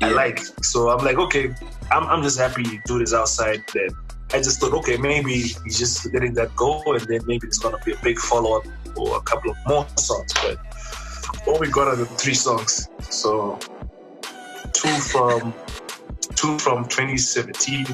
yeah. 0.00 0.08
I 0.08 0.10
like. 0.12 0.38
So 0.62 0.90
I'm 0.90 1.04
like, 1.04 1.18
okay, 1.18 1.54
I'm, 1.90 2.04
I'm 2.06 2.22
just 2.22 2.38
happy 2.38 2.62
you 2.62 2.80
do 2.86 2.98
this 2.98 3.12
outside. 3.12 3.62
Then 3.74 3.88
I 4.32 4.38
just 4.38 4.60
thought, 4.60 4.72
okay, 4.74 4.96
maybe 4.96 5.32
he's 5.32 5.78
just 5.78 6.12
letting 6.12 6.34
that 6.34 6.54
go, 6.56 6.82
and 6.86 7.00
then 7.02 7.20
maybe 7.26 7.46
it's 7.46 7.58
gonna 7.58 7.78
be 7.84 7.92
a 7.92 7.96
big 8.02 8.18
follow 8.18 8.58
up 8.58 8.66
or 8.96 9.16
a 9.16 9.20
couple 9.20 9.50
of 9.50 9.56
more 9.66 9.86
songs. 9.96 10.32
But 10.34 10.58
all 11.46 11.58
we 11.58 11.70
got 11.70 11.88
are 11.88 11.96
the 11.96 12.06
three 12.06 12.34
songs. 12.34 12.88
So 13.00 13.58
two 14.72 14.88
from 14.88 15.52
two 16.34 16.58
from 16.58 16.84
2017, 16.84 17.86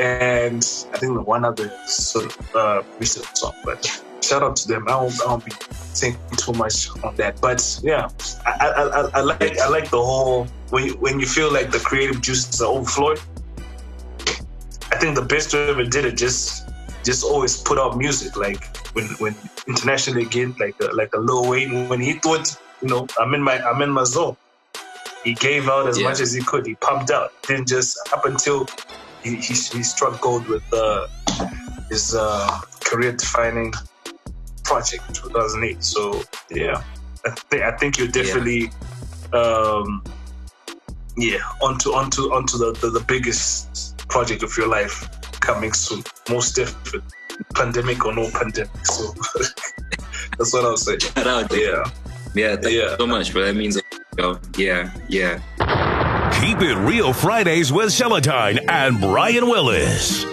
and 0.00 0.64
I 0.92 0.98
think 0.98 1.14
the 1.14 1.22
one 1.22 1.44
other 1.44 1.70
sort 1.86 2.26
of 2.26 2.56
uh, 2.56 2.82
recent 2.98 3.26
song. 3.36 3.54
But 3.64 4.02
shout 4.22 4.42
out 4.42 4.56
to 4.56 4.68
them. 4.68 4.88
I 4.88 4.96
won't, 4.96 5.20
I 5.22 5.26
won't 5.26 5.44
be 5.44 5.52
saying 5.70 6.16
too 6.36 6.52
much 6.52 6.88
on 7.04 7.14
that, 7.16 7.40
but 7.40 7.80
yeah, 7.82 8.08
I, 8.46 8.50
I, 8.50 8.82
I, 8.82 9.10
I 9.14 9.20
like 9.20 9.58
I 9.58 9.68
like 9.68 9.90
the 9.90 10.02
whole 10.02 10.46
when 10.70 10.86
you, 10.86 10.94
when 10.94 11.20
you 11.20 11.26
feel 11.26 11.52
like 11.52 11.70
the 11.70 11.78
creative 11.78 12.20
juices 12.20 12.62
are 12.62 12.70
overflowing. 12.70 13.18
I 14.90 14.98
think 14.98 15.14
the 15.14 15.24
best 15.24 15.54
ever 15.54 15.84
did 15.84 16.04
it 16.04 16.16
just 16.16 16.68
just 17.04 17.24
always 17.24 17.56
put 17.56 17.78
out 17.78 17.96
music 17.96 18.36
like 18.36 18.76
when 18.94 19.06
when 19.18 19.34
internationally 19.66 20.22
again 20.22 20.54
like 20.60 20.76
a, 20.80 20.86
like 20.94 21.14
a 21.14 21.18
Lil 21.18 21.48
Wayne 21.48 21.88
when 21.88 22.00
he 22.00 22.14
thought 22.14 22.56
you 22.80 22.88
know 22.88 23.06
I'm 23.18 23.34
in 23.34 23.42
my 23.42 23.60
I'm 23.62 23.82
in 23.82 23.90
my 23.90 24.04
zone. 24.04 24.36
He 25.24 25.34
gave 25.34 25.68
out 25.68 25.86
as 25.88 25.98
yeah. 25.98 26.08
much 26.08 26.20
as 26.20 26.32
he 26.32 26.42
could. 26.42 26.66
He 26.66 26.74
pumped 26.74 27.12
out. 27.12 27.30
Then 27.46 27.64
just 27.64 27.96
up 28.12 28.24
until 28.24 28.66
he, 29.22 29.36
he, 29.36 29.54
he 29.54 29.82
struck 29.84 30.20
gold 30.20 30.48
with 30.48 30.64
uh, 30.72 31.06
his 31.88 32.16
uh, 32.16 32.60
career 32.80 33.12
defining 33.12 33.72
project 34.64 35.08
in 35.08 35.14
2008. 35.14 35.82
So 35.82 36.22
yeah, 36.50 36.82
I 37.24 37.30
think 37.30 37.62
I 37.62 37.76
think 37.76 37.98
you're 37.98 38.08
definitely 38.08 38.70
yeah. 39.32 39.40
um, 39.40 40.02
yeah 41.16 41.40
onto 41.60 41.90
onto 41.90 42.32
onto 42.32 42.58
the, 42.58 42.72
the, 42.80 42.90
the 42.90 43.04
biggest 43.06 43.98
project 44.08 44.42
of 44.42 44.56
your 44.56 44.68
life 44.68 45.08
coming 45.40 45.72
soon. 45.72 46.02
Most 46.28 46.56
definitely, 46.56 47.02
pandemic 47.54 48.04
or 48.04 48.14
no 48.14 48.30
pandemic. 48.30 48.86
So 48.86 49.12
that's 50.38 50.52
what 50.52 50.64
I'll 50.64 50.76
say. 50.76 50.98
Shout 50.98 51.26
out, 51.26 51.52
Yeah. 51.52 51.90
Yeah, 52.34 52.56
thank 52.56 52.74
yeah. 52.74 52.92
you 52.92 52.96
so 52.98 53.06
much, 53.06 53.34
but 53.34 53.44
that 53.44 53.54
means 53.54 53.78
yeah, 54.56 54.90
yeah. 55.08 55.38
Keep 56.40 56.62
it 56.62 56.76
real 56.76 57.12
Fridays 57.12 57.72
with 57.72 57.88
Celatine 57.88 58.58
and 58.68 59.00
Brian 59.00 59.46
Willis. 59.46 60.24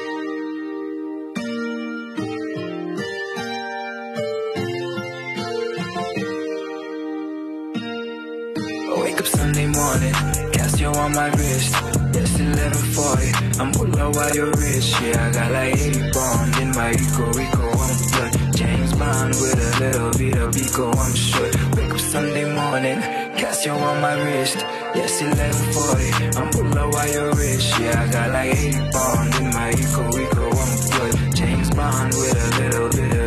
On 10.95 11.13
my 11.13 11.27
wrist. 11.29 11.73
It's 12.15 12.33
1140. 12.39 13.59
I'm 13.59 13.71
below 13.71 14.11
while 14.11 14.33
you're 14.35 14.51
rich. 14.51 14.89
Yeah, 15.01 15.27
I 15.27 15.31
got 15.31 15.51
like 15.51 15.75
80 15.75 16.11
bond 16.11 16.55
in 16.61 16.69
my 16.71 16.89
Rico 16.89 17.25
Rico. 17.33 17.65
I'm 17.69 17.97
good. 18.13 18.55
James 18.55 18.93
Bond 18.93 19.33
with 19.41 19.59
a 19.59 19.79
little 19.79 20.11
bit 20.17 20.35
of 20.37 20.55
Rico. 20.55 20.91
I'm 20.91 21.15
sure. 21.15 21.51
Wake 21.75 21.91
up 21.91 21.99
Sunday 21.99 22.45
morning. 22.53 22.99
Casio 23.37 23.75
on 23.75 24.01
my 24.01 24.13
wrist. 24.23 24.57
Yes, 24.95 25.21
1140. 25.21 26.37
I'm 26.39 26.49
below 26.51 26.89
while 26.89 27.09
you're 27.11 27.33
rich. 27.33 27.67
Yeah, 27.79 28.03
I 28.03 28.11
got 28.11 28.31
like 28.31 28.55
80 28.55 28.91
bond 28.91 29.35
in 29.35 29.49
my 29.53 29.69
Rico 29.69 30.03
Rico. 30.17 30.45
I'm 30.49 30.73
good. 30.93 31.35
James 31.35 31.69
Bond 31.71 32.13
with 32.13 32.37
a 32.37 32.61
little 32.61 32.89
bit 32.89 33.13
of. 33.13 33.18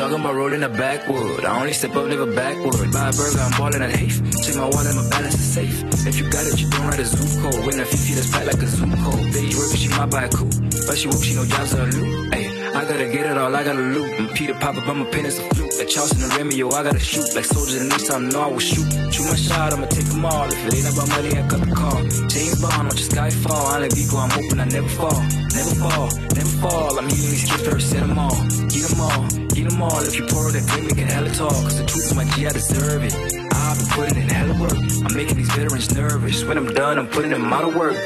Talking 0.00 0.20
about 0.20 0.34
rolling 0.34 0.62
a 0.62 0.68
backwood. 0.70 1.44
I 1.44 1.60
only 1.60 1.74
step 1.74 1.94
up, 1.94 2.06
never 2.06 2.24
backward. 2.24 2.90
Buy 2.90 3.10
a 3.10 3.12
burger, 3.12 3.38
I'm 3.38 3.52
balling 3.58 3.82
at 3.82 4.00
eighth. 4.00 4.42
Check 4.42 4.56
my 4.56 4.64
wallet, 4.64 4.96
my 4.96 5.06
balance 5.10 5.34
is 5.34 5.52
safe. 5.52 5.84
If 6.06 6.18
you 6.18 6.30
got 6.30 6.46
it, 6.46 6.58
you 6.58 6.70
don't 6.70 6.86
write 6.88 7.00
a 7.00 7.04
Zoom 7.04 7.42
code. 7.42 7.66
When 7.66 7.78
a 7.78 7.84
50 7.84 8.14
that's 8.14 8.30
packed 8.30 8.46
like 8.46 8.62
a 8.62 8.66
Zoom 8.66 8.92
code. 9.04 9.20
Bitch 9.28 9.58
working, 9.60 9.76
she 9.76 9.88
might 9.88 10.10
buy 10.10 10.24
a 10.24 10.28
coupe. 10.30 10.56
But 10.88 10.96
she 10.96 11.06
won't, 11.06 11.22
she 11.22 11.34
no 11.34 11.44
jobs 11.44 11.74
or 11.74 11.84
loot. 11.84 12.32
Hey, 12.32 12.49
I 12.74 12.84
gotta 12.84 13.08
get 13.08 13.26
it 13.26 13.36
all, 13.36 13.54
I 13.54 13.64
gotta 13.64 13.80
loot. 13.80 14.18
And 14.18 14.30
Peter 14.30 14.54
Papa, 14.54 14.82
but 14.86 14.94
my 14.94 15.04
pen 15.10 15.26
is 15.26 15.38
a 15.38 15.42
flute. 15.54 15.74
Like 15.78 15.88
Charleston 15.88 16.22
and 16.22 16.34
Remy, 16.36 16.56
yo, 16.56 16.70
I 16.70 16.82
gotta 16.82 17.00
shoot. 17.00 17.34
Like 17.34 17.44
soldiers 17.44 17.82
in 17.82 17.88
this 17.88 18.08
time, 18.08 18.28
know 18.28 18.42
I 18.42 18.46
will 18.46 18.58
shoot. 18.60 18.86
Shoot 19.12 19.26
my 19.26 19.34
shot, 19.34 19.72
I'ma 19.72 19.86
take 19.86 20.06
them 20.06 20.24
all. 20.24 20.46
If 20.46 20.66
it 20.66 20.74
ain't 20.74 20.92
about 20.94 21.08
money, 21.08 21.30
I 21.36 21.46
cut 21.48 21.60
the 21.60 21.74
call. 21.74 22.02
James 22.28 22.60
Bond, 22.62 22.88
watch 22.88 23.02
the 23.02 23.10
sky 23.10 23.30
fall. 23.30 23.66
I 23.66 23.78
let 23.80 23.94
people, 23.94 24.18
I'm 24.18 24.30
hoping 24.30 24.60
I 24.60 24.64
never 24.66 24.88
fall. 24.88 25.20
Never 25.50 25.74
fall, 25.82 26.08
never 26.38 26.54
fall. 26.62 26.98
I'm 26.98 27.08
using 27.10 27.30
these 27.30 27.50
kids 27.50 27.66
first, 27.66 27.90
set 27.90 28.00
them 28.00 28.18
all. 28.18 28.38
Get 28.70 28.86
them 28.86 29.00
all. 29.00 29.24
Eat 29.58 29.68
them 29.68 29.82
all 29.82 30.00
if 30.00 30.16
you 30.16 30.26
pour 30.26 30.52
that 30.52 30.62
then 30.62 30.84
we 30.86 30.92
can 30.94 31.08
hella 31.08 31.30
talk. 31.30 31.50
Cause 31.50 31.78
the 31.78 31.86
truth 31.86 32.06
is 32.06 32.14
my 32.14 32.24
G, 32.24 32.46
I 32.46 32.52
deserve 32.52 33.02
it. 33.02 33.14
I've 33.52 33.78
been 33.78 33.88
putting 33.88 34.22
in 34.22 34.28
hella 34.28 34.54
work. 34.60 34.78
I'm 35.04 35.14
making 35.14 35.36
these 35.36 35.50
veterans 35.52 35.92
nervous. 35.94 36.44
When 36.44 36.56
I'm 36.56 36.72
done, 36.72 36.98
I'm 36.98 37.08
putting 37.08 37.30
them 37.30 37.52
out 37.52 37.64
of 37.64 37.74
work. 37.74 37.96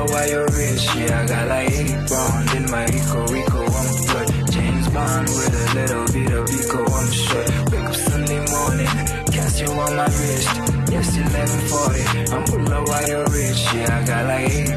know 0.00 0.12
why 0.12 0.26
you're 0.26 0.46
rich. 0.46 0.84
Yeah, 0.96 1.22
I 1.22 1.26
got 1.26 1.48
like 1.48 1.70
80 1.72 1.92
in 2.56 2.70
my 2.70 2.84
Rico. 3.32 3.64
I'm. 3.64 4.50
James 4.50 4.88
Bond 4.88 5.28
with 5.28 5.54
a 5.54 5.74
little 5.74 6.06
bit 6.12 6.32
of 6.32 6.48
Wake 7.70 7.84
up 7.84 7.94
Sunday 7.94 8.40
morning, 8.50 8.92
Casio 9.34 9.70
on 9.76 9.96
my 9.96 10.06
wrist. 10.06 10.48
Yes, 10.90 11.16
1140. 11.16 12.32
I'm 12.32 12.44
you're 13.08 13.26
rich. 13.28 13.60
Yeah, 13.74 13.98
I 13.98 14.06
got 14.06 14.26
like 14.26 14.50
80 14.50 14.72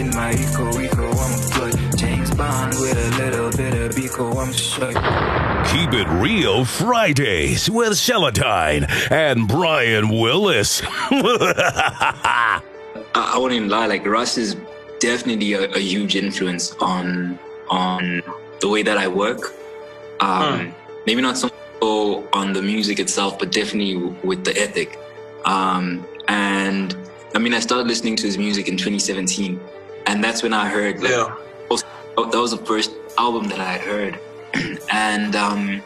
in 0.00 0.10
my 0.14 0.30
Rico. 0.76 1.10
I'm. 1.10 1.96
James 1.96 2.34
Bond 2.34 2.74
with 2.80 2.98
a 2.98 3.10
little 3.22 3.50
bit 3.50 3.74
of 3.74 3.94
Keep 5.70 5.92
It 5.94 6.08
Real 6.22 6.64
Fridays 6.64 7.70
with 7.70 7.92
Celadine 7.92 8.86
and 9.10 9.48
Brian 9.48 10.08
Willis. 10.08 10.82
I, 13.16 13.32
I 13.34 13.38
wouldn't 13.38 13.56
even 13.58 13.68
lie. 13.68 13.86
Like 13.86 14.04
Russ 14.06 14.36
is 14.38 14.56
definitely 14.98 15.54
a, 15.54 15.64
a 15.72 15.78
huge 15.92 16.16
influence 16.16 16.74
on 16.80 17.38
on 17.70 18.22
the 18.60 18.68
way 18.68 18.82
that 18.82 18.98
I 18.98 19.08
work. 19.08 19.40
Um, 20.20 20.74
Maybe 21.06 21.20
not 21.22 21.36
so 21.38 21.50
on 22.32 22.52
the 22.52 22.62
music 22.62 22.98
itself, 22.98 23.38
but 23.38 23.52
definitely 23.52 23.96
with 24.24 24.44
the 24.44 24.54
ethic. 24.60 24.98
Um, 25.44 26.04
and 26.28 26.96
I 27.34 27.38
mean, 27.38 27.54
I 27.54 27.60
started 27.60 27.86
listening 27.86 28.16
to 28.16 28.26
his 28.26 28.36
music 28.38 28.66
in 28.68 28.76
2017, 28.76 29.60
and 30.06 30.24
that's 30.24 30.42
when 30.42 30.52
I 30.52 30.68
heard. 30.68 31.00
Like, 31.00 31.12
Yeah. 31.12 31.34
that 32.16 32.40
was 32.40 32.50
the 32.50 32.64
first 32.72 32.90
album 33.18 33.44
that 33.48 33.60
I 33.60 33.72
had 33.76 33.80
heard, 33.82 34.18
and 34.92 35.36
um, 35.36 35.82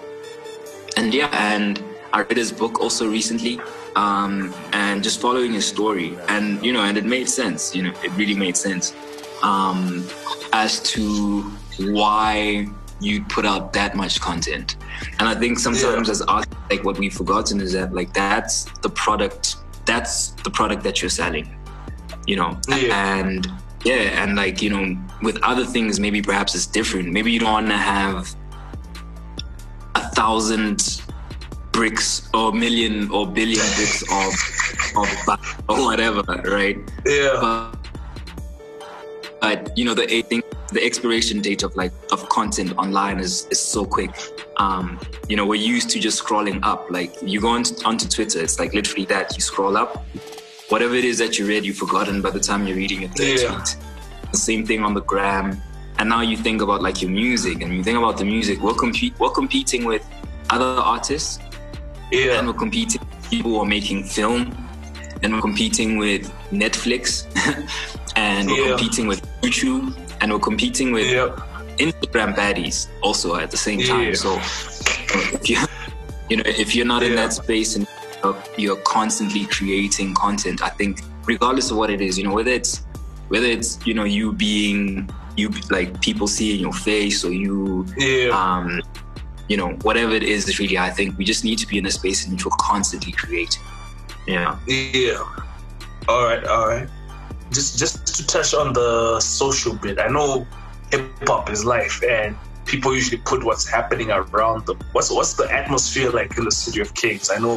and 0.97 1.13
yeah, 1.13 1.29
and 1.55 1.83
I 2.13 2.21
read 2.23 2.37
his 2.37 2.53
book 2.53 2.81
also 2.81 3.11
recently, 3.11 3.61
um, 3.97 4.55
and 4.73 5.03
just 5.03 5.21
following 5.21 5.53
his 5.53 5.67
story, 5.67 6.17
and 6.29 6.65
you 6.65 6.73
know, 6.73 6.81
and 6.83 6.97
it 6.97 7.05
made 7.05 7.29
sense. 7.29 7.75
You 7.75 7.83
know, 7.85 7.93
it 8.03 8.11
really 8.17 8.35
made 8.35 8.57
sense 8.57 8.95
um, 9.43 10.05
as 10.53 10.81
to 10.95 11.43
why 11.79 12.67
you'd 13.01 13.29
put 13.31 13.47
out 13.47 13.73
that 13.73 13.95
much 13.97 14.21
content. 14.21 14.77
And 15.19 15.29
I 15.29 15.35
think 15.35 15.59
sometimes 15.59 16.11
as 16.11 16.21
artists, 16.23 16.55
like 16.71 16.85
what 16.85 16.99
we've 16.99 17.13
forgotten 17.15 17.61
is 17.61 17.73
that 17.73 17.95
like 17.95 18.13
that's 18.13 18.65
the 18.81 18.91
product, 18.91 19.57
that's 19.87 20.31
the 20.45 20.51
product 20.51 20.83
that 20.83 21.01
you're 21.01 21.09
selling, 21.09 21.49
you 22.27 22.37
know, 22.37 22.59
Yeah. 22.69 23.17
and 23.17 23.47
yeah, 23.85 24.23
and 24.23 24.37
like 24.37 24.61
you 24.61 24.69
know, 24.69 24.97
with 25.23 25.39
other 25.43 25.65
things, 25.65 25.99
maybe 25.99 26.21
perhaps 26.21 26.55
it's 26.55 26.67
different. 26.67 27.09
Maybe 27.11 27.33
you 27.33 27.41
don't 27.41 27.53
want 27.53 27.69
to 27.69 27.77
have 27.79 28.35
a 29.95 30.07
thousand 30.11 31.03
bricks 31.73 32.29
or 32.35 32.53
million 32.53 33.11
or 33.11 33.27
billion 33.27 33.65
bricks 33.77 34.03
of 34.13 34.35
of 34.97 35.39
or 35.69 35.85
whatever, 35.85 36.23
right? 36.51 36.79
Yeah. 37.07 37.39
But, 37.41 37.77
but 39.41 39.79
you 39.79 39.85
know, 39.85 39.95
the 39.95 40.05
I 40.15 40.23
think 40.23 40.45
the 40.73 40.85
expiration 40.85 41.41
date 41.41 41.63
of 41.63 41.75
like 41.77 41.93
of 42.13 42.29
content 42.29 42.77
online 42.77 43.19
is 43.19 43.47
is 43.51 43.59
so 43.61 43.85
quick. 43.85 44.11
Um, 44.57 44.99
you 45.29 45.37
know, 45.37 45.47
we're 45.47 45.55
used 45.75 45.91
to 45.91 45.99
just 46.01 46.23
scrolling 46.23 46.61
up. 46.63 46.91
Like 46.91 47.15
you 47.23 47.41
go 47.41 47.49
on 47.49 47.65
onto 47.85 48.09
Twitter, 48.09 48.41
it's 48.41 48.59
like 48.59 48.75
literally 48.75 49.07
that. 49.07 49.35
You 49.37 49.41
scroll 49.41 49.77
up, 49.77 50.05
whatever 50.69 50.95
it 50.95 51.05
is 51.05 51.19
that 51.19 51.39
you 51.39 51.47
read, 51.47 51.65
you've 51.65 51.79
forgotten 51.79 52.21
by 52.21 52.31
the 52.31 52.41
time 52.41 52.67
you're 52.67 52.77
reading 52.77 53.03
your 53.03 53.11
third 53.11 53.41
Yeah. 53.41 53.55
tweet. 53.55 53.77
The 54.33 54.39
same 54.39 54.67
thing 54.67 54.83
on 54.85 54.95
the 54.95 55.03
gram. 55.03 55.61
And 55.99 56.09
now 56.09 56.23
you 56.23 56.37
think 56.37 56.63
about 56.63 56.81
like 56.83 57.03
your 57.03 57.11
music, 57.11 57.61
and 57.63 57.75
you 57.75 57.83
think 57.83 57.99
about 57.99 58.17
the 58.17 58.25
music. 58.25 58.61
We're 58.61 58.75
compete, 58.75 59.19
we're 59.19 59.31
competing 59.31 59.85
with 59.85 60.03
other 60.49 60.65
artists, 60.65 61.39
and 62.13 62.47
we're 62.47 62.53
competing 62.53 63.01
with 63.01 63.31
people 63.31 63.51
who 63.53 63.59
are 63.61 63.67
making 63.67 64.05
film, 64.05 64.55
and 65.23 65.33
we're 65.35 65.41
competing 65.41 65.99
with 65.99 66.31
Netflix, 66.51 67.25
and 68.17 68.49
we're 68.49 68.57
Yeah. 68.71 68.77
competing 68.77 69.07
with 69.07 69.23
YouTube, 69.43 69.95
and 70.21 70.33
we're 70.33 70.39
competing 70.39 70.93
with 70.93 71.11
Yeah. 71.11 71.29
Instagram 71.79 72.35
baddies 72.35 72.89
also 73.03 73.37
at 73.37 73.51
the 73.51 73.57
same 73.57 73.81
time. 73.83 74.09
Yeah. 74.09 74.15
So 74.15 74.35
if 75.35 75.49
you 75.49 75.57
you 76.29 76.37
know 76.37 76.43
if 76.47 76.75
you're 76.75 76.87
not 76.87 77.03
in 77.03 77.15
that 77.17 77.33
space 77.33 77.77
and 77.77 77.87
you're- 78.23 78.39
you're 78.59 78.77
constantly 78.77 79.47
creating 79.47 80.15
content, 80.15 80.63
I 80.63 80.69
think 80.69 81.01
regardless 81.27 81.71
of 81.71 81.77
what 81.79 81.91
it 81.91 82.01
is, 82.01 82.19
you 82.19 82.25
know 82.25 82.35
whether 82.35 82.51
it's 82.51 82.83
whether 83.29 83.47
it's 83.47 83.79
you 83.87 83.95
know 83.95 84.05
you 84.05 84.33
being 84.33 85.09
you 85.37 85.49
like 85.71 85.99
people 86.03 86.27
seeing 86.27 86.61
your 86.61 86.73
face 86.73 87.25
or 87.25 87.33
you 87.33 87.87
Yeah. 87.97 88.29
um 88.31 88.83
you 89.51 89.57
know 89.61 89.71
whatever 89.89 90.13
it 90.21 90.23
is 90.23 90.59
really 90.61 90.79
I 90.79 90.91
think 90.97 91.19
we 91.19 91.25
just 91.33 91.43
need 91.49 91.59
to 91.59 91.67
be 91.73 91.77
in 91.83 91.87
a 91.87 91.91
space 92.01 92.25
in 92.25 92.33
which 92.33 92.45
we're 92.47 92.61
constantly 92.73 93.13
creating. 93.13 93.63
Yeah. 94.27 94.59
Yeah. 94.67 95.19
All 96.09 96.25
right. 96.29 96.45
All 96.45 96.67
right. 96.73 96.89
Just 97.57 97.79
just 97.83 97.95
to 98.17 98.27
touch 98.35 98.55
on 98.55 98.73
the 98.73 99.19
social 99.21 99.75
bit, 99.75 99.99
I 99.99 100.09
know 100.17 100.47
hip 100.93 101.03
hop 101.27 101.51
is 101.51 101.65
life, 101.65 102.01
and 102.09 102.37
people 102.65 102.95
usually 102.95 103.21
put 103.33 103.43
what's 103.49 103.67
happening 103.69 104.11
around 104.13 104.67
them. 104.67 104.79
What's 104.93 105.11
what's 105.11 105.35
the 105.35 105.51
atmosphere 105.61 106.11
like 106.11 106.39
in 106.39 106.45
the 106.45 106.57
city 106.65 106.81
of 106.81 106.95
Kings? 106.95 107.29
I 107.37 107.39
know 107.39 107.57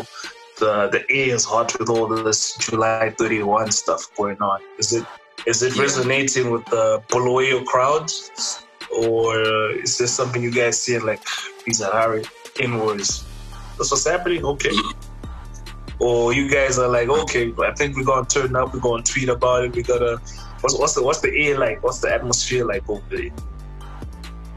the 0.60 0.72
the 0.96 1.02
air 1.12 1.36
is 1.36 1.46
hot 1.46 1.78
with 1.78 1.90
all 1.90 2.08
this 2.08 2.58
July 2.58 3.14
31 3.20 3.72
stuff 3.72 4.10
going 4.18 4.42
on. 4.42 4.60
Is 4.80 4.94
it 4.94 5.06
is 5.46 5.62
it 5.62 5.76
Yeah. 5.76 5.84
resonating 5.84 6.50
with 6.50 6.66
the 6.66 6.86
Bulawayo 7.10 7.64
crowds, 7.66 8.66
or 8.98 9.72
is 9.72 9.98
this 9.98 10.14
something 10.14 10.42
you 10.42 10.52
guys 10.52 10.80
see 10.80 10.98
like 11.00 11.22
these 11.66 11.82
are 11.82 11.92
Harry 11.92 12.24
inwards? 12.60 13.26
That's 13.78 13.92
what's 13.92 14.08
happening. 14.08 14.46
Okay 14.46 14.72
or 16.00 16.34
you 16.34 16.50
guys 16.50 16.78
are 16.78 16.90
like, 16.90 17.08
okay, 17.08 17.54
I 17.60 17.72
think 17.74 17.96
we're 17.96 18.04
gonna 18.04 18.26
turn 18.26 18.56
up, 18.56 18.74
we're 18.74 18.82
gonna 18.82 19.04
tweet 19.04 19.30
about 19.30 19.64
it, 19.64 19.76
we 19.76 19.84
gotta 19.84 20.20
what's 20.62 20.78
what's 20.78 20.94
the 20.96 21.04
what's 21.04 21.22
the 21.22 21.32
air 21.34 21.58
like? 21.58 21.84
What's 21.84 22.00
the 22.00 22.14
atmosphere 22.14 22.66
like 22.66 22.88
over 22.90 23.04
there? 23.10 23.32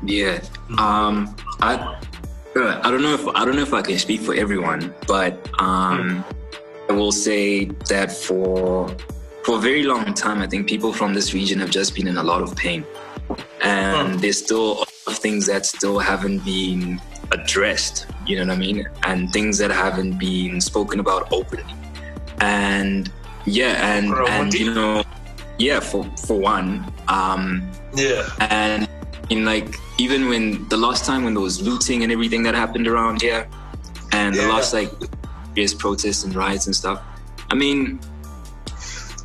Yeah. 0.03 0.41
Um 0.78 1.37
I 1.61 1.99
uh, 2.57 2.80
I 2.82 2.91
don't 2.91 3.03
know 3.03 3.14
if 3.14 3.26
I 3.28 3.45
don't 3.45 3.57
know 3.57 3.62
if 3.62 3.74
I 3.74 3.82
can 3.82 3.99
speak 3.99 4.20
for 4.20 4.34
everyone, 4.34 4.95
but 5.07 5.34
um 5.61 6.24
I 6.89 6.93
will 6.93 7.12
say 7.12 7.66
that 7.89 8.11
for 8.12 8.89
for 9.45 9.59
a 9.59 9.61
very 9.61 9.84
long 9.84 10.14
time 10.14 10.43
I 10.43 10.47
think 10.47 10.68
people 10.68 10.93
from 10.93 11.14
this 11.14 11.34
region 11.34 11.61
have 11.61 11.70
just 11.70 11.95
been 11.95 12.09
in 12.09 12.16
a 12.16 12.22
lot 12.22 12.43
of 12.43 12.57
pain. 12.57 12.84
And 13.62 14.20
there's 14.20 14.39
still 14.39 14.72
a 14.72 14.79
lot 14.79 14.93
of 15.07 15.18
things 15.18 15.47
that 15.47 15.66
still 15.66 15.99
haven't 15.99 16.45
been 16.45 17.01
addressed, 17.33 18.07
you 18.27 18.37
know 18.37 18.47
what 18.47 18.55
I 18.55 18.57
mean? 18.59 18.87
And 19.05 19.33
things 19.33 19.59
that 19.59 19.70
haven't 19.70 20.18
been 20.18 20.61
spoken 20.61 21.01
about 21.01 21.33
openly. 21.33 21.74
And 22.41 23.11
yeah, 23.45 23.97
and 23.97 24.11
Bro, 24.11 24.27
and 24.29 24.53
you- 24.55 24.74
know, 24.74 25.05
yeah, 25.59 25.81
for 25.81 26.05
for 26.27 26.39
one, 26.39 26.85
um 27.09 27.68
Yeah. 27.95 28.29
and 28.51 28.89
in 29.31 29.45
like 29.45 29.74
even 29.99 30.29
when 30.29 30.68
the 30.68 30.77
last 30.77 31.05
time 31.05 31.24
when 31.24 31.35
there 31.35 31.43
was 31.43 31.61
looting 31.61 32.03
and 32.03 32.12
everything 32.12 32.43
that 32.45 32.55
happened 32.55 32.87
around 32.87 33.22
here 33.22 33.49
and 34.12 34.35
the 34.35 34.47
last 34.47 34.72
like 34.74 34.91
various 35.55 35.74
protests 35.74 36.22
and 36.24 36.35
riots 36.35 36.66
and 36.66 36.77
stuff 36.77 37.01
i 37.51 37.55
mean 37.55 37.99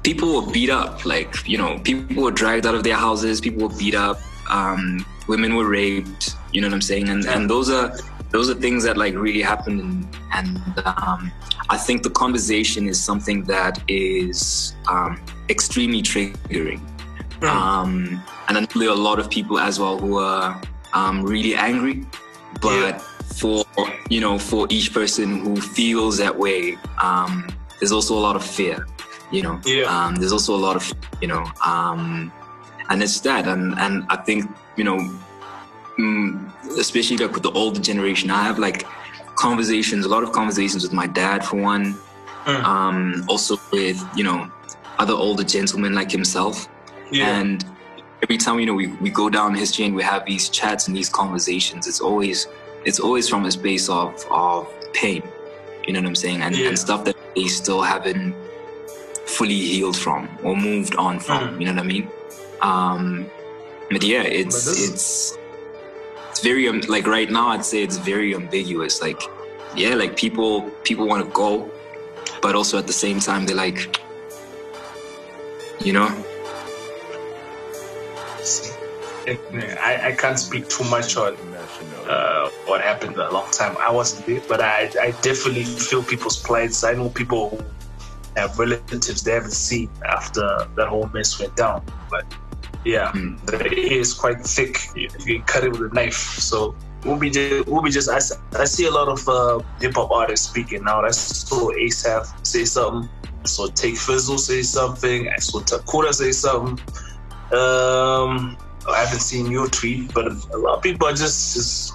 people 0.04 0.36
were 0.42 0.52
beat 0.52 0.70
up 0.70 1.06
like 1.06 1.48
you 1.48 1.58
know 1.58 1.80
people 1.80 2.24
were 2.24 2.32
dragged 2.32 2.66
out 2.66 2.76
of 2.76 2.84
their 2.84 2.96
houses 2.96 3.40
people 3.42 3.68
were 3.68 3.76
beat 3.78 3.96
up 3.96 4.20
um, 4.50 5.06
women 5.28 5.56
were 5.56 5.68
raped 5.68 6.36
you 6.52 6.62
know 6.62 6.68
what 6.68 6.74
i'm 6.74 6.82
saying 6.82 7.10
and 7.10 7.26
and 7.26 7.50
those 7.50 7.70
are 7.70 7.96
those 8.32 8.50
are 8.50 8.56
things 8.56 8.84
that 8.84 8.98
like 8.98 9.14
really 9.16 9.42
happened 9.42 9.80
and, 9.82 10.08
and 10.34 10.84
um, 10.86 11.32
i 11.70 11.78
think 11.78 12.04
the 12.04 12.10
conversation 12.10 12.88
is 12.88 13.02
something 13.02 13.44
that 13.44 13.82
is 13.88 14.76
um, 14.88 15.22
extremely 15.50 16.02
triggering 16.02 16.82
um, 17.44 18.24
and 18.48 18.58
I 18.58 18.62
know 18.62 18.68
there 18.76 18.90
are 18.90 18.94
a 18.94 18.96
lot 18.96 19.20
of 19.20 19.30
people 19.30 19.58
as 19.58 19.80
well 19.80 19.98
who 19.98 20.20
are 20.20 20.62
um, 20.94 21.24
really 21.24 21.56
angry. 21.56 22.06
But 22.62 22.74
Yeah. 22.74 22.98
for 23.34 23.66
you 24.10 24.20
know, 24.22 24.38
for 24.38 24.68
each 24.70 24.94
person 24.94 25.40
who 25.40 25.56
feels 25.60 26.18
that 26.20 26.38
way, 26.38 26.78
um, 27.02 27.48
there's 27.80 27.92
also 27.92 28.16
a 28.16 28.20
lot 28.20 28.36
of 28.36 28.44
fear. 28.46 28.86
You 29.32 29.42
know, 29.44 29.60
Yeah. 29.66 29.84
um, 29.84 30.16
there's 30.16 30.32
also 30.34 30.54
a 30.56 30.62
lot 30.68 30.76
of 30.76 30.94
you 31.22 31.28
know, 31.28 31.44
um, 31.66 32.32
and 32.90 33.02
it's 33.02 33.20
that, 33.22 33.48
and 33.48 33.78
and 33.80 34.06
I 34.10 34.18
think 34.18 34.50
you 34.76 34.84
know, 34.84 34.98
mm, 36.00 36.52
especially 36.78 37.18
like 37.18 37.34
with 37.34 37.44
the 37.44 37.52
older 37.52 37.80
generation, 37.80 38.30
I 38.32 38.44
have 38.44 38.60
like 38.60 38.86
conversations, 39.36 40.06
a 40.06 40.10
lot 40.10 40.24
of 40.24 40.32
conversations 40.32 40.84
with 40.84 40.94
my 40.94 41.08
dad 41.08 41.46
for 41.46 41.58
one, 41.62 41.96
Mm. 42.46 42.64
um, 42.64 43.26
also 43.30 43.58
with 43.72 44.04
you 44.16 44.24
know 44.24 44.50
other 45.00 45.14
older 45.14 45.44
gentlemen 45.44 45.94
like 45.94 46.12
himself. 46.12 46.68
Yeah. 47.12 47.28
And 47.40 47.64
every 48.24 48.38
time 48.38 48.60
you 48.60 48.66
know 48.66 48.74
we, 48.74 48.88
we 48.88 49.10
go 49.10 49.30
down 49.30 49.56
history 49.56 49.86
and 49.86 49.96
we 49.96 50.04
have 50.04 50.26
these 50.26 50.50
chats 50.50 50.88
and 50.88 50.96
these 50.98 51.10
conversations, 51.10 51.88
it's 51.88 52.02
always 52.02 52.48
it's 52.84 53.00
always 53.00 53.30
from 53.30 53.46
a 53.46 53.52
space 53.52 53.88
of 53.90 54.14
of 54.32 54.68
pain. 54.94 55.24
You 55.88 55.94
know 55.94 56.00
what 56.02 56.08
I'm 56.10 56.16
saying? 56.16 56.42
And, 56.42 56.56
Yeah. 56.56 56.68
and 56.70 56.78
stuff 56.78 57.06
that 57.06 57.16
they 57.36 57.48
still 57.48 57.82
haven't 57.82 58.36
fully 59.38 59.60
healed 59.74 59.98
from 59.98 60.30
or 60.44 60.56
moved 60.56 60.96
on 60.96 61.20
from. 61.20 61.42
Mm. 61.42 61.60
You 61.60 61.66
know 61.68 61.74
what 61.74 61.84
I 61.84 61.88
mean? 61.88 62.08
Um, 62.62 63.32
but 63.90 64.04
yeah, 64.04 64.24
it's 64.24 64.66
But 64.66 64.94
it's 64.94 65.38
it's 66.30 66.42
very 66.42 66.68
um, 66.68 66.82
like 66.88 67.08
right 67.08 67.30
now 67.30 67.50
I'd 67.50 67.66
say 67.66 67.84
it's 67.84 67.98
very 67.98 68.36
ambiguous. 68.36 69.02
Like 69.02 69.22
yeah, 69.76 69.96
like 69.96 70.16
people 70.16 70.70
people 70.84 71.08
want 71.08 71.26
to 71.26 71.32
go, 71.32 71.70
but 72.42 72.56
also 72.56 72.78
at 72.78 72.88
the 72.88 72.94
same 72.94 73.20
time 73.20 73.46
they're 73.46 73.56
like, 73.56 74.00
you 75.80 75.94
know, 75.94 76.10
I, 79.28 80.00
I 80.10 80.12
can't 80.14 80.40
speak 80.40 80.68
too 80.68 80.84
much 80.86 81.18
on 81.18 81.38
uh, 82.08 82.50
what 82.66 82.82
happened 82.82 83.18
a 83.18 83.32
long 83.32 83.50
time. 83.52 83.76
I 83.80 83.92
wasn't 83.92 84.26
there, 84.26 84.42
but 84.48 84.62
I, 84.62 84.90
I 85.00 85.12
definitely 85.22 85.64
feel 85.64 86.04
people's 86.04 86.38
plights. 86.38 86.84
I 86.84 86.94
know 86.94 87.10
people 87.10 87.50
who 87.50 87.64
have 88.36 88.58
relatives 88.58 89.24
they 89.24 89.34
haven't 89.34 89.52
seen 89.52 89.90
after 90.06 90.42
that 90.76 90.88
whole 90.88 91.10
mess 91.14 91.40
went 91.40 91.56
down. 91.56 91.84
But 92.10 92.26
yeah, 92.86 93.12
mm. 93.12 93.44
the 93.46 93.66
air 93.66 94.00
is 94.00 94.14
quite 94.14 94.42
thick. 94.42 94.78
You, 94.96 95.10
can 95.10 95.42
cut 95.44 95.64
it 95.64 95.72
with 95.72 95.92
a 95.92 95.94
knife. 95.94 96.16
So 96.16 96.76
we'll 97.06 97.18
be 97.18 97.30
just, 97.30 97.68
we'll 97.68 97.82
be 97.82 97.92
just. 97.92 98.10
I, 98.10 98.20
I 98.60 98.66
see 98.66 98.86
a 98.86 98.92
lot 98.92 99.08
of 99.08 99.28
uh, 99.28 99.60
hip 99.80 99.96
hop 99.96 100.12
artists 100.12 100.50
speaking 100.50 100.84
now. 100.84 101.02
I 101.02 101.12
saw 101.12 101.72
ASAP 101.72 102.46
say 102.46 102.66
something. 102.66 103.10
I 103.44 103.48
saw 103.48 103.68
Take 103.68 103.98
Fizzle 103.98 104.38
say 104.38 104.62
something. 104.62 105.30
I 105.30 105.38
saw 105.38 105.60
Takura 105.62 106.14
say 106.14 106.32
something. 106.32 106.80
Um, 107.52 108.58
I 108.90 109.04
haven't 109.04 109.20
seen 109.20 109.52
your 109.52 109.68
tweet, 109.68 110.14
but 110.14 110.28
a 110.28 110.58
lot 110.58 110.78
of 110.78 110.84
people 110.84 111.08
are 111.08 111.14
just 111.14 111.54
just 111.54 111.94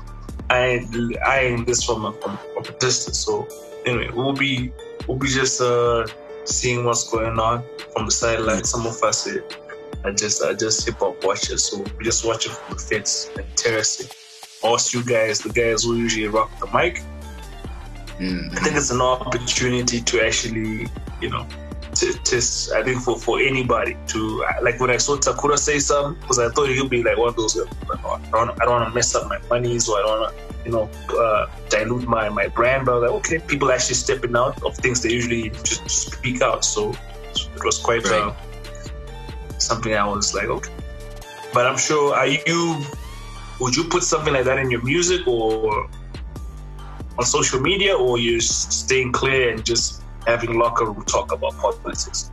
eyeing, 0.50 1.16
eyeing 1.24 1.64
this 1.64 1.82
from 1.82 2.04
a, 2.04 2.12
from, 2.12 2.38
from 2.54 2.64
a 2.74 2.78
distance. 2.78 3.18
So 3.18 3.48
anyway, 3.84 4.10
we'll 4.14 4.32
be 4.32 4.72
we'll 5.06 5.18
be 5.18 5.28
just 5.28 5.60
uh, 5.60 6.06
seeing 6.46 6.84
what's 6.84 7.10
going 7.10 7.38
on 7.38 7.64
from 7.92 8.06
the 8.06 8.12
sideline. 8.12 8.64
Some 8.64 8.86
of 8.86 9.02
us 9.02 9.28
are 10.04 10.12
just 10.12 10.42
are 10.42 10.54
just 10.54 10.86
hip 10.86 10.96
hop 10.98 11.22
watchers, 11.24 11.64
so 11.64 11.84
we 11.98 12.04
just 12.04 12.24
watching 12.24 12.52
from 12.52 12.76
the 12.76 12.82
fence 12.82 13.30
and 13.36 13.46
terracing. 13.56 14.10
Also, 14.62 14.98
you 14.98 15.04
guys, 15.04 15.40
the 15.40 15.52
guys 15.52 15.84
who 15.84 15.96
usually 15.96 16.28
rock 16.28 16.50
the 16.58 16.66
mic, 16.66 17.02
mm-hmm. 18.18 18.56
I 18.56 18.60
think 18.60 18.76
it's 18.76 18.90
an 18.90 19.00
opportunity 19.00 20.00
to 20.00 20.26
actually, 20.26 20.88
you 21.20 21.30
know, 21.30 21.46
to, 21.96 22.12
to, 22.12 22.36
I 22.74 22.82
think 22.82 23.02
for, 23.02 23.18
for 23.18 23.40
anybody 23.40 23.96
to 24.08 24.44
like 24.62 24.80
when 24.80 24.90
I 24.90 24.98
saw 24.98 25.16
Takura 25.16 25.58
say 25.58 25.78
something 25.78 26.20
because 26.20 26.38
I 26.38 26.48
thought 26.50 26.68
he'd 26.68 26.90
be 26.90 27.02
like 27.02 27.16
one 27.16 27.28
of 27.28 27.36
those 27.36 27.56
like, 27.56 27.68
oh, 28.04 28.20
I 28.22 28.30
don't 28.30 28.50
I 28.60 28.64
don't 28.64 28.80
want 28.80 28.88
to 28.88 28.94
mess 28.94 29.14
up 29.14 29.28
my 29.28 29.38
money 29.48 29.78
so 29.78 29.96
I 29.96 30.02
don't 30.02 30.20
want 30.20 30.36
to 30.36 30.45
you 30.66 30.72
know 30.72 30.90
uh, 31.18 31.46
dilute 31.68 32.06
my 32.08 32.28
my 32.28 32.48
brand 32.48 32.86
but 32.86 33.00
like 33.02 33.10
okay 33.10 33.38
people 33.38 33.70
actually 33.70 33.94
stepping 33.94 34.36
out 34.36 34.60
of 34.62 34.76
things 34.76 35.02
they 35.02 35.12
usually 35.12 35.50
just 35.62 35.88
speak 35.88 36.42
out 36.42 36.64
so 36.64 36.90
it 36.90 37.64
was 37.64 37.78
quite 37.78 38.04
right. 38.04 38.22
uh, 38.22 38.34
something 39.58 39.94
I 39.94 40.06
was 40.06 40.34
like 40.34 40.50
okay 40.58 40.74
but 41.54 41.66
I'm 41.66 41.78
sure 41.78 42.14
are 42.14 42.26
you 42.26 42.82
would 43.60 43.74
you 43.74 43.84
put 43.84 44.02
something 44.02 44.34
like 44.34 44.44
that 44.44 44.58
in 44.58 44.70
your 44.70 44.82
music 44.82 45.26
or 45.26 45.88
on 47.18 47.24
social 47.24 47.60
media 47.60 47.96
or 47.96 48.18
you're 48.18 48.40
staying 48.40 49.12
clear 49.12 49.50
and 49.50 49.64
just 49.64 50.02
having 50.26 50.58
locker 50.58 50.84
room 50.84 51.02
talk 51.04 51.32
about 51.32 51.56
politics? 51.56 52.30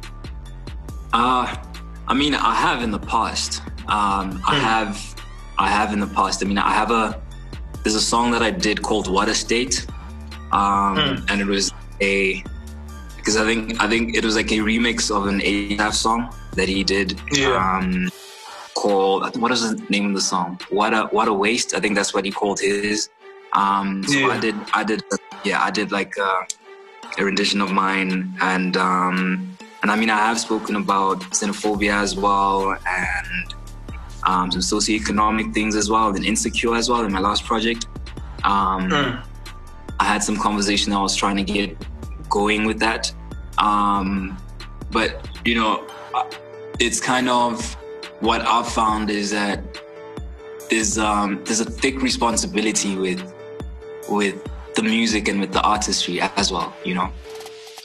Uh, 1.13 1.55
I 2.07 2.13
mean, 2.13 2.35
I 2.35 2.55
have 2.55 2.81
in 2.81 2.91
the 2.91 2.99
past. 2.99 3.61
Um, 3.87 4.41
I 4.45 4.55
hmm. 4.55 4.65
have, 4.65 5.25
I 5.57 5.69
have 5.69 5.93
in 5.93 5.99
the 5.99 6.07
past. 6.07 6.43
I 6.43 6.47
mean, 6.47 6.57
I 6.57 6.71
have 6.71 6.91
a. 6.91 7.21
There's 7.83 7.95
a 7.95 8.01
song 8.01 8.31
that 8.31 8.41
I 8.41 8.51
did 8.51 8.81
called 8.81 9.09
"What 9.09 9.29
a 9.29 9.35
State," 9.35 9.85
um, 10.51 10.97
mm. 10.97 11.29
and 11.29 11.41
it 11.41 11.47
was 11.47 11.71
a 12.01 12.43
because 13.17 13.37
I 13.37 13.45
think 13.45 13.81
I 13.81 13.87
think 13.87 14.15
it 14.15 14.23
was 14.23 14.35
like 14.35 14.51
a 14.51 14.59
remix 14.59 15.15
of 15.15 15.27
an 15.27 15.39
ASAP 15.39 15.93
song 15.93 16.33
that 16.53 16.69
he 16.69 16.83
did. 16.83 17.19
Yeah. 17.31 17.55
Um, 17.55 18.09
called 18.75 19.39
what 19.39 19.51
is 19.51 19.69
the 19.69 19.81
name 19.89 20.07
of 20.07 20.13
the 20.13 20.21
song? 20.21 20.59
What 20.69 20.93
a 20.93 21.03
what 21.05 21.27
a 21.27 21.33
waste. 21.33 21.73
I 21.75 21.79
think 21.79 21.95
that's 21.95 22.13
what 22.13 22.25
he 22.25 22.31
called 22.31 22.59
his. 22.59 23.09
Um, 23.53 24.03
so 24.03 24.17
yeah. 24.17 24.27
I 24.27 24.39
did 24.39 24.55
I 24.73 24.83
did 24.83 25.03
yeah 25.43 25.63
I 25.63 25.71
did 25.71 25.91
like. 25.91 26.17
Uh, 26.17 26.43
a 27.17 27.25
rendition 27.25 27.61
of 27.61 27.71
mine, 27.71 28.33
and 28.41 28.77
um, 28.77 29.57
and 29.81 29.91
I 29.91 29.95
mean 29.95 30.09
I 30.09 30.17
have 30.17 30.39
spoken 30.39 30.75
about 30.75 31.19
xenophobia 31.31 31.93
as 31.93 32.15
well, 32.15 32.75
and 32.87 33.52
um, 34.25 34.51
some 34.51 34.61
socioeconomic 34.61 35.53
things 35.53 35.75
as 35.75 35.89
well, 35.89 36.15
and 36.15 36.25
insecure 36.25 36.75
as 36.75 36.89
well 36.89 37.03
in 37.03 37.11
my 37.11 37.19
last 37.19 37.45
project. 37.45 37.87
Um, 38.43 38.89
mm. 38.89 39.25
I 39.99 40.03
had 40.03 40.23
some 40.23 40.37
conversation 40.37 40.91
I 40.93 41.01
was 41.01 41.15
trying 41.15 41.37
to 41.37 41.43
get 41.43 41.77
going 42.29 42.65
with 42.65 42.79
that, 42.79 43.13
um, 43.57 44.37
but 44.91 45.27
you 45.45 45.55
know, 45.55 45.87
it's 46.79 46.99
kind 46.99 47.29
of 47.29 47.75
what 48.19 48.41
I've 48.41 48.67
found 48.67 49.09
is 49.09 49.31
that 49.31 49.63
there's 50.69 50.97
um, 50.97 51.41
there's 51.45 51.59
a 51.59 51.69
thick 51.69 52.01
responsibility 52.01 52.95
with 52.95 53.33
with 54.09 54.35
the 54.75 54.83
music 54.83 55.27
and 55.27 55.39
with 55.39 55.51
the 55.51 55.61
artistry 55.61 56.19
as 56.21 56.51
well, 56.51 56.73
you 56.83 56.95
know, 56.95 57.11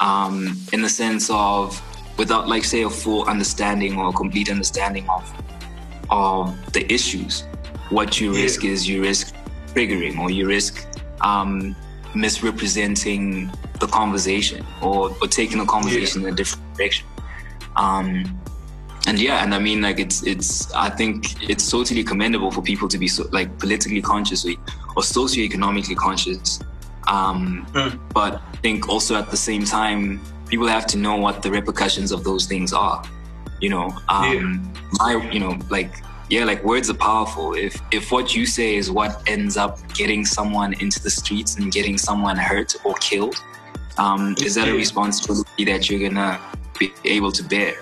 um, 0.01 0.57
in 0.72 0.82
the 0.82 0.89
sense 0.89 1.28
of 1.30 1.80
without 2.18 2.49
like 2.49 2.64
say 2.64 2.82
a 2.82 2.91
full 2.91 3.24
understanding 3.24 3.97
or 3.97 4.09
a 4.09 4.12
complete 4.12 4.51
understanding 4.51 5.09
of 5.09 5.32
of 6.11 6.72
the 6.72 6.90
issues, 6.92 7.42
what 7.90 8.20
you 8.20 8.34
yeah. 8.34 8.42
risk 8.42 8.64
is 8.64 8.88
you 8.88 9.02
risk 9.02 9.34
triggering 9.68 10.18
or 10.18 10.30
you 10.30 10.46
risk 10.46 10.86
um, 11.20 11.76
misrepresenting 12.14 13.50
the 13.80 13.86
conversation 13.86 14.64
or, 14.82 15.11
or 15.20 15.28
taking 15.28 15.59
the 15.59 15.66
conversation 15.66 16.22
yeah. 16.22 16.28
in 16.28 16.34
a 16.34 16.36
different 16.36 16.76
direction. 16.76 17.06
Um, 17.76 18.24
and 19.06 19.18
yeah, 19.18 19.42
and 19.42 19.54
I 19.54 19.59
mean, 19.59 19.80
like 19.80 20.00
it's 20.00 20.26
it's 20.26 20.72
I 20.74 20.90
think 20.90 21.48
it's 21.48 21.70
totally 21.70 22.04
commendable 22.04 22.50
for 22.50 22.61
people 22.61 22.88
to 22.88 22.98
be 22.98 23.09
so 23.09 23.26
like 23.32 23.59
politically 23.59 24.02
conscious 24.02 24.44
or, 24.44 24.50
or 24.96 25.02
socioeconomically 25.02 25.96
conscious 25.96 26.61
um, 27.09 27.66
mm. 27.72 27.98
But 28.12 28.34
I 28.34 28.56
think 28.59 28.88
also 28.88 29.16
at 29.16 29.30
the 29.30 29.36
same 29.36 29.64
time, 29.64 30.20
people 30.48 30.66
have 30.66 30.86
to 30.88 30.98
know 30.98 31.16
what 31.16 31.42
the 31.42 31.50
repercussions 31.50 32.12
of 32.12 32.22
those 32.22 32.46
things 32.46 32.72
are. 32.72 33.02
You 33.61 33.70
know, 33.70 33.98
um, 34.09 34.72
yeah. 34.72 34.88
my, 34.98 35.30
you 35.32 35.40
know, 35.40 35.59
like, 35.70 36.02
yeah, 36.30 36.44
like 36.44 36.62
words 36.62 36.90
are 36.90 36.94
powerful. 36.94 37.54
If 37.54 37.80
if 37.90 38.12
what 38.12 38.34
you 38.34 38.46
say 38.46 38.76
is 38.76 38.90
what 38.90 39.22
ends 39.26 39.56
up 39.56 39.78
getting 39.94 40.24
someone 40.24 40.74
into 40.74 41.02
the 41.02 41.11
streets 41.11 41.56
and 41.56 41.72
getting 41.72 41.98
someone 41.98 42.36
hurt 42.36 42.74
or 42.84 42.94
killed, 42.94 43.36
um, 43.96 44.34
is 44.44 44.54
that 44.54 44.68
a 44.68 44.74
responsibility 44.74 45.64
that 45.64 45.88
you're 45.88 46.09
gonna 46.09 46.38
be 46.78 46.92
able 47.04 47.32
to 47.32 47.42
bear? 47.42 47.74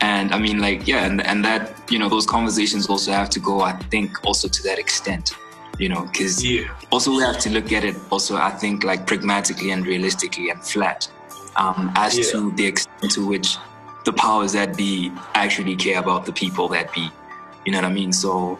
And 0.00 0.32
I 0.32 0.38
mean, 0.38 0.60
like, 0.60 0.86
yeah, 0.86 1.04
and 1.04 1.20
and 1.20 1.44
that 1.44 1.74
you 1.90 1.98
know, 1.98 2.08
those 2.08 2.26
conversations 2.26 2.88
also 2.88 3.12
have 3.12 3.30
to 3.30 3.40
go. 3.40 3.60
I 3.60 3.72
think 3.90 4.24
also 4.24 4.48
to 4.48 4.62
that 4.62 4.78
extent 4.78 5.34
you 5.78 5.88
know, 5.88 6.02
because 6.06 6.44
yeah. 6.44 6.68
also 6.90 7.12
we 7.12 7.22
have 7.22 7.38
to 7.38 7.50
look 7.50 7.72
at 7.72 7.84
it 7.84 7.94
also, 8.10 8.36
I 8.36 8.50
think, 8.50 8.82
like 8.82 9.06
pragmatically 9.06 9.70
and 9.70 9.86
realistically 9.86 10.50
and 10.50 10.60
flat 10.60 11.08
um, 11.56 11.92
as 11.94 12.16
yeah. 12.18 12.32
to 12.32 12.50
the 12.52 12.66
extent 12.66 13.12
to 13.12 13.26
which 13.26 13.56
the 14.08 14.12
powers 14.14 14.54
that 14.54 14.74
be 14.74 15.12
actually 15.34 15.76
care 15.76 15.98
about 15.98 16.24
the 16.24 16.32
people 16.32 16.66
that 16.66 16.90
be. 16.94 17.10
You 17.66 17.72
know 17.72 17.78
what 17.82 17.84
I 17.84 17.92
mean? 17.92 18.10
So, 18.10 18.58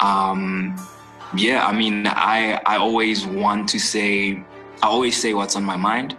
um, 0.00 0.74
yeah, 1.36 1.64
I 1.64 1.72
mean, 1.80 2.08
I 2.08 2.60
I 2.66 2.78
always 2.78 3.24
want 3.24 3.68
to 3.74 3.78
say, 3.78 4.12
I 4.82 4.86
always 4.94 5.16
say 5.22 5.34
what's 5.34 5.54
on 5.54 5.62
my 5.62 5.76
mind, 5.76 6.16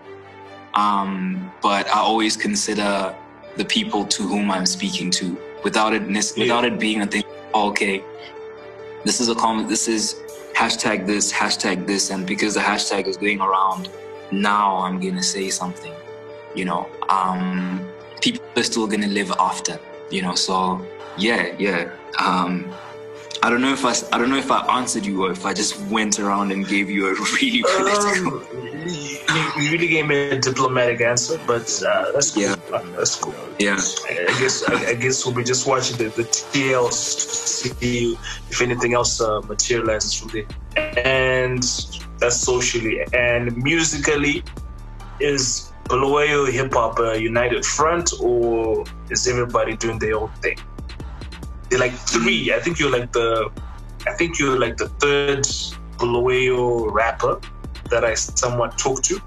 um, 0.76 1.52
but 1.62 1.88
I 1.88 2.00
always 2.00 2.38
consider 2.38 3.14
the 3.58 3.66
people 3.66 4.06
to 4.16 4.22
whom 4.24 4.50
I'm 4.50 4.66
speaking 4.66 5.12
to 5.20 5.38
without 5.66 5.92
it 5.94 6.04
yeah. 6.10 6.22
without 6.42 6.64
it 6.64 6.80
being 6.80 7.02
a 7.02 7.08
thing. 7.14 7.26
Oh, 7.54 7.68
okay, 7.72 8.02
this 9.04 9.20
is 9.20 9.28
a 9.28 9.36
comment. 9.36 9.68
This 9.68 9.90
is 9.90 10.04
hashtag 10.56 11.06
this, 11.06 11.34
hashtag 11.34 11.86
this, 11.86 12.12
and 12.12 12.26
because 12.26 12.54
the 12.54 12.66
hashtag 12.72 13.08
is 13.08 13.18
going 13.18 13.42
around, 13.42 13.90
now 14.32 14.78
I'm 14.78 15.02
gonna 15.02 15.30
say 15.36 15.50
something. 15.50 15.96
You 16.56 16.66
know, 16.70 16.82
um, 17.10 17.86
people 18.22 18.46
are 18.56 18.64
still 18.64 18.88
gonna 18.88 19.08
live 19.08 19.32
after. 19.40 19.80
You 20.12 20.24
know, 20.24 20.36
so 20.36 20.86
yeah, 21.18 21.56
yeah. 21.58 21.92
Um, 22.20 22.74
I 23.42 23.50
don't 23.50 23.62
know 23.62 23.72
if 23.72 23.86
I, 23.86 23.94
I 24.14 24.18
don't 24.18 24.30
know 24.30 24.38
if 24.38 24.52
I 24.52 24.60
answered 24.78 25.06
you 25.06 25.24
or 25.24 25.32
if 25.32 25.46
I 25.46 25.54
just 25.54 25.80
went 25.88 26.20
around 26.20 26.52
and 26.52 26.68
gave 26.68 26.90
you 26.90 27.08
a 27.08 27.14
really 27.42 27.64
political. 27.64 28.40
Um, 28.40 28.88
you, 28.90 29.62
you, 29.64 29.72
really 29.72 29.88
gave 29.88 30.08
me 30.08 30.30
a 30.32 30.40
diplomatic 30.40 31.00
answer, 31.00 31.40
but 31.48 31.84
uh, 31.88 32.12
that's 32.12 32.32
cool. 32.32 32.44
Yeah. 32.44 32.56
that's 32.98 33.16
cool. 33.16 33.36
Yeah. 33.58 33.78
I 34.10 34.36
guess 34.40 34.68
I, 34.68 34.88
I, 34.88 34.94
guess 34.96 35.26
we'll 35.26 35.36
be 35.36 35.44
just 35.44 35.68
watching 35.68 35.98
the, 35.98 36.10
the 36.10 36.24
TL 36.24 36.92
see 36.92 38.18
if 38.50 38.62
anything 38.62 38.94
else 38.94 39.22
uh, 39.22 39.42
materializes 39.42 40.14
from 40.14 40.30
there, 40.30 41.04
and 41.06 41.64
that's 42.20 42.38
socially 42.38 43.06
and 43.14 43.56
musically. 43.58 44.44
Is 45.20 45.69
Bulawayo 45.90 46.46
hip 46.52 46.74
hop 46.74 47.00
a 47.00 47.20
united 47.20 47.66
front, 47.66 48.14
or 48.22 48.86
is 49.10 49.28
everybody 49.28 49.76
doing 49.76 49.98
their 49.98 50.18
own 50.18 50.30
thing? 50.44 50.58
They're 51.70 51.80
like 51.80 51.94
three. 51.94 52.54
I 52.54 52.60
think 52.60 52.80
you're 52.80 52.92
like 52.92 53.12
the, 53.12 53.52
I 54.06 54.14
think 54.14 54.38
you're 54.38 54.60
like 54.60 54.78
the 54.78 54.88
third 55.02 55.48
Bulawayo 55.98 56.92
rapper 56.92 57.42
that 57.90 58.06
I 58.06 58.14
somewhat 58.14 58.78
talk 58.78 59.02
to. 59.04 59.20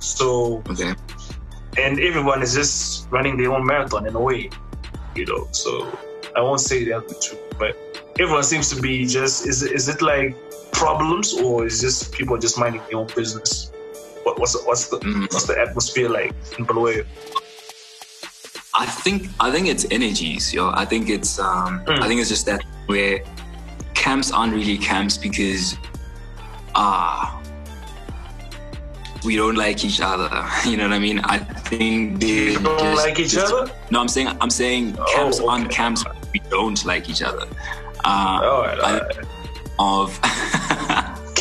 So, 0.00 0.62
okay. 0.68 0.94
and 1.78 1.98
everyone 1.98 2.42
is 2.42 2.52
just 2.52 3.10
running 3.10 3.38
their 3.38 3.50
own 3.50 3.64
marathon 3.64 4.06
in 4.06 4.14
a 4.14 4.20
way, 4.20 4.50
you 5.16 5.24
know. 5.24 5.48
So 5.52 5.98
I 6.36 6.42
won't 6.42 6.60
say 6.60 6.84
the 6.84 6.92
other 6.92 7.14
two, 7.14 7.38
but 7.58 7.74
everyone 8.20 8.42
seems 8.42 8.68
to 8.74 8.82
be 8.82 9.06
just 9.06 9.46
is 9.46 9.62
is 9.62 9.88
it 9.88 10.02
like 10.02 10.36
problems 10.72 11.32
or 11.32 11.64
is 11.64 11.80
just 11.80 12.12
people 12.12 12.36
just 12.36 12.58
minding 12.58 12.82
their 12.90 12.98
own 12.98 13.08
business? 13.16 13.71
What, 14.22 14.38
what's 14.38 14.52
the, 14.52 14.60
what's 14.60 14.88
the 14.88 14.98
mm. 14.98 15.22
what's 15.22 15.46
the 15.46 15.58
atmosphere 15.58 16.08
like 16.08 16.34
in 16.58 16.64
Bulawayo? 16.64 17.04
I 18.74 18.86
think 18.86 19.28
I 19.40 19.50
think 19.50 19.68
it's 19.68 19.86
energies, 19.90 20.52
yo. 20.52 20.70
I 20.70 20.84
think 20.84 21.08
it's 21.08 21.38
um, 21.38 21.84
mm. 21.84 22.00
I 22.00 22.08
think 22.08 22.20
it's 22.20 22.30
just 22.30 22.46
that 22.46 22.62
where 22.86 23.22
camps 23.94 24.32
aren't 24.32 24.54
really 24.54 24.78
camps 24.78 25.16
because 25.16 25.76
ah, 26.74 27.40
we 29.24 29.36
don't 29.36 29.56
like 29.56 29.84
each 29.84 30.00
other. 30.00 30.30
You 30.64 30.76
know 30.76 30.84
what 30.84 30.94
I 30.94 30.98
mean? 30.98 31.18
I 31.20 31.38
think 31.38 32.20
they 32.20 32.54
don't 32.54 32.78
just, 32.78 33.06
like 33.06 33.18
each 33.18 33.32
just, 33.32 33.52
other. 33.52 33.72
No, 33.90 34.00
I'm 34.00 34.08
saying 34.08 34.28
I'm 34.40 34.50
saying 34.50 34.96
camps 35.14 35.40
oh, 35.40 35.50
okay. 35.50 35.64
on 35.64 35.68
camps 35.68 36.04
we 36.32 36.40
don't 36.50 36.82
like 36.84 37.08
each 37.10 37.22
other. 37.22 37.46
Uh, 38.04 38.40
all 38.42 38.62
right, 38.62 38.78
all 38.80 38.98
right. 38.98 39.18
Of 39.78 40.18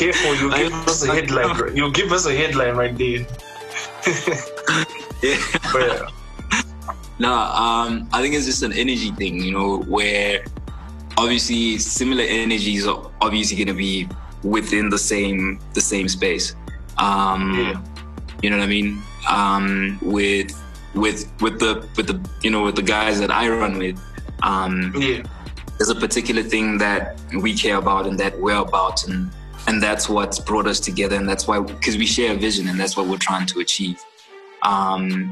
careful, 0.01 0.35
you 0.35 0.49
give 0.57 0.73
us 0.73 1.03
a 1.03 1.13
headline. 1.13 1.75
You 1.75 1.91
give 1.91 2.11
us 2.11 2.25
a 2.25 2.35
headline 2.35 2.75
right 2.75 2.97
there. 2.97 3.25
yeah. 5.23 5.37
yeah. 5.75 6.09
No, 7.19 7.31
um, 7.31 8.09
I 8.13 8.19
think 8.19 8.33
it's 8.33 8.47
just 8.47 8.63
an 8.63 8.73
energy 8.73 9.11
thing, 9.11 9.43
you 9.43 9.51
know, 9.51 9.83
where 9.83 10.43
obviously 11.19 11.77
similar 11.77 12.23
energies 12.23 12.87
are 12.87 13.11
obviously 13.21 13.57
going 13.57 13.67
to 13.67 13.75
be 13.75 14.09
within 14.43 14.89
the 14.89 14.97
same 14.97 15.59
the 15.75 15.81
same 15.81 16.09
space. 16.09 16.55
Um, 16.97 17.53
yeah. 17.53 17.81
You 18.41 18.49
know 18.49 18.57
what 18.57 18.63
I 18.63 18.67
mean? 18.67 19.03
Um, 19.29 19.99
with 20.01 20.51
with 20.95 21.31
with 21.41 21.59
the 21.59 21.87
with 21.95 22.07
the 22.07 22.27
you 22.41 22.49
know 22.49 22.63
with 22.63 22.75
the 22.75 22.81
guys 22.81 23.19
that 23.19 23.29
I 23.29 23.49
run 23.49 23.77
with, 23.77 24.01
um, 24.41 24.91
yeah. 24.97 25.21
there's 25.77 25.89
a 25.89 25.95
particular 25.95 26.41
thing 26.41 26.79
that 26.79 27.21
we 27.39 27.53
care 27.53 27.77
about 27.77 28.07
and 28.07 28.19
that 28.19 28.39
we're 28.39 28.55
about, 28.55 29.07
and 29.07 29.31
and 29.67 29.81
that's 29.81 30.09
what's 30.09 30.39
brought 30.39 30.67
us 30.67 30.79
together, 30.79 31.15
and 31.15 31.27
that's 31.27 31.47
why 31.47 31.59
because 31.59 31.97
we 31.97 32.05
share 32.05 32.33
a 32.33 32.37
vision, 32.37 32.67
and 32.67 32.79
that's 32.79 32.97
what 32.97 33.07
we're 33.07 33.17
trying 33.17 33.45
to 33.47 33.59
achieve. 33.59 34.03
Um, 34.63 35.31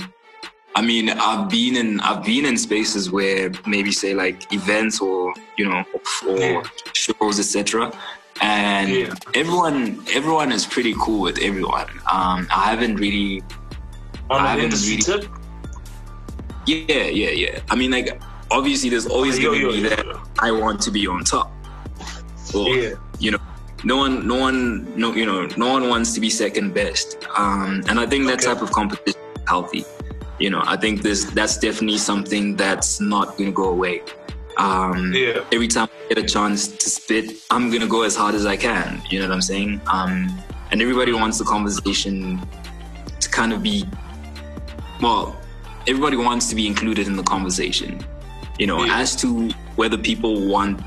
I 0.76 0.82
mean, 0.82 1.10
I've 1.10 1.50
been 1.50 1.76
in 1.76 2.00
I've 2.00 2.24
been 2.24 2.46
in 2.46 2.58
spaces 2.58 3.12
where 3.12 3.52
maybe 3.66 3.92
say 3.92 4.14
like 4.14 4.52
events 4.54 5.02
or 5.02 5.34
you 5.58 5.66
know 5.66 5.84
or 6.28 6.40
yeah. 6.40 6.64
shows 6.94 7.40
etc. 7.40 7.92
And 8.42 8.90
yeah. 8.90 9.14
everyone 9.34 10.02
everyone 10.14 10.52
is 10.52 10.66
pretty 10.66 10.96
cool 11.00 11.22
with 11.22 11.40
everyone. 11.40 11.90
Um, 12.12 12.48
I 12.50 12.70
haven't 12.70 12.96
really. 12.96 13.44
On 14.30 14.40
I 14.40 14.56
haven't 14.56 14.72
really. 14.72 15.02
Tip? 15.02 15.26
Yeah, 16.66 17.04
yeah, 17.06 17.32
yeah. 17.32 17.60
I 17.70 17.76
mean, 17.76 17.92
like 17.92 18.22
obviously, 18.52 18.90
there's 18.90 19.08
always 19.08 19.40
going 19.40 19.62
to 19.62 19.72
be 19.72 19.82
that 19.90 20.06
I 20.40 20.52
want 20.52 20.82
to 20.82 20.92
be 20.92 21.08
on 21.08 21.24
top. 21.24 21.52
Or, 22.56 22.70
yeah. 22.70 22.94
You 23.20 23.32
know, 23.32 23.40
no 23.84 23.98
one, 23.98 24.28
no 24.28 24.36
one, 24.36 24.98
no, 24.98 25.14
you 25.14 25.26
know, 25.26 25.48
no 25.58 25.70
one 25.70 25.90
wants 25.90 26.14
to 26.14 26.20
be 26.20 26.30
second 26.30 26.74
best. 26.74 27.18
Um, 27.36 27.84
and 27.88 28.00
I 28.00 28.06
think 28.06 28.26
that 28.28 28.36
okay. 28.36 28.54
type 28.54 28.62
of 28.62 28.72
competition 28.72 29.22
is 29.36 29.44
healthy 29.48 29.86
you 30.40 30.50
know, 30.50 30.64
I 30.66 30.78
think 30.78 31.02
this 31.02 31.26
that's 31.26 31.58
definitely 31.58 31.98
something 31.98 32.56
that's 32.56 33.00
not 33.02 33.38
gonna 33.38 33.52
go 33.52 33.70
away. 33.70 34.02
Um, 34.58 35.14
yeah. 35.14 35.44
Every 35.52 35.68
time 35.68 35.90
I 35.92 36.14
get 36.14 36.24
a 36.24 36.28
chance 36.28 36.68
to 36.68 36.90
spit, 36.90 37.44
I'm 37.52 37.70
gonna 37.70 37.88
go 37.88 38.04
as 38.04 38.16
hard 38.16 38.36
as 38.36 38.46
I 38.46 38.56
can. 38.56 39.02
You 39.10 39.20
know 39.20 39.28
what 39.28 39.34
I'm 39.34 39.42
saying? 39.42 39.82
Um, 39.88 40.42
and 40.72 40.82
everybody 40.82 41.12
wants 41.12 41.38
the 41.40 41.46
conversation 41.46 42.40
to 43.20 43.30
kind 43.30 43.52
of 43.52 43.62
be, 43.62 43.86
well, 45.02 45.38
everybody 45.88 46.16
wants 46.16 46.50
to 46.50 46.56
be 46.56 46.68
included 46.68 47.08
in 47.08 47.16
the 47.16 47.24
conversation. 47.24 48.00
You 48.58 48.68
know, 48.68 48.84
yeah. 48.84 49.00
as 49.00 49.16
to 49.18 49.50
whether 49.76 49.98
people 49.98 50.48
want 50.48 50.82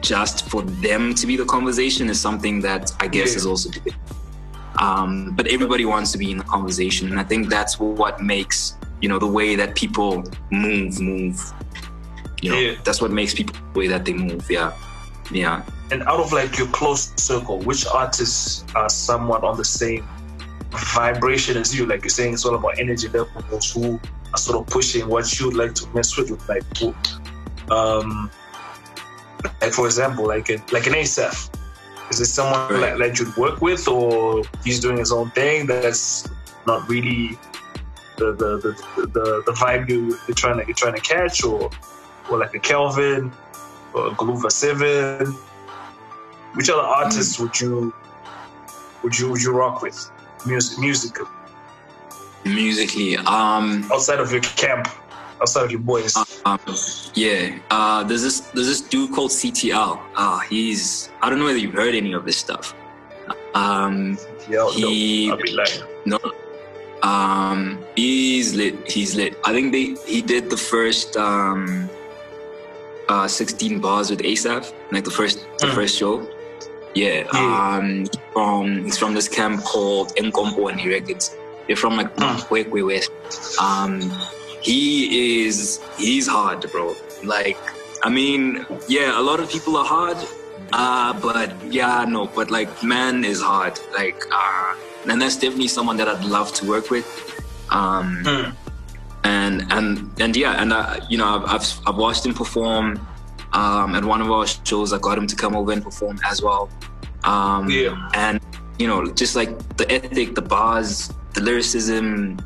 just 0.00 0.48
for 0.48 0.62
them 0.62 1.14
to 1.14 1.26
be 1.26 1.36
the 1.36 1.44
conversation 1.44 2.08
is 2.08 2.20
something 2.20 2.60
that 2.60 2.92
I 3.00 3.08
guess 3.08 3.32
yeah. 3.32 3.36
is 3.36 3.46
also. 3.46 3.70
Um, 4.80 5.34
but 5.36 5.46
everybody 5.48 5.84
wants 5.84 6.12
to 6.12 6.18
be 6.18 6.30
in 6.30 6.38
the 6.38 6.44
conversation, 6.44 7.10
and 7.10 7.20
I 7.20 7.24
think 7.24 7.48
that's 7.48 7.78
what 7.78 8.22
makes 8.22 8.76
you 9.00 9.08
know 9.08 9.18
the 9.18 9.26
way 9.26 9.56
that 9.56 9.74
people 9.74 10.24
move 10.50 11.00
move 11.00 11.52
you 12.42 12.50
know 12.50 12.58
yeah. 12.58 12.74
that's 12.84 13.00
what 13.00 13.10
makes 13.10 13.34
people 13.34 13.56
the 13.72 13.78
way 13.78 13.86
that 13.86 14.04
they 14.04 14.12
move 14.12 14.48
yeah 14.50 14.72
yeah 15.30 15.64
and 15.90 16.02
out 16.04 16.20
of 16.20 16.32
like 16.32 16.58
your 16.58 16.68
close 16.68 17.12
circle 17.16 17.58
which 17.60 17.86
artists 17.86 18.64
are 18.74 18.88
somewhat 18.88 19.42
on 19.42 19.56
the 19.56 19.64
same 19.64 20.06
vibration 20.94 21.56
as 21.56 21.76
you 21.76 21.86
like 21.86 22.02
you're 22.02 22.10
saying 22.10 22.34
it's 22.34 22.44
all 22.44 22.54
about 22.54 22.78
energy 22.78 23.08
levels 23.08 23.72
who 23.72 23.98
are 24.32 24.38
sort 24.38 24.58
of 24.58 24.66
pushing 24.72 25.08
what 25.08 25.40
you'd 25.40 25.54
like 25.54 25.74
to 25.74 25.88
mess 25.88 26.16
with 26.16 26.30
like 26.48 26.62
um 27.70 28.30
like 29.60 29.72
for 29.72 29.86
example 29.86 30.26
like 30.26 30.48
a, 30.50 30.62
like 30.72 30.86
an 30.86 30.94
Asaph 30.94 31.50
is 32.10 32.20
it 32.20 32.26
someone 32.26 32.72
right. 32.72 32.98
like, 32.98 32.98
that 32.98 33.18
you'd 33.18 33.36
work 33.36 33.60
with 33.60 33.86
or 33.86 34.42
he's 34.64 34.80
doing 34.80 34.96
his 34.96 35.12
own 35.12 35.30
thing 35.30 35.66
that's 35.66 36.28
not 36.66 36.88
really 36.88 37.38
the 38.20 38.32
the 38.32 38.50
the, 38.58 39.06
the, 39.06 39.42
the 39.46 39.52
vibe 39.52 39.88
you, 39.88 40.16
you're 40.26 40.34
trying 40.34 40.58
to 40.58 40.66
you're 40.66 40.74
trying 40.74 40.94
to 40.94 41.00
catch, 41.00 41.42
or 41.42 41.70
or 42.30 42.38
like 42.38 42.54
a 42.54 42.58
Kelvin 42.58 43.32
or 43.94 44.08
a 44.08 44.10
Gluva 44.10 44.50
Seven? 44.52 45.32
Which 46.54 46.68
other 46.68 46.82
artists 46.82 47.36
mm. 47.36 47.40
would 47.40 47.60
you 47.60 47.94
would 49.02 49.18
you 49.18 49.30
would 49.30 49.42
you 49.42 49.52
rock 49.52 49.82
with 49.82 49.98
music 50.46 50.78
musically? 50.78 51.26
Musically, 52.44 53.16
um, 53.18 53.86
outside 53.92 54.18
of 54.18 54.32
your 54.32 54.40
camp, 54.40 54.88
outside 55.40 55.64
of 55.64 55.70
your 55.70 55.80
boys. 55.80 56.16
Um, 56.44 56.58
yeah, 57.14 57.58
uh, 57.70 58.04
there's 58.04 58.22
this 58.22 58.40
there's 58.54 58.66
this 58.66 58.80
dude 58.80 59.12
called 59.12 59.30
CTL. 59.30 60.00
Uh, 60.16 60.38
he's 60.40 61.10
I 61.22 61.30
don't 61.30 61.38
know 61.38 61.46
whether 61.46 61.58
you've 61.58 61.74
heard 61.74 61.94
any 61.94 62.12
of 62.12 62.24
this 62.24 62.36
stuff. 62.36 62.74
Um, 63.54 64.16
CTL, 64.16 64.72
he 64.72 65.28
no, 65.28 65.34
I'll 65.34 65.42
be 65.42 65.52
lying. 65.52 65.80
no 66.06 66.18
um, 67.02 67.82
he's 67.96 68.54
lit. 68.54 68.90
He's 68.90 69.16
lit. 69.16 69.38
I 69.44 69.52
think 69.52 69.72
they 69.72 69.94
he 70.06 70.22
did 70.22 70.50
the 70.50 70.56
first 70.56 71.16
um, 71.16 71.88
uh, 73.08 73.26
16 73.26 73.80
bars 73.80 74.10
with 74.10 74.22
Asaph, 74.24 74.72
like 74.92 75.04
the 75.04 75.10
first 75.10 75.46
the 75.58 75.66
mm. 75.66 75.74
first 75.74 75.96
show. 75.96 76.26
Yeah. 76.94 77.28
yeah. 77.32 77.78
Um, 77.78 78.00
he's 78.00 78.18
from 78.32 78.84
he's 78.84 78.98
from 78.98 79.14
this 79.14 79.28
camp 79.28 79.62
called 79.64 80.08
Nkompo 80.16 80.70
and 80.70 80.80
he 80.80 80.88
records. 80.90 81.36
They're 81.66 81.76
from 81.76 81.96
like 81.96 82.14
mm. 82.16 82.86
West. 82.86 83.10
Um, 83.60 84.00
he 84.62 85.44
is 85.46 85.80
he's 85.98 86.26
hard, 86.26 86.70
bro. 86.70 86.94
Like, 87.24 87.58
I 88.02 88.10
mean, 88.10 88.66
yeah, 88.88 89.18
a 89.18 89.22
lot 89.22 89.40
of 89.40 89.50
people 89.50 89.76
are 89.76 89.84
hard. 89.84 90.16
Uh, 90.72 91.18
but 91.20 91.52
yeah, 91.64 92.04
no, 92.04 92.26
but 92.26 92.50
like 92.50 92.82
man 92.82 93.24
is 93.24 93.40
hard. 93.40 93.78
Like, 93.92 94.22
uh, 94.30 94.74
and 95.08 95.20
that's 95.20 95.36
definitely 95.36 95.68
someone 95.68 95.96
that 95.96 96.08
I'd 96.08 96.24
love 96.24 96.52
to 96.54 96.68
work 96.68 96.90
with. 96.90 97.06
Um, 97.70 98.22
mm. 98.24 98.54
And 99.24 99.64
and 99.70 100.10
and 100.20 100.36
yeah, 100.36 100.60
and 100.62 100.72
uh, 100.72 101.00
you 101.08 101.18
know, 101.18 101.26
I've, 101.26 101.44
I've, 101.44 101.80
I've 101.86 101.96
watched 101.96 102.24
him 102.24 102.34
perform 102.34 103.06
um, 103.52 103.94
at 103.94 104.04
one 104.04 104.20
of 104.20 104.30
our 104.30 104.46
shows. 104.46 104.92
I 104.92 104.98
got 104.98 105.18
him 105.18 105.26
to 105.26 105.36
come 105.36 105.56
over 105.56 105.72
and 105.72 105.82
perform 105.82 106.18
as 106.24 106.42
well. 106.42 106.70
Um, 107.24 107.68
yeah. 107.68 108.10
And 108.14 108.40
you 108.78 108.86
know, 108.86 109.10
just 109.12 109.36
like 109.36 109.50
the 109.76 109.90
ethic, 109.90 110.34
the 110.34 110.42
bars, 110.42 111.12
the 111.34 111.42
lyricism, 111.42 112.38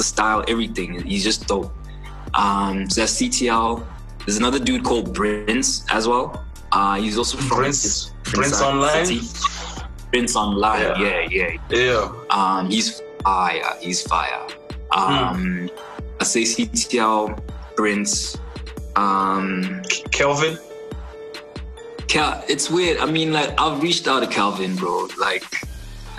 the 0.00 0.04
style, 0.04 0.42
everything. 0.48 1.02
He's 1.04 1.22
just 1.22 1.46
dope. 1.46 1.70
Um, 2.34 2.88
so 2.88 3.02
that's 3.02 3.20
CTL. 3.20 3.84
There's 4.24 4.38
another 4.38 4.58
dude 4.58 4.82
called 4.82 5.14
Prince 5.14 5.84
as 5.90 6.08
well. 6.08 6.44
Uh, 6.72 6.96
he's 6.96 7.18
also 7.18 7.36
from 7.36 7.58
Prince. 7.58 8.12
Prince 8.22 8.62
Online. 8.62 9.04
City. 9.04 9.20
Prince 10.10 10.36
Online. 10.36 11.00
Yeah, 11.00 11.28
yeah, 11.30 11.58
yeah. 11.70 11.76
yeah. 11.76 12.12
Um, 12.30 12.70
he's 12.70 13.02
fire. 13.22 13.76
He's 13.80 14.02
fire. 14.02 14.46
Um, 14.92 15.68
mm. 15.68 15.70
I 16.20 16.24
say 16.24 16.42
CTL, 16.42 17.38
Prince, 17.76 18.38
um, 18.96 19.82
Kelvin. 20.12 20.58
Cal, 22.08 22.42
it's 22.48 22.70
weird. 22.70 22.98
I 22.98 23.06
mean, 23.06 23.32
like 23.32 23.58
I've 23.60 23.82
reached 23.82 24.08
out 24.08 24.20
to 24.20 24.26
Calvin, 24.26 24.76
bro. 24.76 25.08
Like 25.18 25.44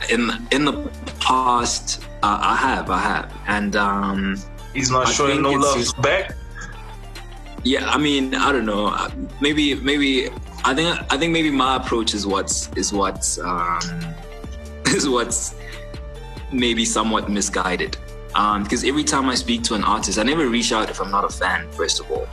in 0.10 0.32
in 0.52 0.66
the 0.66 0.74
past, 1.20 2.04
uh, 2.24 2.40
I 2.42 2.56
have, 2.56 2.90
I 2.90 3.00
have, 3.00 3.34
and 3.48 3.76
um, 3.76 4.38
he's 4.74 4.92
not 4.92 5.08
I 5.08 5.12
showing 5.12 5.42
no 5.42 5.52
love 5.52 5.78
just, 5.78 6.02
back. 6.02 6.36
Yeah, 7.64 7.88
I 7.90 7.98
mean, 7.98 8.34
I 8.34 8.52
don't 8.52 8.66
know. 8.66 9.10
Maybe, 9.40 9.76
maybe 9.76 10.30
I 10.66 10.74
think 10.74 10.98
I 11.12 11.18
think 11.18 11.32
maybe 11.32 11.52
my 11.52 11.76
approach 11.76 12.14
is 12.14 12.26
what's 12.26 12.70
is 12.76 12.92
what's 12.92 13.40
um, 13.40 13.80
is 14.88 15.08
what's 15.08 15.56
maybe 16.52 16.86
somewhat 16.86 17.30
misguided. 17.30 17.98
Um, 18.34 18.64
because 18.64 18.84
every 18.86 19.04
time 19.04 19.30
I 19.30 19.36
speak 19.36 19.62
to 19.64 19.74
an 19.74 19.84
artist, 19.84 20.18
I 20.18 20.24
never 20.24 20.48
reach 20.48 20.72
out 20.72 20.90
if 20.90 21.02
I'm 21.02 21.12
not 21.12 21.26
a 21.26 21.30
fan. 21.30 21.70
First 21.72 22.00
of 22.00 22.10
all, 22.12 22.28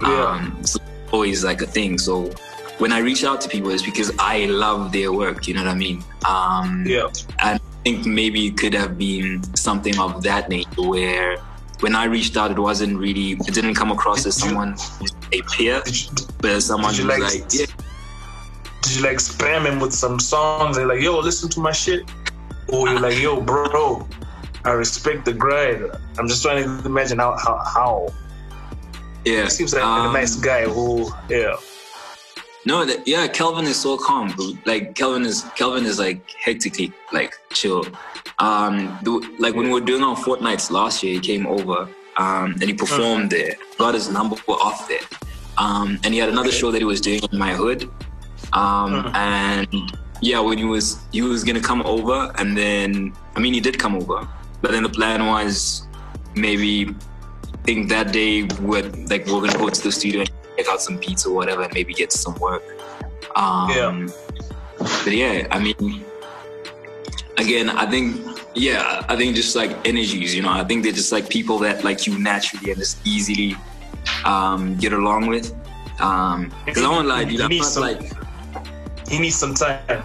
yeah. 0.00 0.26
um, 0.26 0.56
it's 0.60 0.78
always 1.12 1.44
like 1.44 1.60
a 1.60 1.66
thing. 1.66 1.98
So 1.98 2.32
when 2.78 2.92
I 2.92 2.98
reach 2.98 3.24
out 3.24 3.40
to 3.42 3.48
people, 3.48 3.70
it's 3.70 3.82
because 3.82 4.12
I 4.18 4.46
love 4.46 4.92
their 4.92 5.12
work. 5.12 5.46
You 5.46 5.54
know 5.54 5.64
what 5.64 5.70
I 5.70 5.74
mean? 5.74 6.02
Um, 6.28 6.84
yeah. 6.86 7.06
And 7.42 7.60
I 7.60 7.60
think 7.84 8.06
maybe 8.06 8.46
it 8.46 8.56
could 8.56 8.74
have 8.74 8.98
been 8.98 9.42
something 9.56 9.98
of 9.98 10.22
that 10.22 10.48
nature 10.48 10.82
where 10.82 11.38
when 11.80 11.94
I 11.96 12.04
reached 12.04 12.36
out, 12.36 12.50
it 12.50 12.58
wasn't 12.58 12.98
really, 12.98 13.32
it 13.32 13.54
didn't 13.54 13.74
come 13.74 13.90
across 13.90 14.24
as 14.24 14.36
someone 14.36 14.76
a 15.32 15.42
peer, 15.42 15.82
you, 15.86 16.08
but 16.40 16.50
as 16.52 16.66
someone 16.66 16.94
who's 16.94 17.04
like, 17.04 17.22
like, 17.22 17.52
yeah. 17.52 17.66
Did 18.82 18.96
you 18.96 19.02
like 19.02 19.18
spam 19.18 19.66
him 19.66 19.80
with 19.80 19.92
some 19.92 20.18
songs 20.18 20.76
and 20.76 20.88
like, 20.88 21.00
yo, 21.00 21.18
listen 21.18 21.48
to 21.50 21.60
my 21.60 21.72
shit? 21.72 22.08
Or 22.68 22.88
you're 22.88 23.00
like, 23.00 23.18
yo, 23.18 23.40
bro, 23.40 24.08
I 24.64 24.70
respect 24.70 25.24
the 25.24 25.32
grind. 25.32 25.90
I'm 26.18 26.28
just 26.28 26.42
trying 26.42 26.64
to 26.64 26.86
imagine 26.86 27.18
how, 27.18 27.36
how, 27.36 27.58
how. 27.58 28.08
Yeah. 29.24 29.44
He 29.44 29.50
seems 29.50 29.74
like 29.74 29.84
um, 29.84 30.10
a 30.10 30.12
nice 30.12 30.36
guy 30.36 30.64
who, 30.64 31.10
yeah. 31.28 31.56
No, 32.64 32.84
that, 32.84 33.06
yeah, 33.06 33.26
Kelvin 33.26 33.64
is 33.64 33.80
so 33.80 33.96
calm. 33.96 34.32
Like 34.64 34.94
Kelvin 34.94 35.24
is 35.24 35.44
Kelvin 35.56 35.84
is 35.84 35.98
like 35.98 36.30
hectically 36.30 36.92
like 37.12 37.34
chill. 37.52 37.84
Um, 38.38 38.98
the, 39.02 39.10
like 39.38 39.54
when 39.54 39.66
we 39.66 39.72
were 39.72 39.80
doing 39.80 40.02
our 40.02 40.16
fortnights 40.16 40.70
last 40.70 41.02
year, 41.02 41.14
he 41.14 41.20
came 41.20 41.46
over 41.46 41.88
um, 42.18 42.52
and 42.52 42.62
he 42.62 42.74
performed 42.74 43.30
there. 43.30 43.54
Got 43.78 43.94
his 43.94 44.08
number 44.10 44.36
off 44.48 44.88
there. 44.88 45.00
Um, 45.58 45.98
and 46.04 46.14
he 46.14 46.20
had 46.20 46.28
another 46.28 46.52
show 46.52 46.70
that 46.70 46.78
he 46.78 46.84
was 46.84 47.00
doing 47.00 47.20
in 47.30 47.38
my 47.38 47.52
hood. 47.52 47.84
Um, 48.52 49.04
mm. 49.04 49.14
And 49.14 49.98
yeah, 50.20 50.38
when 50.38 50.58
he 50.58 50.64
was 50.64 51.00
he 51.10 51.22
was 51.22 51.42
gonna 51.44 51.60
come 51.60 51.82
over, 51.82 52.32
and 52.38 52.56
then 52.56 53.12
I 53.34 53.40
mean 53.40 53.54
he 53.54 53.60
did 53.60 53.78
come 53.78 53.96
over, 53.96 54.26
but 54.60 54.70
then 54.70 54.84
the 54.84 54.88
plan 54.88 55.26
was 55.26 55.86
maybe 56.36 56.88
I 56.88 57.56
think 57.64 57.88
that 57.88 58.12
day 58.12 58.44
would 58.60 59.10
like 59.10 59.26
we're 59.26 59.40
gonna 59.40 59.58
go 59.58 59.68
to 59.68 59.82
the 59.82 59.92
studio 59.92 60.20
and 60.20 60.31
check 60.62 60.72
out 60.72 60.80
some 60.80 60.98
pizza 60.98 61.28
or 61.28 61.34
whatever, 61.34 61.62
and 61.62 61.74
maybe 61.74 61.94
get 61.94 62.12
some 62.12 62.34
work. 62.36 62.62
Um, 63.36 63.70
yeah. 63.70 64.06
But 64.78 65.12
yeah, 65.12 65.46
I 65.50 65.58
mean, 65.58 66.04
again, 67.38 67.70
I 67.70 67.86
think 67.86 68.26
yeah, 68.54 69.04
I 69.08 69.16
think 69.16 69.34
just 69.36 69.56
like 69.56 69.70
energies, 69.86 70.34
you 70.34 70.42
know, 70.42 70.50
I 70.50 70.64
think 70.64 70.82
they're 70.82 70.92
just 70.92 71.12
like 71.12 71.28
people 71.28 71.58
that 71.60 71.84
like 71.84 72.06
you 72.06 72.18
naturally 72.18 72.70
and 72.70 72.78
just 72.78 73.04
easily 73.06 73.56
um, 74.24 74.76
get 74.76 74.92
along 74.92 75.26
with. 75.26 75.54
Um, 76.00 76.52
because 76.64 76.82
I 76.82 76.88
won't 76.88 77.08
lie, 77.08 77.24
dude, 77.24 77.40
I'm 77.40 77.56
not 77.56 77.76
like 77.76 78.12
he 79.08 79.18
needs 79.18 79.36
some 79.36 79.54
time. 79.54 80.02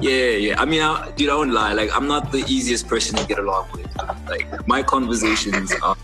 Yeah, 0.00 0.30
yeah. 0.30 0.60
I 0.60 0.64
mean, 0.64 0.80
I, 0.80 1.10
dude, 1.10 1.28
I 1.28 1.34
won't 1.34 1.52
lie. 1.52 1.74
Like, 1.74 1.94
I'm 1.94 2.08
not 2.08 2.32
the 2.32 2.42
easiest 2.48 2.88
person 2.88 3.18
to 3.18 3.26
get 3.26 3.38
along 3.38 3.68
with. 3.72 3.86
Like, 4.26 4.66
my 4.66 4.82
conversations 4.82 5.74
are 5.82 5.94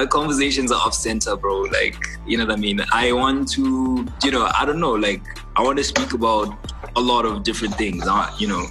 my 0.00 0.06
conversations 0.06 0.72
are 0.72 0.80
off 0.80 0.94
center, 0.94 1.36
bro. 1.36 1.60
Like, 1.60 1.94
you 2.26 2.38
know 2.38 2.46
what 2.46 2.54
I 2.54 2.56
mean? 2.56 2.80
I 2.90 3.12
want 3.12 3.50
to, 3.52 4.06
you 4.24 4.30
know, 4.30 4.50
I 4.58 4.64
don't 4.64 4.80
know. 4.80 4.92
Like, 4.92 5.20
I 5.56 5.62
want 5.62 5.76
to 5.76 5.84
speak 5.84 6.14
about 6.14 6.48
a 6.96 7.00
lot 7.00 7.26
of 7.26 7.42
different 7.42 7.74
things. 7.74 8.06
Uh, 8.06 8.34
you 8.38 8.48
know, 8.48 8.64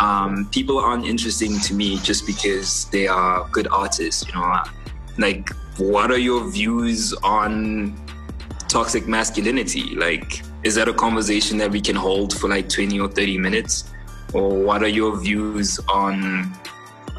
um, 0.00 0.48
people 0.50 0.78
aren't 0.78 1.06
interesting 1.06 1.60
to 1.60 1.74
me 1.74 1.98
just 1.98 2.26
because 2.26 2.86
they 2.86 3.06
are 3.06 3.46
good 3.52 3.68
artists. 3.70 4.26
You 4.26 4.32
know, 4.32 4.62
like, 5.18 5.50
what 5.76 6.10
are 6.10 6.22
your 6.30 6.50
views 6.50 7.12
on 7.22 7.94
toxic 8.68 9.06
masculinity? 9.06 9.94
Like 9.94 10.42
is 10.62 10.74
that 10.76 10.88
a 10.88 10.94
conversation 10.94 11.58
that 11.58 11.70
we 11.70 11.82
can 11.82 11.96
hold 11.96 12.38
for 12.38 12.48
like 12.48 12.70
20 12.70 12.98
or 12.98 13.08
30 13.08 13.36
minutes? 13.36 13.92
Or 14.32 14.48
what 14.64 14.82
are 14.82 14.88
your 14.88 15.20
views 15.20 15.78
on 15.88 16.50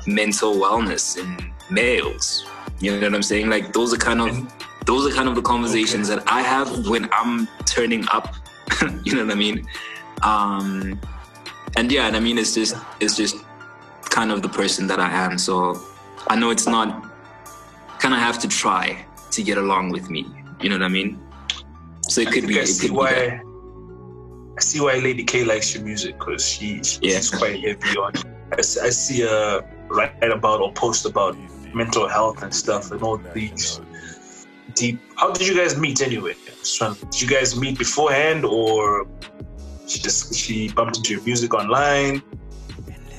mental 0.07 0.55
wellness 0.55 1.17
in 1.19 1.53
males? 1.69 2.45
You 2.79 2.99
know 2.99 3.07
what 3.07 3.15
I'm 3.15 3.23
saying? 3.23 3.49
Like 3.49 3.73
those 3.73 3.93
are 3.93 3.97
kind 3.97 4.21
of 4.21 4.53
those 4.85 5.11
are 5.11 5.15
kind 5.15 5.29
of 5.29 5.35
the 5.35 5.41
conversations 5.41 6.09
okay. 6.09 6.19
that 6.19 6.31
I 6.31 6.41
have 6.41 6.87
when 6.87 7.09
I'm 7.11 7.47
turning 7.65 8.05
up. 8.11 8.35
you 9.03 9.15
know 9.15 9.25
what 9.25 9.31
I 9.31 9.35
mean? 9.35 9.65
Um, 10.21 10.99
and 11.77 11.91
yeah, 11.91 12.07
and 12.07 12.15
I 12.15 12.19
mean 12.19 12.37
it's 12.37 12.53
just 12.53 12.75
it's 12.99 13.15
just 13.15 13.37
kind 14.09 14.31
of 14.31 14.41
the 14.41 14.49
person 14.49 14.87
that 14.87 14.99
I 14.99 15.09
am. 15.09 15.37
So 15.37 15.81
I 16.27 16.35
know 16.35 16.49
it's 16.49 16.67
not 16.67 17.11
kind 17.99 18.13
of 18.13 18.19
have 18.19 18.39
to 18.39 18.47
try 18.47 19.05
to 19.31 19.43
get 19.43 19.57
along 19.57 19.91
with 19.91 20.09
me. 20.09 20.25
You 20.61 20.69
know 20.69 20.75
what 20.75 20.83
I 20.83 20.89
mean? 20.89 21.19
So 22.09 22.21
it 22.21 22.31
could 22.31 22.47
be. 22.47 22.59
I 22.59 22.65
see 22.65 22.91
why. 22.91 23.41
I 24.55 24.61
see 24.61 24.81
why 24.81 24.99
Lady 24.99 25.23
K 25.23 25.43
likes 25.43 25.73
your 25.73 25.83
music 25.83 26.19
because 26.19 26.45
she, 26.47 26.83
she's 26.83 26.99
yeah. 27.01 27.37
quite 27.39 27.59
heavy 27.59 27.97
on. 27.97 28.13
I, 28.51 28.59
I 28.59 28.61
see 28.61 29.21
her 29.21 29.67
write 29.89 30.21
about 30.21 30.61
or 30.61 30.71
post 30.73 31.05
about 31.05 31.35
mental 31.73 32.07
health 32.07 32.43
and 32.43 32.53
stuff 32.53 32.91
and 32.91 33.01
all 33.01 33.17
these 33.33 33.81
deep. 34.75 34.99
How 35.15 35.31
did 35.31 35.47
you 35.47 35.55
guys 35.55 35.77
meet 35.77 36.01
anyway? 36.01 36.35
Did 36.79 37.21
you 37.21 37.27
guys 37.27 37.57
meet 37.59 37.77
beforehand 37.77 38.45
or 38.45 39.07
she 39.87 39.99
just 39.99 40.33
she 40.35 40.69
bumped 40.69 40.97
into 40.97 41.13
your 41.13 41.23
music 41.23 41.53
online? 41.53 42.21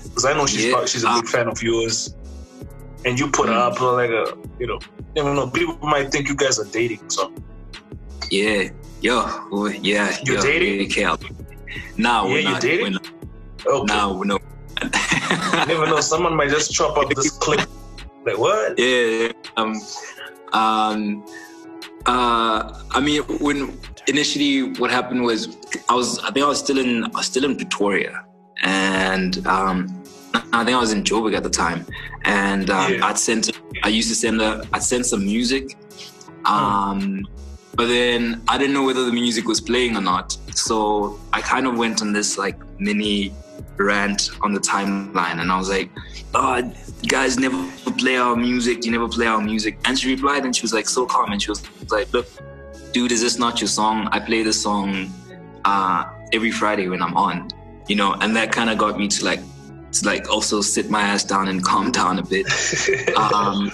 Because 0.04 0.24
I 0.24 0.32
know 0.32 0.46
she's 0.46 0.66
yeah. 0.66 0.84
she's 0.84 1.04
a 1.04 1.12
big 1.14 1.28
fan 1.28 1.48
of 1.48 1.62
yours, 1.62 2.14
and 3.04 3.18
you 3.18 3.30
put 3.30 3.48
her 3.48 3.54
up 3.54 3.80
like 3.80 4.10
a 4.10 4.36
you 4.58 4.66
know. 4.66 4.78
I 5.16 5.20
don't 5.20 5.36
know. 5.36 5.48
People 5.48 5.76
might 5.86 6.10
think 6.10 6.28
you 6.28 6.34
guys 6.34 6.58
are 6.58 6.64
dating. 6.64 7.08
So 7.08 7.32
yeah, 8.30 8.70
yo, 9.00 9.68
yeah. 9.82 10.16
You're 10.24 10.36
yo, 10.36 10.42
dating? 10.42 10.90
Yeah, 10.90 11.16
no, 11.96 12.28
yeah, 12.28 12.54
you 12.54 12.60
dating? 12.60 12.96
Okay. 13.66 13.84
No, 13.86 14.22
no. 14.22 14.38
you 14.82 15.66
never 15.66 15.86
know. 15.86 16.00
Someone 16.00 16.34
might 16.36 16.50
just 16.50 16.72
chop 16.72 16.96
up 16.98 17.08
this 17.10 17.30
clip. 17.30 17.68
Like 18.24 18.38
what? 18.38 18.78
Yeah. 18.78 19.32
Um. 19.56 19.80
Um. 20.52 21.24
Uh. 22.06 22.82
I 22.90 23.00
mean, 23.00 23.22
when 23.40 23.78
initially 24.06 24.72
what 24.78 24.90
happened 24.90 25.22
was 25.22 25.56
I 25.88 25.94
was 25.94 26.18
I 26.20 26.30
think 26.30 26.44
I 26.44 26.48
was 26.48 26.58
still 26.58 26.78
in 26.78 27.04
I 27.04 27.08
was 27.08 27.26
still 27.26 27.44
in 27.44 27.56
Pretoria 27.56 28.24
and 28.62 29.46
um 29.46 30.02
I 30.52 30.64
think 30.64 30.76
I 30.76 30.80
was 30.80 30.92
in 30.92 31.02
Joburg 31.04 31.36
at 31.36 31.42
the 31.42 31.50
time 31.50 31.86
and 32.24 32.68
um, 32.70 32.94
yeah. 32.94 33.06
I'd 33.06 33.18
sent 33.18 33.50
I 33.82 33.88
used 33.88 34.08
to 34.08 34.14
send 34.14 34.40
a 34.42 34.66
I'd 34.72 34.82
send 34.82 35.06
some 35.06 35.24
music 35.24 35.76
um 36.44 37.26
but 37.76 37.86
then 37.88 38.40
I 38.48 38.56
didn't 38.58 38.74
know 38.74 38.84
whether 38.84 39.04
the 39.04 39.12
music 39.12 39.46
was 39.46 39.60
playing 39.60 39.96
or 39.96 40.00
not. 40.00 40.38
So 40.54 41.18
I 41.32 41.40
kind 41.40 41.66
of 41.66 41.76
went 41.76 42.02
on 42.02 42.12
this 42.12 42.38
like 42.38 42.56
mini 42.78 43.32
rant 43.76 44.30
on 44.42 44.52
the 44.52 44.60
timeline 44.60 45.40
and 45.40 45.50
I 45.50 45.58
was 45.58 45.68
like, 45.68 45.90
oh, 46.34 46.72
guys 47.06 47.38
never 47.38 47.70
play 47.98 48.16
our 48.16 48.36
music. 48.36 48.84
You 48.84 48.92
never 48.92 49.08
play 49.08 49.26
our 49.26 49.40
music. 49.40 49.78
And 49.84 49.98
she 49.98 50.14
replied 50.14 50.44
and 50.44 50.54
she 50.54 50.62
was 50.62 50.72
like 50.72 50.88
so 50.88 51.06
calm 51.06 51.32
and 51.32 51.42
she 51.42 51.50
was 51.50 51.62
like, 51.90 52.12
look, 52.12 52.26
dude, 52.92 53.12
is 53.12 53.20
this 53.20 53.38
not 53.38 53.60
your 53.60 53.68
song? 53.68 54.08
I 54.12 54.20
play 54.20 54.42
this 54.42 54.62
song 54.62 55.12
uh, 55.64 56.04
every 56.32 56.50
Friday 56.50 56.88
when 56.88 57.02
I'm 57.02 57.16
on, 57.16 57.50
you 57.88 57.96
know, 57.96 58.14
and 58.20 58.34
that 58.36 58.52
kind 58.52 58.70
of 58.70 58.78
got 58.78 58.98
me 58.98 59.08
to 59.08 59.24
like, 59.24 59.40
to 59.92 60.06
like 60.06 60.28
also 60.30 60.60
sit 60.60 60.90
my 60.90 61.02
ass 61.02 61.24
down 61.24 61.48
and 61.48 61.62
calm 61.62 61.90
down 61.90 62.18
a 62.18 62.22
bit. 62.24 62.46
um, 63.16 63.72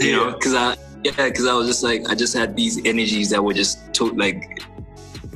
you 0.00 0.12
know, 0.12 0.32
because 0.32 0.54
I, 0.54 0.76
yeah, 1.04 1.28
because 1.28 1.46
I 1.46 1.54
was 1.54 1.66
just 1.66 1.82
like, 1.82 2.08
I 2.08 2.14
just 2.14 2.34
had 2.34 2.56
these 2.56 2.84
energies 2.84 3.30
that 3.30 3.42
were 3.42 3.54
just 3.54 3.92
to- 3.94 4.12
like 4.12 4.62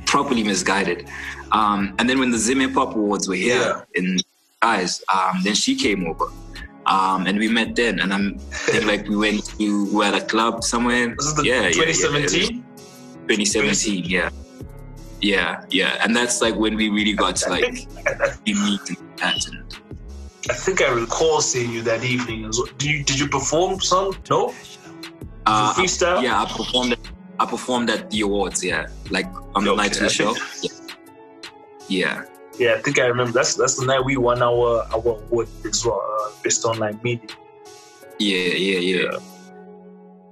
properly 0.09 0.42
misguided. 0.42 1.06
Um, 1.52 1.94
and 1.98 2.09
then 2.09 2.18
when 2.18 2.30
the 2.30 2.38
Zim 2.38 2.61
Hip 2.61 2.72
Hop 2.72 2.96
Awards 2.96 3.28
were 3.28 3.34
here 3.34 3.61
yeah. 3.61 3.82
in 3.94 4.18
guys, 4.61 5.04
um, 5.14 5.40
then 5.44 5.54
she 5.54 5.76
came 5.76 6.06
over. 6.06 6.26
Um, 6.86 7.26
and 7.26 7.38
we 7.38 7.48
met 7.48 7.76
then, 7.76 8.00
and 8.00 8.12
I'm 8.14 8.38
think 8.38 8.86
like 8.86 9.06
we 9.06 9.16
went 9.16 9.44
to 9.44 9.56
we 9.59 9.92
were 9.94 10.04
at 10.04 10.14
a 10.14 10.24
club 10.24 10.64
somewhere. 10.64 11.14
Was 11.16 11.38
it 11.38 11.44
yeah, 11.44 11.68
2017? 11.68 12.40
Yeah, 12.40 12.62
2017, 13.28 14.04
yeah, 14.06 14.30
yeah, 15.20 15.64
yeah, 15.68 16.02
and 16.02 16.16
that's 16.16 16.40
like 16.40 16.56
when 16.56 16.76
we 16.76 16.88
really 16.88 17.12
got 17.12 17.36
to 17.36 17.50
like 17.50 17.86
be 18.44 18.54
meeting 18.54 18.96
and. 19.22 19.78
I 20.48 20.54
think 20.54 20.80
I 20.80 20.88
recall 20.88 21.42
seeing 21.42 21.70
you 21.72 21.82
that 21.82 22.05
evening. 22.05 22.51
Did 22.78 22.82
you 22.82 23.05
did 23.05 23.18
you 23.18 23.28
perform 23.28 23.80
some? 23.80 24.16
No. 24.30 24.55
Uh, 25.44 25.74
freestyle? 25.74 26.22
Yeah, 26.22 26.43
I 26.43 26.47
performed. 26.47 26.97
I 27.40 27.47
performed 27.47 27.90
at 27.90 28.10
the 28.10 28.23
awards. 28.23 28.65
Yeah, 28.65 28.86
like 29.10 29.27
on 29.55 29.65
the 29.65 29.70
okay, 29.73 29.82
night 29.82 29.97
of 29.97 30.02
the 30.02 30.09
show. 30.09 30.35
Yeah. 30.62 30.70
yeah. 31.89 32.24
Yeah, 32.59 32.74
I 32.74 32.82
think 32.82 32.98
I 32.98 33.06
remember. 33.06 33.32
That's 33.32 33.55
that's 33.55 33.77
the 33.77 33.86
night 33.86 34.05
we 34.05 34.16
won 34.16 34.43
our 34.43 34.82
our 34.93 35.23
award 35.31 35.48
as 35.65 35.85
well, 35.85 36.02
uh, 36.20 36.31
based 36.43 36.65
on 36.66 36.78
like 36.78 37.02
media. 37.05 37.28
Yeah, 38.19 38.51
yeah, 38.66 38.78
yeah. 38.78 39.19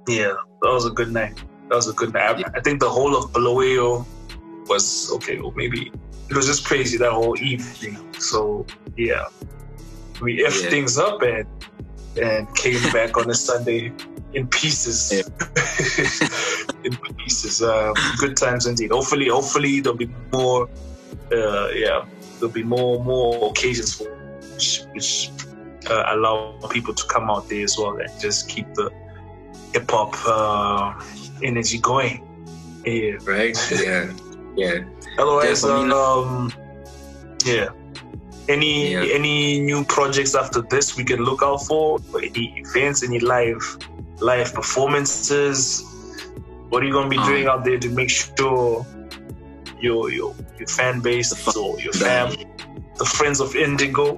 Yeah, 0.07 0.33
that 0.61 0.71
was 0.71 0.85
a 0.85 0.89
good 0.89 1.11
night. 1.11 1.35
That 1.69 1.75
was 1.75 1.87
a 1.87 1.93
good 1.93 2.13
night. 2.13 2.39
Yeah. 2.39 2.47
I, 2.53 2.57
I 2.57 2.61
think 2.61 2.81
the 2.81 2.89
whole 2.89 3.15
of 3.15 3.31
Bulawayo 3.31 4.05
was 4.67 5.09
okay. 5.13 5.37
Or 5.37 5.53
maybe 5.55 5.91
it 6.29 6.35
was 6.35 6.45
just 6.45 6.65
crazy 6.65 6.97
that 6.97 7.11
whole 7.11 7.37
evening. 7.39 7.97
So 8.19 8.65
yeah, 8.97 9.25
we 10.21 10.39
effed 10.39 10.63
yeah. 10.63 10.69
things 10.69 10.97
up 10.97 11.21
and 11.21 11.47
and 12.21 12.53
came 12.55 12.81
back 12.91 13.15
on 13.15 13.29
a 13.29 13.35
Sunday 13.35 13.93
in 14.33 14.47
pieces. 14.47 15.11
Yeah. 15.11 15.23
in 16.83 16.95
pieces. 17.15 17.61
Um, 17.61 17.93
good 18.19 18.37
times 18.37 18.65
indeed. 18.65 18.91
Hopefully, 18.91 19.29
hopefully 19.29 19.79
there'll 19.79 19.97
be 19.97 20.09
more. 20.31 20.69
Uh, 21.31 21.67
yeah, 21.69 22.05
there'll 22.39 22.53
be 22.53 22.63
more 22.63 23.03
more 23.03 23.49
occasions 23.49 23.95
for 23.95 24.05
which, 24.53 24.81
which 24.93 25.29
uh, 25.89 26.03
allow 26.07 26.57
people 26.69 26.93
to 26.93 27.05
come 27.07 27.29
out 27.29 27.47
there 27.49 27.63
as 27.63 27.77
well 27.77 27.97
and 27.97 28.09
just 28.19 28.49
keep 28.49 28.71
the 28.73 28.89
hip 29.73 29.89
hop 29.89 30.15
uh, 30.25 30.93
energy 31.43 31.79
going. 31.79 32.23
Yeah. 32.85 33.17
Right. 33.23 33.57
Yeah. 33.71 34.11
Yeah. 34.55 34.83
Otherwise, 35.19 35.63
um, 35.63 36.51
yeah. 37.45 37.69
Any 38.49 38.93
yeah. 38.93 39.03
any 39.13 39.59
new 39.59 39.83
projects 39.83 40.33
after 40.33 40.61
this 40.61 40.95
we 40.95 41.03
can 41.03 41.23
look 41.23 41.43
out 41.43 41.57
for? 41.57 41.99
Any 42.15 42.63
events? 42.65 43.03
Any 43.03 43.19
live 43.19 43.77
live 44.19 44.53
performances? 44.53 45.83
What 46.69 46.83
are 46.83 46.85
you 46.85 46.93
gonna 46.93 47.09
be 47.09 47.17
um, 47.17 47.27
doing 47.27 47.47
out 47.47 47.63
there 47.63 47.79
to 47.79 47.89
make 47.89 48.09
sure 48.09 48.85
your 49.79 50.11
your 50.11 50.35
your 50.57 50.67
fan 50.67 50.99
base 50.99 51.31
or 51.55 51.79
your 51.79 51.93
fam, 51.93 52.35
the 52.97 53.05
friends 53.05 53.39
of 53.39 53.55
Indigo, 53.55 54.17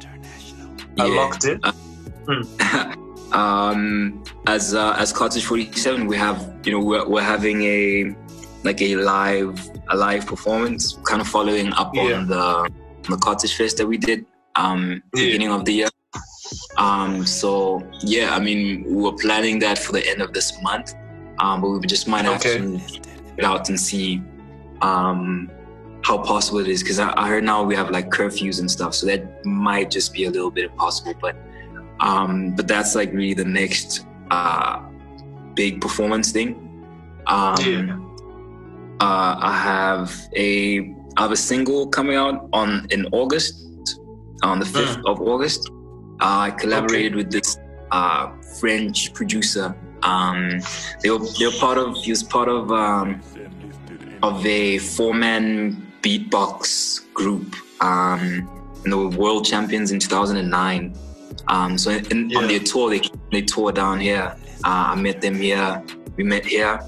are 0.97 1.07
yeah. 1.07 1.15
locked 1.15 1.45
in? 1.45 1.59
Uh, 1.63 1.71
hmm. 2.27 3.33
um, 3.33 4.23
as 4.47 4.73
uh, 4.73 4.95
as 4.97 5.13
Cottage 5.13 5.45
Forty 5.45 5.71
Seven, 5.73 6.07
we 6.07 6.17
have 6.17 6.55
you 6.63 6.71
know 6.71 6.79
we're, 6.79 7.07
we're 7.07 7.21
having 7.21 7.63
a 7.63 8.15
like 8.63 8.81
a 8.81 8.95
live 8.95 9.69
a 9.89 9.95
live 9.95 10.25
performance, 10.25 10.97
kind 11.03 11.21
of 11.21 11.27
following 11.27 11.71
up 11.73 11.91
Yeah. 11.93 12.13
on 12.13 12.27
the 12.27 12.39
on 12.39 13.09
the 13.09 13.17
cottage 13.17 13.55
fest 13.55 13.77
that 13.77 13.87
we 13.87 13.97
did 13.97 14.25
um 14.55 15.03
Yeah. 15.13 15.25
beginning 15.25 15.51
of 15.51 15.65
the 15.65 15.73
year. 15.73 15.89
Um, 16.77 17.25
so 17.25 17.81
yeah, 18.01 18.33
I 18.35 18.39
mean, 18.39 18.83
we 18.85 18.95
were 19.03 19.13
planning 19.13 19.59
that 19.59 19.77
for 19.77 19.91
the 19.91 20.07
end 20.07 20.21
of 20.21 20.33
this 20.33 20.61
month, 20.61 20.93
um, 21.39 21.61
but 21.61 21.69
we 21.69 21.79
just 21.87 22.07
might 22.07 22.25
have 22.25 22.39
Okay. 22.39 22.57
to 22.59 22.79
get 23.35 23.45
out 23.45 23.69
and 23.69 23.79
see 23.79 24.21
um, 24.81 25.49
how 26.03 26.17
possible 26.19 26.59
it 26.59 26.67
is. 26.67 26.81
Because 26.81 26.99
I, 26.99 27.13
I 27.17 27.27
heard 27.27 27.43
now 27.43 27.63
we 27.63 27.75
have 27.75 27.89
like 27.91 28.09
curfews 28.09 28.59
and 28.59 28.69
stuff, 28.69 28.93
so 28.95 29.05
that 29.07 29.43
might 29.45 29.91
just 29.91 30.13
be 30.13 30.25
a 30.25 30.31
little 30.31 30.51
bit 30.51 30.65
impossible. 30.65 31.13
But 31.21 31.35
um, 31.99 32.55
but 32.55 32.67
that's 32.67 32.95
like 32.95 33.11
really 33.11 33.33
the 33.33 33.45
next 33.45 34.05
uh, 34.31 34.81
big 35.55 35.81
performance 35.81 36.31
thing. 36.31 36.55
Um, 37.27 37.57
Yeah. 37.65 37.97
uh, 39.01 39.35
I 39.39 39.53
have 39.57 40.15
a 40.35 40.79
I 41.17 41.21
have 41.23 41.31
a 41.31 41.37
single 41.37 41.87
coming 41.87 42.15
out 42.15 42.47
on 42.53 42.87
in 42.91 43.05
August, 43.11 43.55
on 44.43 44.59
the 44.59 44.65
fifth 44.65 44.97
Mm. 44.99 45.11
of 45.11 45.19
August. 45.21 45.69
Uh, 46.21 46.47
I 46.47 46.51
collaborated 46.51 47.15
with 47.15 47.31
this 47.31 47.57
uh, 47.91 48.31
French 48.59 49.13
producer. 49.13 49.75
Um, 50.03 50.59
they 51.01 51.09
were 51.09 51.19
they 51.37 51.45
were 51.45 51.57
part 51.59 51.77
of 51.77 51.95
he 51.97 52.11
was 52.11 52.23
part 52.23 52.49
of 52.49 52.71
um, 52.71 53.21
of 54.21 54.45
a 54.45 54.77
four 54.79 55.13
man 55.13 55.91
beatbox 56.01 57.11
group. 57.13 57.55
Um, 57.81 58.49
and 58.83 58.93
they 58.93 58.97
were 58.97 59.09
world 59.09 59.45
champions 59.45 59.91
in 59.91 59.99
2009. 59.99 60.95
Um, 61.47 61.77
so 61.77 61.91
in, 61.91 62.35
on 62.35 62.47
their 62.47 62.59
tour, 62.59 62.89
they 62.89 63.01
they 63.31 63.41
toured 63.41 63.75
down 63.75 63.99
here. 63.99 64.35
Uh, 64.63 64.91
I 64.93 64.95
met 64.95 65.21
them 65.21 65.35
here. 65.35 65.83
We 66.17 66.23
met 66.23 66.45
here, 66.45 66.79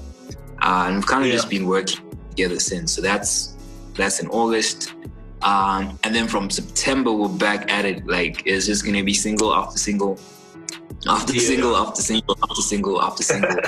uh, 0.60 0.84
and 0.86 0.96
we've 0.96 1.06
kind 1.06 1.22
of 1.22 1.28
Yeah. 1.28 1.36
just 1.36 1.48
been 1.48 1.66
working 1.66 2.00
together 2.30 2.60
since. 2.60 2.92
So 2.92 3.00
that's 3.00 3.56
that's 3.94 4.20
in 4.20 4.28
August. 4.28 4.94
Um, 5.42 5.98
and 6.04 6.14
then 6.14 6.28
from 6.28 6.50
September, 6.50 7.12
we're 7.12 7.28
back 7.28 7.70
at 7.70 7.84
it. 7.84 8.06
Like 8.06 8.42
it's 8.46 8.66
just 8.66 8.84
gonna 8.84 9.02
be 9.04 9.14
single 9.14 9.52
after 9.54 9.78
single, 9.78 10.18
after 11.08 11.32
Yeah. 11.34 11.40
single 11.40 11.76
after 11.76 12.00
single 12.02 12.36
after 12.42 12.62
single 12.62 13.02
after 13.02 13.22
single. 13.22 13.56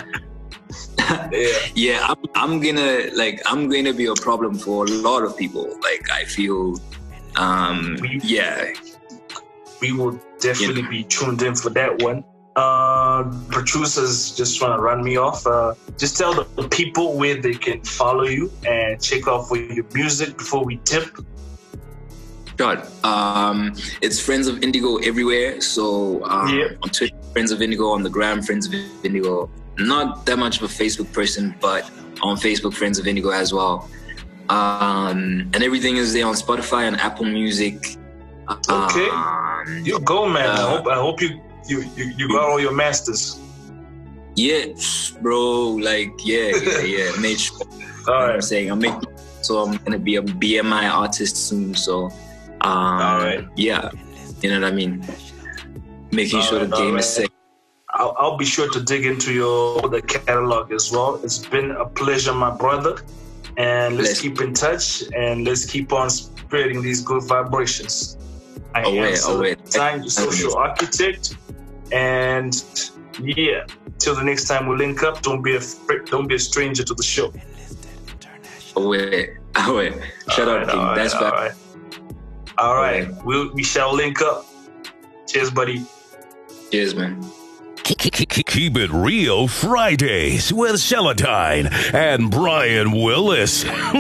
Yeah. 1.31 1.49
yeah, 1.75 2.07
I'm, 2.09 2.17
I'm 2.35 2.61
gonna 2.61 3.09
like 3.15 3.41
I'm 3.47 3.69
gonna 3.69 3.93
be 3.93 4.07
a 4.07 4.15
problem 4.15 4.55
for 4.55 4.85
a 4.87 4.89
lot 4.89 5.23
of 5.23 5.37
people. 5.37 5.65
Like 5.83 6.11
I 6.11 6.25
feel, 6.25 6.81
um, 7.37 7.99
We- 8.01 8.21
yeah, 8.25 8.73
we 9.81 9.93
will 9.93 10.19
definitely 10.41 10.83
be 10.83 11.05
tuned 11.05 11.43
in 11.43 11.55
for 11.55 11.71
that 11.71 12.01
one. 12.03 12.25
Uh, 12.57 13.25
producers 13.51 14.35
just 14.37 14.57
trying 14.59 14.77
to 14.77 14.83
run 14.83 15.03
me 15.03 15.17
off. 15.17 15.45
Uh, 15.47 15.75
just 15.99 16.17
tell 16.17 16.33
the 16.35 16.69
people 16.69 17.15
where 17.17 17.35
they 17.41 17.55
can 17.55 17.83
follow 17.83 18.25
you 18.25 18.51
and 18.67 19.03
check 19.03 19.27
out 19.29 19.49
for 19.49 19.57
your 19.59 19.85
music 19.93 20.39
before 20.39 20.65
we 20.65 20.77
tip. 20.85 21.05
Sure. 22.59 22.83
Um, 23.03 23.75
it's 24.01 24.21
Friends 24.21 24.47
of 24.47 24.63
Indigo 24.63 24.97
everywhere. 24.99 25.61
So 25.61 26.25
um, 26.25 26.49
Yeah. 26.49 26.69
on 26.83 26.89
Twitter, 26.91 27.17
Friends 27.33 27.51
of 27.53 27.61
Indigo, 27.63 27.89
on 27.89 28.03
the 28.03 28.11
gram, 28.11 28.43
Friends 28.43 28.67
of 28.67 28.75
Indigo. 29.05 29.51
Not 29.79 30.25
that 30.27 30.39
much 30.39 30.59
of 30.59 30.63
a 30.65 30.73
Facebook 30.73 31.13
person, 31.13 31.55
but 31.61 31.83
on 32.23 32.37
Facebook, 32.37 32.75
Friends 32.75 32.99
of 32.99 33.07
Indigo 33.09 33.31
as 33.31 33.53
well. 33.53 33.89
Um, 34.49 35.51
and 35.53 35.63
everything 35.63 35.97
is 35.97 36.13
there 36.13 36.27
on 36.27 36.35
Spotify 36.35 36.87
and 36.87 36.97
Apple 37.01 37.25
Music. 37.25 37.97
Okay. 38.71 39.09
Um, 39.09 39.83
You 39.85 39.99
go, 40.01 40.29
man. 40.29 40.49
I 40.49 40.53
Uh, 40.63 40.77
hope 40.77 40.87
I 40.87 40.95
hope 40.97 41.21
you 41.23 41.41
you 41.67 41.83
you, 41.97 42.13
you 42.19 42.29
got 42.29 42.43
all 42.51 42.61
your 42.61 42.73
masters. 42.75 43.39
yeah, 44.37 44.67
bro. 45.23 45.71
Like, 45.81 46.13
yeah, 46.25 46.51
yeah, 46.63 46.81
yeah. 46.97 47.21
Made 47.21 47.41
sure. 47.41 47.57
All 47.61 47.79
You 47.79 48.07
know 48.07 48.13
what 48.27 48.31
I'm 48.35 48.43
saying 48.43 48.71
I'm 48.71 48.79
making, 48.81 49.09
so 49.41 49.59
I'm 49.65 49.77
gonna 49.79 49.99
be 49.99 50.17
a 50.17 50.23
BMI 50.23 50.87
artist 50.93 51.37
soon. 51.49 51.75
So, 51.75 52.11
All 52.65 53.19
right. 53.19 53.39
Um, 53.41 53.51
yeah, 53.57 53.91
you 54.43 54.51
know 54.51 54.61
what 54.61 54.73
I 54.73 54.75
mean. 54.75 55.05
Making 56.13 56.41
All 56.41 56.45
sure 56.47 56.61
right, 56.61 56.71
the 56.71 56.77
game 56.77 56.97
is 56.97 57.09
safe. 57.09 57.29
I'll, 57.91 58.15
I'll 58.19 58.37
be 58.37 58.45
sure 58.45 58.69
to 58.71 58.81
dig 58.83 59.07
into 59.07 59.33
your 59.33 59.81
the 59.89 60.03
catalog 60.03 60.73
as 60.73 60.91
well. 60.91 61.21
It's 61.23 61.39
been 61.39 61.71
a 61.73 61.85
pleasure, 61.87 62.33
my 62.35 62.51
brother. 62.51 62.97
And 63.57 63.97
let's 63.97 64.09
Let's- 64.09 64.21
keep 64.21 64.41
in 64.41 64.53
touch 64.53 65.05
and 65.15 65.45
let's 65.45 65.65
keep 65.65 65.93
on 65.93 66.11
spreading 66.11 66.83
these 66.83 67.01
good 67.03 67.23
vibrations. 67.25 68.17
I 68.75 68.83
Aware, 68.83 69.11
am 69.11 69.17
so 69.17 69.37
aware. 69.37 69.55
time 69.55 70.03
the 70.03 70.11
social 70.11 70.57
architect. 70.57 71.37
And 71.93 72.53
yeah, 73.23 73.67
till 73.99 74.17
the 74.17 74.25
next 74.25 74.47
time 74.49 74.67
we 74.67 74.75
link 74.77 75.05
up, 75.05 75.23
don't 75.23 75.43
be 75.43 75.55
a 75.55 75.61
don't 76.07 76.27
be 76.27 76.35
a 76.35 76.39
stranger 76.41 76.83
to 76.83 76.95
the 76.95 77.03
show. 77.05 77.33
Oh 78.75 78.89
wait, 78.89 79.31
oh 79.57 79.77
wait. 79.77 79.93
Shut 80.31 80.49
All 80.49 80.55
up, 80.55 80.61
right, 80.67 80.69
King. 80.71 80.81
right, 80.81 80.97
That's 80.97 81.15
right. 81.15 81.53
All 82.57 82.77
right, 82.77 83.09
All 83.09 83.23
we'll, 83.25 83.53
we 83.53 83.65
shall 83.65 83.93
link 83.95 84.23
up. 84.23 84.47
Cheers, 85.27 85.51
buddy. 85.51 85.85
Cheers, 86.71 86.95
man. 86.95 87.25
Keep 87.83 88.77
it 88.77 88.91
real 88.91 89.49
Fridays 89.49 90.53
with 90.53 90.77
Celatine 90.77 91.71
and 91.93 92.31
Brian 92.31 92.93
Willis. 92.93 93.63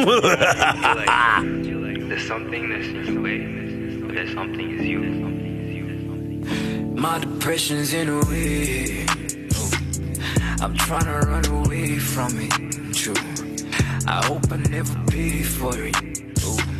There's 2.04 2.26
something 2.26 2.68
that's 2.70 2.86
in 2.86 3.14
the 3.14 3.20
way, 3.20 4.00
but 4.00 4.14
that 4.14 4.28
something 4.32 4.70
is 4.78 4.86
you. 4.86 5.00
My 6.94 7.18
depression's 7.18 7.92
in 7.92 8.08
a 8.08 8.20
way. 8.26 9.04
I'm 10.62 10.74
trying 10.76 11.04
to 11.04 11.26
run 11.26 11.44
away 11.46 11.98
from 11.98 12.30
it. 12.36 12.94
True. 12.94 13.14
I 14.06 14.24
hope 14.24 14.50
I 14.52 14.56
never 14.56 14.94
pay 15.10 15.42
for 15.42 15.74
it. 15.76 15.96
Ooh. 16.44 16.73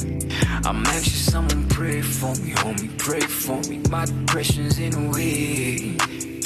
I'm 0.67 0.87
anxious, 0.87 1.31
someone 1.31 1.69
pray 1.69 2.01
for 2.01 2.35
me, 2.37 2.53
homie, 2.53 2.97
pray 2.99 3.21
for 3.21 3.61
me. 3.69 3.83
My 3.91 4.07
depression's 4.07 4.79
in 4.79 4.95
a 4.95 5.11
way. 5.11 5.97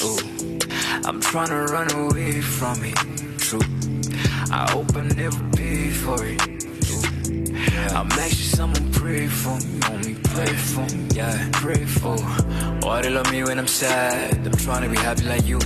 Ooh. 0.03 0.59
I'm 1.05 1.20
trying 1.20 1.49
to 1.49 1.73
run 1.73 1.89
away 1.93 2.40
from 2.40 2.78
it. 2.82 2.97
True. 3.39 3.61
I 4.51 4.69
hope 4.73 4.97
I 4.97 5.03
never 5.03 5.39
pay 5.51 5.90
for 5.90 6.16
it. 6.24 6.40
I'm 7.95 8.11
anxious, 8.11 8.57
someone 8.57 8.90
pray 8.93 9.28
for 9.28 9.55
me, 9.55 9.78
homie, 9.86 10.24
pray 10.35 10.53
for 10.53 10.97
me, 10.97 11.09
yeah, 11.15 11.49
pray 11.53 11.85
for. 11.85 12.16
Oh, 12.82 13.01
they 13.01 13.11
love 13.11 13.31
me 13.31 13.45
when 13.45 13.59
I'm 13.59 13.69
sad. 13.69 14.45
I'm 14.45 14.53
trying 14.53 14.82
to 14.82 14.89
be 14.89 14.97
happy 14.97 15.24
like 15.24 15.47
you. 15.47 15.61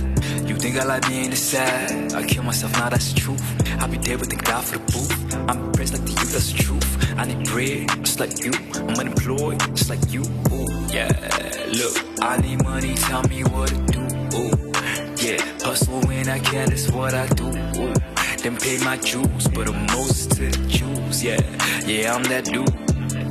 You 0.45 0.55
think 0.55 0.77
I 0.77 0.83
like 0.83 1.07
being 1.07 1.33
sad? 1.33 2.13
I 2.13 2.23
kill 2.27 2.43
myself, 2.43 2.73
now 2.73 2.89
that's 2.89 3.13
the 3.13 3.19
truth. 3.19 3.81
I 3.81 3.87
be 3.87 3.97
there, 3.97 4.17
with 4.19 4.29
thank 4.29 4.43
God 4.43 4.63
for 4.63 4.77
the 4.77 4.85
booth. 4.91 5.49
I'm 5.49 5.72
that's 6.33 6.51
the 6.51 6.57
truth. 6.57 7.13
I 7.15 7.25
need 7.25 7.47
bread, 7.47 7.87
just 8.03 8.19
like 8.19 8.43
you. 8.43 8.51
I'm 8.73 8.99
unemployed, 8.99 9.59
just 9.75 9.89
like 9.89 10.11
you. 10.11 10.23
Ooh, 10.51 10.67
yeah. 10.91 11.13
Look, 11.71 11.95
I 12.21 12.37
need 12.37 12.63
money, 12.63 12.95
tell 12.95 13.23
me 13.23 13.43
what 13.43 13.69
to 13.69 13.77
do. 13.93 14.01
Ooh, 14.37 14.71
yeah. 15.21 15.41
Hustle 15.63 16.01
when 16.01 16.27
I 16.27 16.39
can, 16.39 16.69
that's 16.69 16.89
what 16.89 17.13
I 17.13 17.27
do. 17.27 17.47
Ooh, 17.47 17.93
then 18.41 18.57
pay 18.57 18.77
my 18.83 18.97
dues, 18.97 19.47
but 19.49 19.69
I'm 19.69 19.85
Moses 19.87 20.25
to 20.27 20.49
the. 20.49 20.63
Yeah, 21.23 21.39
yeah, 21.87 22.15
I'm 22.15 22.23
that 22.23 22.45
dude. 22.45 22.67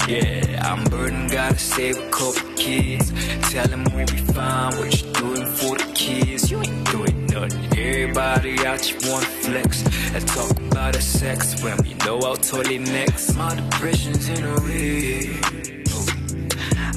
Yeah, 0.09 0.67
I'm 0.67 0.85
burdened, 0.85 1.31
gotta 1.31 1.59
save 1.59 1.99
a 1.99 2.09
couple 2.11 2.55
kids. 2.55 3.13
Tell 3.51 3.67
them 3.67 3.85
we 3.95 4.05
be 4.05 4.17
fine, 4.33 4.77
what 4.79 5.03
you 5.03 5.13
doing 5.13 5.47
for 5.47 5.77
the 5.77 5.93
kids? 5.95 6.51
You 6.51 6.59
ain't 6.59 6.82
Everybody 8.15 8.67
out, 8.67 8.91
you 8.91 9.11
wanna 9.11 9.25
flex 9.25 9.83
and 10.13 10.29
talk 10.29 10.51
about 10.51 10.93
the 10.93 11.01
sex 11.01 11.63
when 11.65 11.79
we 11.79 11.95
know 12.05 12.19
I'll 12.19 12.37
totally 12.37 12.77
next. 12.77 13.35
My 13.37 13.55
depression's 13.55 14.29
in 14.29 14.45
a 14.45 14.61
way. 14.61 15.41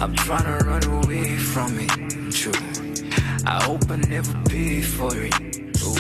I'm 0.02 0.14
trying 0.14 0.44
to 0.44 0.66
run 0.66 0.84
away 0.84 1.38
from 1.38 1.80
it. 1.80 2.34
True. 2.34 2.52
I 3.46 3.64
hope 3.64 3.90
I 3.90 3.96
never 3.96 4.34
pay 4.50 4.82
for 4.82 5.10
it. 5.16 5.34
Ooh. 5.86 5.96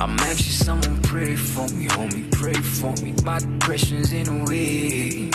I'm 0.00 0.16
anxious, 0.20 0.64
someone 0.64 1.02
pray 1.02 1.34
for 1.34 1.66
me, 1.74 1.88
homie, 1.88 2.30
pray 2.30 2.54
for 2.54 2.92
me. 3.02 3.12
My 3.24 3.40
depression's 3.40 4.12
in 4.12 4.28
a 4.28 4.44
way. 4.44 5.30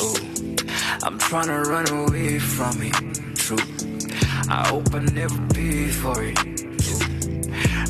Ooh. 0.00 0.56
I'm 1.02 1.18
trying 1.18 1.48
to 1.48 1.68
run 1.68 1.86
away 1.90 2.38
from 2.38 2.80
it. 2.80 2.94
True. 3.36 3.58
I 4.48 4.66
hope 4.68 4.94
I 4.94 5.00
never 5.00 5.38
pay 5.48 5.88
for 5.88 6.24
it. 6.24 6.77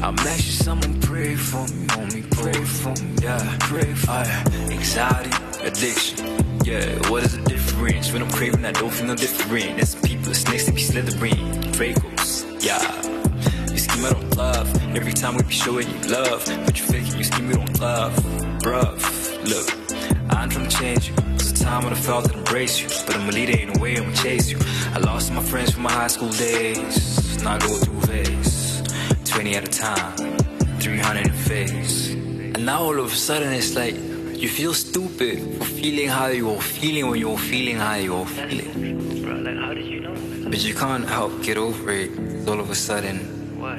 I'm 0.01 0.17
asking 0.21 0.65
someone 0.65 1.01
pray 1.01 1.35
for 1.35 1.63
me, 1.75 1.87
homie, 1.89 2.31
pray 2.31 2.65
for 2.65 2.95
me. 3.03 3.15
Yeah, 3.21 3.57
pray 3.59 3.93
for 3.95 4.25
me. 4.69 4.77
Anxiety, 4.77 5.31
addiction. 5.65 6.27
Yeah, 6.65 7.11
what 7.11 7.25
is 7.25 7.37
the 7.37 7.43
difference? 7.43 8.13
When 8.13 8.23
I'm 8.23 8.31
craving, 8.31 8.65
I 8.65 8.73
don't 8.73 8.91
feel 8.91 9.07
no 9.07 9.17
different. 9.17 9.77
There's 9.77 9.91
some 9.91 10.03
people, 10.03 10.33
snakes, 10.35 10.67
they 10.67 10.73
be 10.73 10.81
slithering. 10.81 11.37
Dracos, 11.73 12.45
yeah. 12.65 12.79
You 13.73 13.79
scheme, 13.79 14.05
I 14.05 14.11
don't 14.11 14.37
love. 14.37 14.97
Every 14.97 15.13
time 15.13 15.37
we 15.37 15.43
be 15.43 15.53
showing 15.53 15.89
you 15.91 16.01
love, 16.09 16.45
but 16.65 16.79
you 16.79 16.87
faking, 16.87 17.17
you 17.17 17.25
scheme, 17.25 17.51
you 17.51 17.55
don't 17.55 17.81
love. 17.81 18.15
Bruv, 18.63 18.99
look, 19.51 19.69
I'm 20.31 20.49
trying 20.49 20.69
to 20.69 20.77
change 20.77 21.09
you. 21.09 21.15
Cause 21.39 21.53
the 21.53 21.65
time 21.65 21.83
when 21.83 21.93
I 21.93 21.97
felt 21.97 22.31
to 22.31 22.39
embrace 22.39 22.81
you. 22.81 22.89
But 23.05 23.17
I'm 23.17 23.29
a 23.29 23.33
leader, 23.33 23.59
in 23.59 23.73
no 23.73 23.81
way 23.83 23.97
I'ma 23.97 24.15
chase 24.15 24.49
you. 24.49 24.59
I 24.95 24.99
lost 24.99 25.33
my 25.33 25.43
friends 25.43 25.73
from 25.73 25.83
my 25.83 25.93
high 25.93 26.07
school 26.07 26.31
days. 26.31 27.43
Now 27.43 27.55
I 27.55 27.59
go 27.59 27.75
through 27.79 27.99
a 27.99 28.07
phase. 28.07 28.38
20 29.39 29.55
at 29.55 29.69
a 29.69 29.71
time, 29.71 30.17
300 30.81 31.27
in 31.29 31.33
a. 31.33 32.11
And 32.11 32.67
now 32.67 32.83
all 32.83 32.99
of 32.99 33.13
a 33.13 33.15
sudden 33.15 33.53
it's 33.53 33.77
like, 33.77 33.95
You 34.35 34.49
feel 34.49 34.75
stupid 34.75 35.39
for 35.59 35.65
feeling 35.65 36.09
how 36.09 36.27
you're 36.27 36.61
feeling 36.61 37.09
when 37.09 37.21
you're 37.21 37.39
feeling 37.39 37.77
how 37.77 37.95
you're 37.95 38.27
feeling. 38.27 39.23
Bro, 39.23 39.35
like, 39.37 39.57
how 39.59 39.75
did 39.75 39.87
you 39.87 40.01
know? 40.01 40.51
But 40.51 40.65
you 40.65 40.75
can't 40.75 41.09
help 41.09 41.41
get 41.41 41.57
over 41.57 41.89
it. 41.93 42.11
All 42.49 42.59
of 42.59 42.69
a 42.69 42.75
sudden, 42.75 43.19
What? 43.61 43.79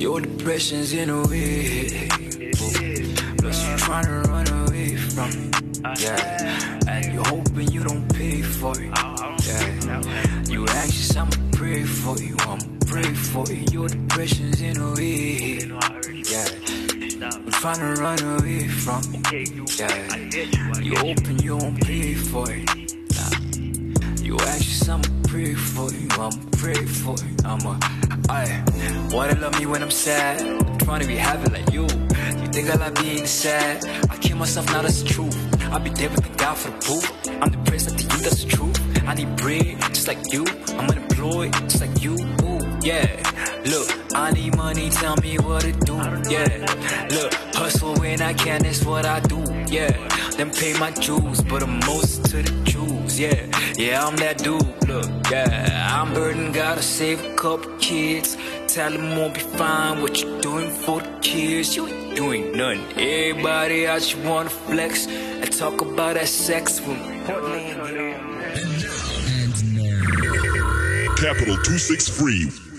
your 0.00 0.20
depression's 0.20 0.92
in 0.92 1.10
a 1.10 1.26
way. 1.26 2.08
Plus 3.38 3.66
you're 3.66 3.78
trying 3.78 4.04
to 4.04 4.30
run 4.30 4.46
away 4.62 4.94
from 4.94 5.30
it. 5.30 6.00
Yeah. 6.00 6.78
And 6.86 7.12
you're 7.12 7.26
hoping 7.26 7.72
you 7.72 7.82
don't 7.82 8.06
pay 8.14 8.40
for 8.40 8.70
it. 8.80 8.92
Yeah. 9.48 10.44
You 10.46 10.64
anxious, 10.68 11.16
I'ma 11.16 11.32
pray 11.50 11.82
for 11.82 12.16
you. 12.22 12.36
I'ma 12.38 12.71
pray 12.92 13.14
for 13.14 13.46
you. 13.50 13.64
Your 13.72 13.88
depression's 13.88 14.60
in 14.60 14.76
a 14.76 14.92
way. 14.92 15.64
Yeah. 16.32 16.44
I'm 17.24 17.50
trying 17.50 17.80
to 17.80 18.02
run 18.02 18.20
away 18.34 18.68
from 18.68 19.00
it. 19.14 19.80
Yeah. 19.80 20.78
You 20.78 20.96
open, 20.98 21.38
you 21.38 21.56
won't 21.56 21.80
pay 21.82 22.12
for 22.12 22.44
it. 22.50 22.66
Nah. 23.16 24.22
You 24.22 24.36
anxious, 24.38 24.88
I'ma 24.88 25.04
pray 25.26 25.54
for 25.54 25.90
you. 25.90 26.08
I'ma 26.10 26.30
pray 26.58 26.84
for 26.84 27.16
you. 27.24 27.36
I'ma. 27.46 27.78
I 28.28 28.62
wanna 29.10 29.40
love 29.40 29.58
me 29.58 29.64
when 29.64 29.82
I'm 29.82 29.90
sad. 29.90 30.42
I'm 30.42 30.78
trying 30.78 31.00
to 31.00 31.06
be 31.06 31.16
happy 31.16 31.50
like 31.50 31.72
you. 31.72 31.84
You 31.84 32.48
think 32.52 32.68
I 32.68 32.74
like 32.76 33.00
being 33.00 33.26
sad? 33.26 33.86
I 34.10 34.16
kill 34.18 34.36
myself, 34.36 34.66
now 34.66 34.82
that's 34.82 35.02
the 35.02 35.08
truth. 35.08 35.36
I 35.72 35.78
be 35.78 35.88
there 35.90 36.10
with 36.10 36.24
the 36.28 36.36
God 36.36 36.58
for 36.58 36.70
the 36.70 36.78
proof. 36.86 37.04
I'm 37.40 37.50
depressed 37.50 37.90
like 37.90 37.98
the 37.98 38.04
you, 38.14 38.22
that's 38.22 38.44
the 38.44 38.50
truth. 38.50 38.78
I 39.06 39.14
need 39.14 39.34
bread, 39.36 39.80
just 39.94 40.08
like 40.08 40.32
you. 40.32 40.44
I'm 40.78 40.90
unemployed, 40.90 41.52
just 41.68 41.80
like 41.80 42.02
you. 42.02 42.14
Ooh, 42.14 42.71
yeah. 42.84 43.62
Look, 43.64 43.88
I 44.14 44.32
need 44.32 44.56
money, 44.56 44.90
tell 44.90 45.16
me 45.16 45.38
what 45.38 45.62
to 45.62 45.72
do. 45.72 45.94
Yeah. 46.28 47.08
Look, 47.10 47.32
hustle 47.54 47.94
when 47.94 48.20
I 48.20 48.34
can, 48.34 48.62
that's 48.62 48.84
what 48.84 49.06
I 49.06 49.20
do. 49.20 49.40
Yeah. 49.66 49.92
Then 50.36 50.50
pay 50.50 50.78
my 50.78 50.90
dues, 50.90 51.42
but 51.42 51.62
I'm 51.62 51.78
most 51.86 52.24
to 52.30 52.42
the 52.42 52.64
Jews. 52.64 53.20
Yeah. 53.20 53.46
Yeah, 53.76 54.06
I'm 54.06 54.16
that 54.16 54.38
dude. 54.38 54.62
Look, 54.88 55.08
yeah. 55.30 56.00
I'm 56.00 56.12
burdened, 56.12 56.54
gotta 56.54 56.82
save 56.82 57.24
a 57.24 57.34
couple 57.34 57.76
kids. 57.78 58.36
Tell 58.66 58.90
them 58.90 59.16
won't 59.16 59.34
be 59.34 59.40
fine. 59.40 60.00
What 60.02 60.20
you 60.20 60.40
doing 60.40 60.70
for 60.70 61.00
the 61.00 61.18
kids? 61.20 61.76
You 61.76 61.86
ain't 61.86 62.16
doing 62.16 62.56
nothing. 62.56 62.84
Everybody 62.98 63.86
out, 63.86 64.14
you 64.14 64.22
wanna 64.28 64.50
flex 64.50 65.06
and 65.06 65.52
talk 65.52 65.80
about 65.82 66.14
that 66.14 66.28
sex 66.28 66.80
with 66.80 66.98
me. 66.98 67.22
Capital 71.22 71.54
263 71.54 72.71